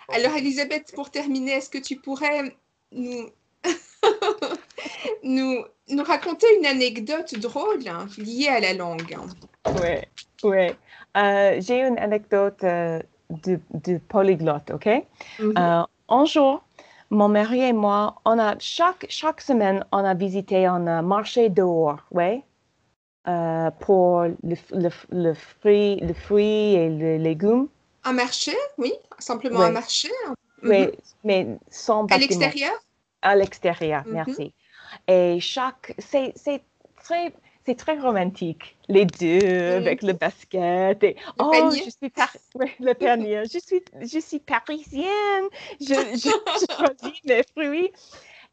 Alors 0.10 0.36
Elisabeth, 0.36 0.92
pour 0.96 1.12
terminer, 1.12 1.52
est-ce 1.54 1.70
que 1.70 1.78
tu 1.78 1.96
pourrais 1.98 2.56
nous 2.92 3.30
nous, 5.24 5.64
nous 5.90 6.04
raconter 6.04 6.48
une 6.58 6.66
anecdote 6.66 7.38
drôle 7.40 7.88
hein, 7.88 8.08
liée 8.18 8.48
à 8.48 8.60
la 8.60 8.74
langue? 8.74 9.16
Oui, 9.80 9.98
oui. 10.44 10.68
Euh, 11.18 11.62
J'ai 11.62 11.82
une 11.82 12.00
anecdote 12.00 12.64
euh, 12.64 13.00
de, 13.30 13.60
de 13.74 13.98
polyglotte, 13.98 14.72
OK? 14.72 14.88
Mhm. 15.40 15.54
Euh, 15.58 15.84
un 16.10 16.26
jour, 16.26 16.64
mon 17.10 17.28
mari 17.30 17.62
et 17.62 17.74
moi, 17.74 18.16
on 18.26 18.40
a 18.40 18.56
chaque, 18.60 19.06
chaque 19.10 19.42
semaine, 19.42 19.86
on 19.92 20.04
a 20.06 20.14
visité 20.14 20.66
un 20.66 20.88
euh, 20.88 21.02
marché 21.02 21.50
dehors, 21.50 22.02
ouais, 22.12 22.44
euh, 23.28 23.72
pour 23.80 24.24
le, 24.24 24.56
le, 24.72 24.90
le 25.12 25.34
fruit, 25.34 25.98
le 25.98 26.14
fruit 26.14 26.76
et 26.76 26.90
les 26.90 27.18
légumes, 27.18 27.68
Un 28.06 28.14
marché, 28.14 28.54
oui, 28.78 28.94
simplement 29.20 29.60
Ouais. 29.60 29.66
un 29.66 29.72
marché. 29.72 30.10
hein. 30.28 30.36
Mhm. 30.62 30.70
mais, 30.70 30.92
mais 31.24 31.58
sans 31.70 32.06
À 32.08 32.18
l'extérieur? 32.18 32.74
À 33.22 33.36
l'extérieur, 33.36 34.04
Mhm. 34.06 34.14
merci. 34.14 34.54
Et 35.08 35.40
chaque, 35.40 35.96
c'est 36.00 36.34
très, 37.04 37.34
c'est 37.66 37.76
très 37.76 37.98
romantique, 38.00 38.78
les 38.88 39.06
deux 39.06 39.74
avec 39.78 40.04
le 40.04 40.14
basket 40.14 41.04
et 41.04 41.16
Le 41.38 41.44
oh, 41.44 41.52
panier. 41.52 41.84
je 41.86 41.90
suis 41.90 42.10
par- 42.10 42.36
ouais, 42.56 42.72
le 42.80 42.94
panier. 42.94 43.44
Je 43.52 43.60
suis, 43.60 43.82
je 44.02 44.20
suis 44.20 44.40
parisienne. 44.40 45.46
Je, 45.82 45.86
je, 45.86 46.30
je 46.60 46.66
choisis 46.78 47.22
les 47.24 47.44
fruits. 47.54 47.92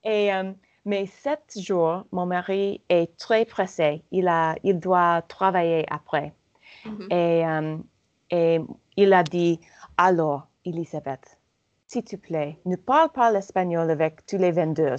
Et 0.05 0.33
euh, 0.33 0.53
mais 0.85 1.07
sept 1.07 1.59
jours, 1.59 2.05
mon 2.11 2.27
mari 2.27 2.81
est 2.89 3.17
très 3.19 3.45
pressé. 3.45 4.03
Il 4.11 4.27
a, 4.29 4.57
il 4.65 4.81
doit 4.81 5.23
travailler 5.23 5.85
après. 5.91 6.33
Mhm. 6.85 7.09
Et, 7.11 7.47
euh, 7.47 7.77
et 8.31 8.61
il 8.97 9.13
a 9.13 9.23
dit, 9.23 9.61
alors, 9.97 10.49
Elisabeth, 10.65 11.39
s'il 11.87 12.03
te 12.05 12.17
plaît, 12.17 12.59
ne 12.65 12.77
parle 12.77 13.11
pas 13.11 13.31
l'espagnol 13.31 13.91
avec 13.91 14.27
tous 14.27 14.39
les 14.39 14.51
vendeurs. 14.51 14.99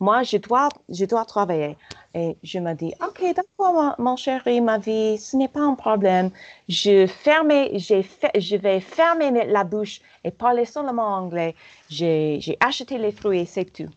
Moi, 0.00 0.22
je 0.22 0.36
dois, 0.36 0.68
je 0.88 1.04
dois 1.04 1.24
travailler. 1.24 1.76
Et 2.14 2.36
je 2.42 2.58
me 2.58 2.74
dis, 2.74 2.92
OK, 3.06 3.22
d'accord, 3.34 3.94
mon, 3.98 4.16
chéri, 4.16 4.60
ma 4.60 4.78
vie, 4.78 5.18
ce 5.18 5.36
n'est 5.36 5.48
pas 5.48 5.60
un 5.60 5.74
problème. 5.74 6.30
Je, 6.68 7.06
fermais, 7.06 7.78
fait, 7.78 8.40
je 8.40 8.56
vais 8.56 8.80
fermer 8.80 9.46
la 9.46 9.64
bouche 9.64 10.00
et 10.24 10.30
parler 10.30 10.64
seulement 10.64 11.14
anglais. 11.14 11.54
J'ai 11.88 12.56
acheté 12.60 12.98
les 12.98 13.12
fruits 13.12 13.46
c'est 13.46 13.72
tout. 13.72 13.90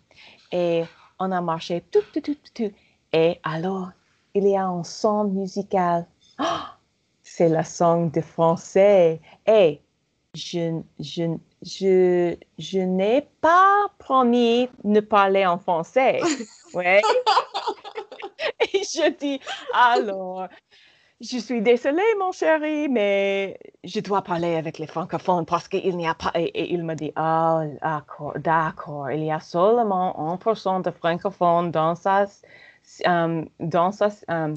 Et 0.52 0.84
on 1.20 1.32
a 1.32 1.42
marché 1.42 1.84
tout, 1.92 2.04
tout, 2.14 2.22
tout, 2.22 2.38
tout. 2.54 2.72
Et 3.14 3.40
alors, 3.44 3.90
il 4.34 4.48
y 4.48 4.56
a 4.56 4.66
un 4.66 4.84
son 4.84 5.26
musical. 5.26 6.06
Ah! 6.38 6.76
c'est 7.30 7.50
la 7.50 7.64
son 7.64 8.08
de 8.08 8.22
français. 8.22 9.22
Et 9.46 9.80
je, 10.34 10.82
je, 11.00 11.38
je, 11.62 12.36
je 12.58 12.80
n'ai 12.80 13.28
pas 13.42 13.88
promis 13.98 14.70
ne 14.84 15.00
parler 15.00 15.46
en 15.46 15.58
français. 15.58 16.22
Ouais. 16.76 17.02
Et 18.62 18.84
je 18.84 19.10
dis, 19.18 19.40
alors, 19.74 20.48
je 21.20 21.38
suis 21.40 21.62
désolée, 21.64 22.04
mon 22.20 22.32
chéri, 22.32 22.88
mais 22.88 23.58
je 23.84 24.00
dois 24.02 24.22
parler 24.22 24.56
avec 24.56 24.78
les 24.78 24.86
francophones 24.86 25.48
parce 25.48 25.68
qu'il 25.68 25.98
n'y 25.98 26.08
a 26.08 26.14
pas. 26.14 26.32
Et, 26.36 26.44
et 26.44 26.72
il 26.72 26.84
me 26.84 26.94
dit, 26.94 27.12
ah, 27.16 27.64
d'accord, 27.82 28.34
d'accord, 28.38 29.10
il 29.10 29.24
y 29.24 29.32
a 29.32 29.40
seulement 29.40 30.38
1% 30.40 30.84
de 30.84 30.92
francophones 30.92 31.72
dans 31.72 31.96
sa, 31.96 32.28
euh, 33.08 33.46
dans 33.60 33.92
sa 33.92 34.10
euh, 34.30 34.54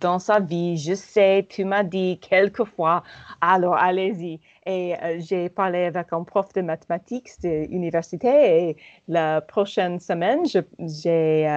dans 0.00 0.18
sa 0.18 0.40
vie. 0.40 0.76
Je 0.78 0.94
sais, 0.94 1.46
tu 1.48 1.64
m'as 1.64 1.82
dit 1.84 2.18
quelquefois, 2.20 3.02
alors 3.40 3.76
allez-y. 3.76 4.40
Et 4.66 4.94
euh, 5.02 5.18
j'ai 5.20 5.48
parlé 5.48 5.84
avec 5.84 6.12
un 6.12 6.22
prof 6.24 6.52
de 6.54 6.60
mathématiques 6.62 7.30
de 7.42 7.66
l'université 7.70 8.28
et 8.70 8.76
la 9.08 9.40
prochaine 9.40 9.98
semaine, 10.00 10.40
j'ai. 10.46 11.48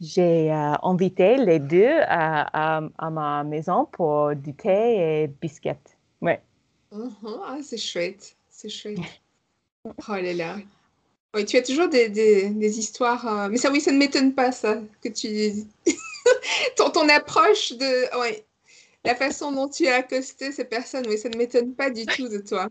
j'ai 0.00 0.50
invité 0.82 1.36
les 1.36 1.58
deux 1.60 2.00
à, 2.08 2.78
à- 2.98 3.10
ma 3.10 3.44
maison 3.44 3.86
pour 3.86 4.34
du 4.34 4.52
thé 4.54 5.22
et 5.22 5.28
biscuits. 5.28 5.70
Ouais. 6.20 6.40
Mhm. 6.92 7.40
Ah, 7.44 7.58
c'est 7.62 7.78
chouette, 7.78 8.36
c'est 8.48 8.68
chouette. 8.68 8.98
Oh 10.08 10.12
là 10.14 10.32
là. 10.32 10.56
Oui, 11.34 11.44
tu 11.44 11.56
as 11.56 11.62
toujours 11.62 11.88
des, 11.88 12.08
des, 12.08 12.78
histoires. 12.78 13.26
euh, 13.26 13.48
Mais 13.50 13.56
ça, 13.56 13.70
oui, 13.70 13.80
ça 13.80 13.90
ne 13.90 13.98
m'étonne 13.98 14.34
pas, 14.34 14.52
ça, 14.52 14.80
que 15.02 15.08
tu. 15.08 15.64
ton, 16.76 16.90
ton 16.90 17.08
approche 17.08 17.72
de. 17.72 18.20
Ouais. 18.20 18.44
La 19.04 19.14
façon 19.14 19.52
dont 19.52 19.68
tu 19.68 19.86
as 19.86 19.96
accosté 19.96 20.50
ces 20.50 20.64
personnes, 20.64 21.04
oui, 21.08 21.18
ça 21.18 21.28
ne 21.28 21.36
m'étonne 21.36 21.74
pas 21.74 21.90
du 21.90 22.06
tout 22.06 22.28
de 22.28 22.38
toi. 22.38 22.68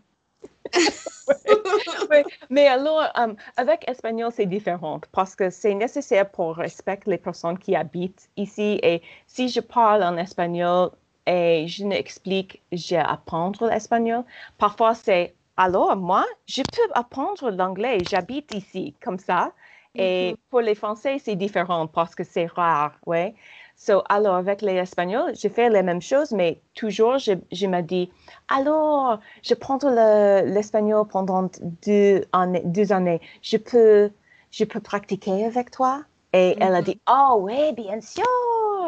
Oui, 2.10 2.22
mais 2.50 2.66
alors, 2.66 3.02
euh, 3.16 3.34
avec 3.56 3.88
espagnol, 3.88 4.32
c'est 4.34 4.46
différent 4.46 5.00
parce 5.12 5.36
que 5.36 5.50
c'est 5.50 5.74
nécessaire 5.74 6.28
pour 6.28 6.56
respecter 6.56 7.10
les 7.10 7.18
personnes 7.18 7.58
qui 7.58 7.76
habitent 7.76 8.28
ici. 8.36 8.80
Et 8.82 9.00
si 9.28 9.48
je 9.48 9.60
parle 9.60 10.02
en 10.02 10.16
espagnol 10.16 10.90
et 11.26 11.66
je 11.68 11.84
n'explique, 11.84 12.62
j'ai 12.72 12.96
apprendre 12.96 13.68
l'espagnol, 13.68 14.24
parfois 14.58 14.94
c'est 14.94 15.34
alors 15.56 15.96
moi, 15.96 16.24
je 16.46 16.62
peux 16.62 16.82
apprendre 16.94 17.50
l'anglais, 17.50 18.04
j'habite 18.04 18.52
ici 18.52 18.96
comme 19.02 19.18
ça. 19.18 19.52
Et 19.96 20.34
Mhm. 20.34 20.36
pour 20.50 20.60
les 20.60 20.74
Français, 20.74 21.18
c'est 21.20 21.36
différent 21.36 21.86
parce 21.86 22.14
que 22.16 22.24
c'est 22.24 22.46
rare, 22.46 22.98
ouais. 23.06 23.34
So, 23.76 24.02
alors, 24.08 24.34
avec 24.36 24.62
les 24.62 24.72
Espagnols, 24.74 25.32
j'ai 25.36 25.48
fait 25.48 25.70
les 25.70 25.82
mêmes 25.82 26.02
choses, 26.02 26.32
mais 26.32 26.62
toujours, 26.74 27.18
je, 27.18 27.32
je 27.52 27.66
me 27.66 27.80
dis, 27.82 28.10
alors, 28.48 29.20
je 29.42 29.54
prends 29.54 29.78
le- 29.82 30.42
l'espagnol 30.52 31.06
pendant 31.08 31.48
deux 31.84 32.22
années, 32.32 32.62
deux 32.64 32.92
années. 32.92 33.20
Je 33.42 33.56
peux, 33.56 34.10
je 34.50 34.64
peux 34.64 34.80
pratiquer 34.80 35.44
avec 35.46 35.70
toi? 35.70 36.04
Et 36.32 36.56
elle 36.60 36.74
a 36.74 36.82
Mhm. 36.82 36.84
dit, 36.84 37.00
oh 37.08 37.38
oui, 37.42 37.72
bien 37.74 38.00
sûr, 38.00 38.24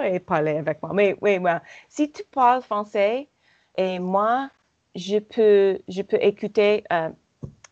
et 0.05 0.21
parler 0.21 0.57
avec 0.59 0.83
moi. 0.83 0.93
Mais 0.95 1.17
oui, 1.23 1.39
moi, 1.39 1.61
si 1.89 2.11
tu 2.13 2.23
parles 2.25 2.63
français 2.63 3.29
et 3.77 3.99
moi, 3.99 4.51
je 4.97 5.19
peux, 5.19 5.79
je 5.89 6.03
peux 6.03 6.19
écouter, 6.21 6.85
euh, 6.93 7.11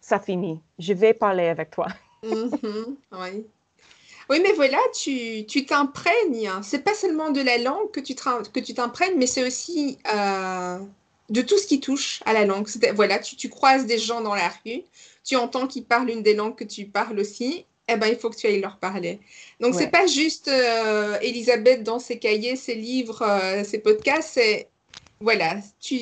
ça 0.00 0.20
finit. 0.20 0.60
Je 0.78 0.92
vais 0.92 1.14
parler 1.14 1.46
avec 1.46 1.70
toi. 1.70 1.86
Mhm, 2.24 2.96
oui. 3.12 3.44
Oui, 4.30 4.40
mais 4.42 4.52
voilà, 4.52 4.78
tu 4.94 5.44
tu 5.46 5.66
t'imprègnes. 5.66 6.50
C'est 6.62 6.82
pas 6.82 6.94
seulement 6.94 7.30
de 7.30 7.42
la 7.42 7.58
langue 7.58 7.90
que 7.90 8.00
tu 8.00 8.14
tu 8.14 8.74
t'imprègnes, 8.74 9.18
mais 9.18 9.26
c'est 9.26 9.46
aussi 9.46 9.98
euh, 10.14 10.78
de 11.28 11.42
tout 11.42 11.58
ce 11.58 11.66
qui 11.66 11.80
touche 11.80 12.22
à 12.24 12.32
la 12.32 12.46
langue. 12.46 12.66
C'est- 12.68 12.92
Voilà, 12.92 13.18
tu, 13.18 13.36
tu 13.36 13.50
croises 13.50 13.84
des 13.86 13.98
gens 13.98 14.22
dans 14.22 14.34
la 14.34 14.48
rue, 14.64 14.82
tu 15.24 15.36
entends 15.36 15.66
qu'ils 15.66 15.84
parlent 15.84 16.08
une 16.10 16.22
des 16.22 16.34
langues 16.34 16.56
que 16.56 16.64
tu 16.64 16.86
parles 16.86 17.18
aussi, 17.18 17.66
eh 17.88 17.96
ben, 17.96 18.06
il 18.06 18.16
faut 18.16 18.30
que 18.30 18.36
tu 18.36 18.46
ailles 18.46 18.60
leur 18.62 18.78
parler. 18.78 19.20
Donc, 19.60 19.74
c'est 19.74 19.84
Ouais. 19.84 19.90
pas 19.90 20.06
juste 20.06 20.48
euh, 20.48 21.18
Elisabeth 21.20 21.82
dans 21.82 21.98
ses 21.98 22.18
cahiers, 22.18 22.56
ses 22.56 22.74
livres, 22.76 23.20
euh, 23.22 23.64
ses 23.64 23.78
podcasts, 23.78 24.30
c'est 24.34 24.68
voilà, 25.20 25.60
tu, 25.80 25.96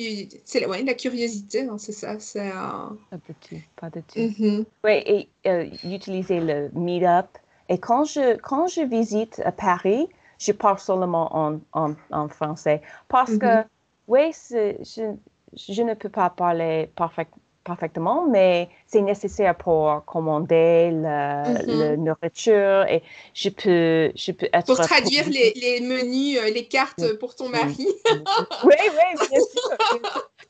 c'est 0.45 0.59
la, 0.61 0.69
ouais, 0.69 0.83
la 0.83 0.93
curiosité, 0.93 1.61
hein, 1.67 1.77
c'est 1.77 1.91
ça. 1.93 2.19
C'est, 2.19 2.51
euh, 2.51 2.89
Pas 3.09 3.17
de 3.17 3.33
tout, 3.33 3.63
pas 3.75 3.89
de 3.89 4.01
tout. 4.01 4.27
mhm, 4.37 4.65
Oui, 4.85 4.93
et 5.05 5.29
euh, 5.47 5.69
utiliser 5.83 6.41
le 6.41 6.71
Meetup. 6.73 7.37
Et 7.69 7.79
quand 7.79 8.05
je, 8.05 8.37
quand 8.37 8.67
je 8.67 8.81
visite 8.81 9.41
à 9.45 9.51
Paris, 9.51 10.07
je 10.39 10.51
parle 10.53 10.79
seulement 10.79 11.35
en, 11.35 11.61
en, 11.73 11.95
en 12.11 12.29
français. 12.29 12.81
Parce 13.09 13.37
que, 13.37 13.45
Mhm. 13.45 13.63
oui, 14.07 14.31
je, 14.49 15.15
je 15.55 15.81
ne 15.83 15.93
peux 15.95 16.09
pas 16.09 16.29
parler 16.29 16.91
parfait- 16.95 17.27
parfaitement, 17.63 18.27
mais 18.27 18.69
c'est 18.87 19.01
nécessaire 19.01 19.55
pour 19.57 20.03
commander 20.05 20.91
la, 20.91 21.53
Mhm. 21.63 21.79
la 21.79 21.97
nourriture 21.97 22.85
et 22.89 23.03
je 23.33 23.49
peux, 23.49 24.11
je 24.15 24.31
peux 24.31 24.47
être... 24.53 24.65
Pour 24.67 24.79
traduire 24.79 25.29
les, 25.29 25.53
les 25.55 25.81
menus, 25.81 26.37
euh, 26.39 26.49
les 26.49 26.65
cartes 26.67 27.17
pour 27.19 27.35
ton 27.35 27.49
mari. 27.49 27.87
Oui, 28.65 28.75
oui, 28.79 29.27
bien 29.29 29.39
sûr. 29.39 29.77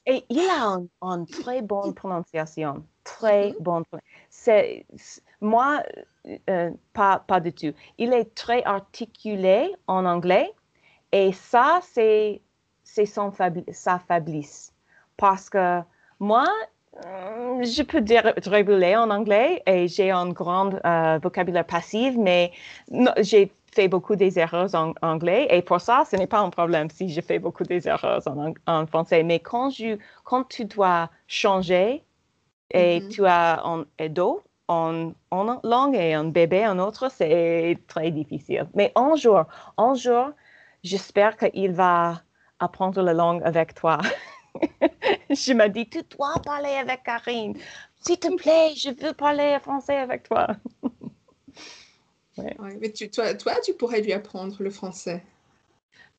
Et 0.06 0.26
il 0.30 0.40
a 0.49 0.80
une, 1.02 1.26
très 1.27 1.61
bonne 1.61 1.94
prononciation. 1.94 2.85
Très 3.03 3.52
Mhm. 3.52 3.56
bonne. 3.60 3.84
C'est, 4.30 4.85
moi, 5.41 5.81
euh, 6.49 6.72
pas, 6.94 7.19
pas 7.19 7.40
du 7.40 7.53
tout. 7.53 7.73
Il 7.98 8.14
est 8.14 8.34
très 8.35 8.64
articulé 8.64 9.73
en 9.88 10.06
anglais 10.06 10.52
et 11.11 11.31
ça, 11.31 11.80
c'est, 11.84 12.41
c'est 12.84 13.06
son 13.06 13.30
fabli- 13.30 13.72
sa 13.73 13.99
faiblesse. 13.99 14.73
Parce 15.18 15.49
que 15.49 15.81
moi, 16.19 16.48
je 17.02 17.84
peux 17.84 18.02
dire 18.02 18.34
réguler 18.45 18.95
en 18.95 19.10
anglais 19.10 19.61
et 19.65 19.88
j'ai 19.88 20.11
un 20.11 20.30
grand 20.30 20.74
euh, 20.86 21.20
vocabulaire 21.22 21.65
passif, 21.65 22.15
mais 22.18 22.52
j'ai 23.20 23.52
fait 23.74 23.88
beaucoup 23.88 24.15
des 24.15 24.38
erreurs 24.38 24.74
en 24.76 24.94
anglais 25.02 25.48
et 25.49 25.61
pour 25.61 25.82
ça, 25.82 26.03
ce 26.10 26.15
n'est 26.15 26.28
pas 26.28 26.40
un 26.40 26.49
problème 26.49 26.90
si 26.90 27.10
je 27.10 27.22
fais 27.22 27.40
beaucoup 27.40 27.64
des 27.64 27.88
erreurs 27.88 28.22
en, 28.68 28.86
français. 28.86 29.24
Mais 29.24 29.40
quand, 29.40 29.72
je, 29.72 29.98
quand 30.24 30.44
tu 30.48 30.65
dois 30.65 31.10
changer 31.28 32.03
et 32.72 33.02
Mhm. 33.02 33.10
tu 33.10 33.26
as 33.26 33.65
un 33.65 33.86
ado 33.99 34.44
en, 34.68 35.11
en 35.32 35.60
langue 35.64 35.95
et 35.95 36.14
un 36.14 36.26
bébé 36.26 36.68
en 36.68 36.78
autre, 36.80 37.10
c'est 37.10 37.78
très 37.88 38.11
difficile. 38.11 38.68
Mais 38.76 38.91
un 38.95 39.15
jour, 39.15 39.45
un 39.78 39.95
jour, 39.95 40.30
j'espère 40.84 41.38
qu'il 41.38 41.72
va 41.72 42.22
apprendre 42.60 43.02
la 43.02 43.14
langue 43.14 43.41
avec 43.44 43.74
toi. 43.74 43.98
je 45.30 45.53
me 45.53 45.67
dis, 45.69 45.89
tu 45.89 46.01
dois 46.03 46.35
parler 46.43 46.69
avec 46.69 47.03
Karine. 47.03 47.57
S'il 48.01 48.19
te 48.19 48.34
plaît, 48.35 48.73
je 48.75 48.89
veux 48.89 49.13
parler 49.13 49.57
français 49.61 49.97
avec 49.97 50.23
toi. 50.23 50.47
Ouais, 52.38 52.55
mais 52.80 52.91
tu, 52.91 53.09
toi, 53.11 53.34
toi, 53.35 53.53
tu 53.63 53.73
pourrais 53.75 54.01
lui 54.01 54.11
apprendre 54.11 54.55
le 54.63 54.71
français. 54.71 55.23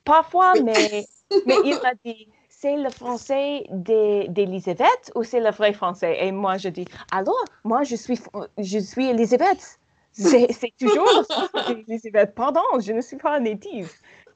Parfois, 0.05 0.57
mais, 0.57 1.09
mais 1.47 1.61
il 1.65 1.79
m'a 1.83 1.95
dit, 2.05 2.29
c'est 2.49 2.77
le 2.77 2.91
français 2.91 3.65
d'E- 3.71 4.29
d'Elisabeth 4.29 5.13
ou 5.15 5.25
c'est 5.25 5.41
le 5.41 5.51
vrai 5.51 5.73
français? 5.73 6.17
Et 6.25 6.33
moi, 6.33 6.57
je 6.57 6.69
dis, 6.69 6.85
alors, 7.11 7.45
moi, 7.65 7.83
je 7.83 7.97
suis, 7.97 8.19
je 8.59 8.79
suis 8.79 9.07
Elisabeth. 9.07 9.79
C'est 10.13 10.47
toujours 10.79 11.13
le 11.17 11.25
français 11.25 11.61
d'Elisabeth. 11.67 12.35
Pardon, 12.35 12.63
je 12.79 12.93
ne 12.93 13.01
suis 13.01 13.17
pas 13.17 13.41
native. 13.41 13.91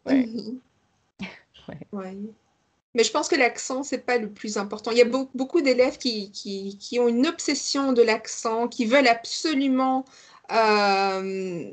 Ouais. 0.06 0.28
Ouais. 1.68 1.78
Ouais. 1.92 2.16
Mais 2.94 3.04
je 3.04 3.12
pense 3.12 3.28
que 3.28 3.36
l'accent, 3.36 3.82
c'est 3.82 3.98
pas 3.98 4.18
le 4.18 4.30
plus 4.30 4.56
important. 4.56 4.90
Il 4.90 4.98
y 4.98 5.02
a 5.02 5.04
beau- 5.04 5.28
beaucoup 5.34 5.60
d'élèves 5.60 5.98
qui, 5.98 6.30
qui, 6.32 6.78
qui 6.78 6.98
ont 6.98 7.06
une 7.08 7.26
obsession 7.26 7.92
de 7.92 8.02
l'accent, 8.02 8.66
qui 8.66 8.86
veulent 8.86 9.06
absolument 9.08 10.04
euh, 10.50 11.70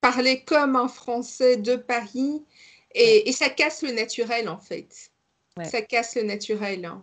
parler 0.00 0.42
comme 0.44 0.76
un 0.76 0.88
Français 0.88 1.56
de 1.56 1.76
Paris, 1.76 2.42
et, 2.94 3.28
et 3.28 3.32
ça 3.32 3.48
casse 3.50 3.82
le 3.82 3.92
naturel, 3.92 4.48
en 4.48 4.58
fait. 4.58 5.10
Ouais. 5.56 5.64
Ça 5.64 5.82
casse 5.82 6.16
le 6.16 6.22
naturel. 6.22 6.84
hein. 6.84 7.02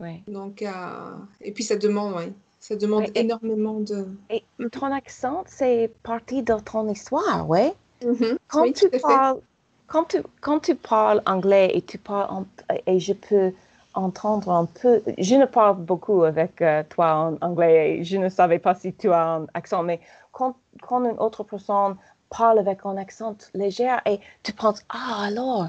Ouais. 0.00 0.22
Donc, 0.26 0.62
euh, 0.62 1.16
et 1.40 1.52
puis 1.52 1.64
ça 1.64 1.76
demande, 1.76 2.14
ouais, 2.14 2.32
ça 2.60 2.76
demande 2.76 3.10
et- 3.14 3.20
énormément 3.20 3.80
de... 3.80 4.06
Et 4.30 4.44
ton 4.70 4.92
accent, 4.92 5.44
c'est 5.46 5.90
partie 6.02 6.42
de 6.42 6.54
ton 6.60 6.88
histoire, 6.90 7.48
ouais? 7.48 7.72
Mhm. 8.04 8.38
Quand 8.48 8.62
Oui, 8.62 8.72
tu 8.72 8.90
parles, 8.90 9.40
quand 9.86 10.04
tu, 10.06 10.18
quand 10.40 10.60
tu 10.60 10.74
parles 10.74 11.22
anglais 11.26 11.70
et 11.74 11.82
tu 11.82 11.98
parles 11.98 12.30
en- 12.30 12.46
et 12.86 13.00
je 13.00 13.12
peux 13.12 13.52
entendre 13.94 14.50
un 14.50 14.66
peu, 14.66 15.02
je 15.18 15.34
ne 15.36 15.46
parle 15.46 15.76
beaucoup 15.78 16.24
avec 16.24 16.60
euh, 16.62 16.82
toi 16.88 17.14
en 17.14 17.36
anglais 17.46 17.98
et 17.98 18.04
je 18.04 18.16
ne 18.16 18.28
savais 18.28 18.58
pas 18.58 18.74
si 18.74 18.92
tu 18.94 19.10
as 19.12 19.24
un 19.36 19.46
accent, 19.54 19.82
mais 19.82 20.00
quand, 20.32 20.56
quand 20.82 21.04
une 21.04 21.18
autre 21.18 21.44
personne 21.44 21.96
parle 22.30 22.58
avec 22.58 22.80
un 22.84 22.96
accent 22.96 23.36
léger 23.54 23.96
et 24.06 24.18
tu 24.42 24.52
penses, 24.52 24.82
ah 24.88 25.24
alors, 25.26 25.68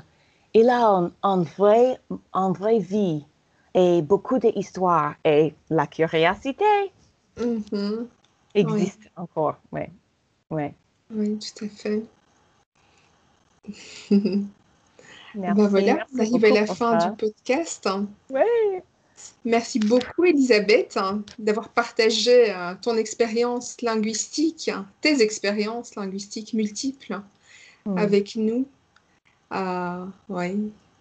il 0.54 0.70
a 0.70 0.88
un, 0.88 1.12
un 1.24 1.42
vrai, 1.44 2.00
un 2.34 2.52
vrai 2.52 2.80
vie 2.80 3.26
et 3.76 4.02
beaucoup 4.02 4.40
d'histoires 4.40 5.16
et 5.26 5.54
la 5.70 5.86
curiosité 5.88 6.66
Mhm. 7.38 8.08
existe 8.54 9.10
encore, 9.16 9.58
ouais, 9.72 9.92
ouais. 10.50 10.74
Oui, 11.10 11.40
tout 11.40 11.66
à 11.66 11.68
fait. 11.70 12.04
Merci, 15.38 15.56
Ben 15.58 15.68
voilà, 15.68 16.06
on 16.16 16.20
arrive 16.20 16.36
à 16.36 16.40
beaucoup 16.50 16.54
la 16.56 16.66
fin 16.66 17.00
ça. 17.00 17.10
du 17.10 17.18
podcast. 17.18 17.90
Ouais. 18.30 18.84
Merci 19.44 19.80
beaucoup, 19.80 20.24
Elisabeth, 20.26 20.98
hein, 20.98 21.24
d'avoir 21.40 21.70
partagé 21.70 22.54
euh, 22.54 22.74
ton 22.82 22.96
expérience 22.98 23.82
linguistique, 23.82 24.70
hein, 24.70 24.86
tes 25.02 25.22
expériences 25.22 25.96
linguistiques 25.96 26.54
multiples 26.54 27.22
Hmm. 27.88 28.00
avec 28.00 28.36
nous. 28.36 28.66
Euh, 29.54 30.06
ouais. 30.30 30.56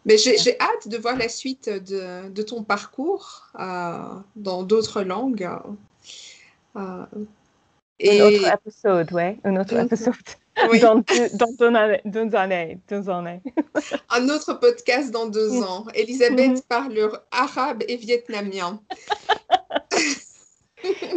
Mais 0.04 0.18
j'ai 0.18 0.60
hâte 0.60 0.86
de 0.86 0.98
voir 0.98 1.16
la 1.16 1.30
suite 1.30 1.70
de, 1.70 2.28
de 2.28 2.42
ton 2.42 2.62
parcours 2.62 3.46
euh, 3.58 3.98
dans 4.36 4.62
d'autres 4.64 5.00
langues. 5.02 5.48
Euh, 6.76 6.80
Un 7.06 7.06
et 7.98 8.20
autre 8.20 8.52
épisode, 8.52 9.10
ouais, 9.12 9.38
un 9.44 9.56
autre 9.56 9.74
Mhm. 9.76 9.86
épisode. 9.86 10.14
Oui, 10.70 10.80
Dans, 10.80 10.96
deux, 10.96 11.28
dans 11.34 11.52
deux 11.58 11.74
années, 11.74 12.00
deux 12.04 12.34
années, 12.34 12.78
deux 12.88 13.08
années. 13.10 13.40
un 14.10 14.28
autre 14.28 14.54
podcast 14.54 15.10
dans 15.10 15.26
deux 15.26 15.50
Mhm. 15.50 15.62
ans. 15.64 15.86
Elisabeth 15.94 16.66
parle 16.68 17.10
arabe 17.30 17.82
et 17.88 17.96
vietnamien. 17.96 18.80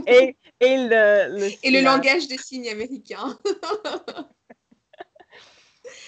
Et, 0.08 0.38
et 0.62 0.78
le, 0.78 1.38
le, 1.40 1.50
Et 1.62 1.70
le 1.72 1.82
la- 1.82 1.98
langage 1.98 2.28
des 2.30 2.38
signes 2.38 2.70
américains. 2.70 3.38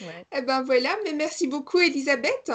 ouais. 0.02 0.26
Eh 0.34 0.42
ben 0.42 0.62
voilà, 0.64 0.96
mais 1.04 1.12
merci 1.14 1.48
beaucoup 1.48 1.80
Elisabeth. 1.80 2.50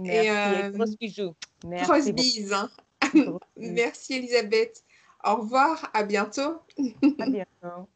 Merci. 0.00 0.28
euh, 0.30 0.72
Et 0.72 0.96
bisous. 1.06 1.34
Merci 1.66 1.90
Grosse 1.90 2.08
bise. 2.12 2.52
hein. 2.54 2.70
Bisous. 3.12 3.38
Merci 3.56 4.14
Elisabeth. 4.14 4.82
Au 5.24 5.36
revoir, 5.36 5.90
à 5.92 6.02
bientôt. 6.02 6.60
À 7.18 7.26
bientôt. 7.28 7.88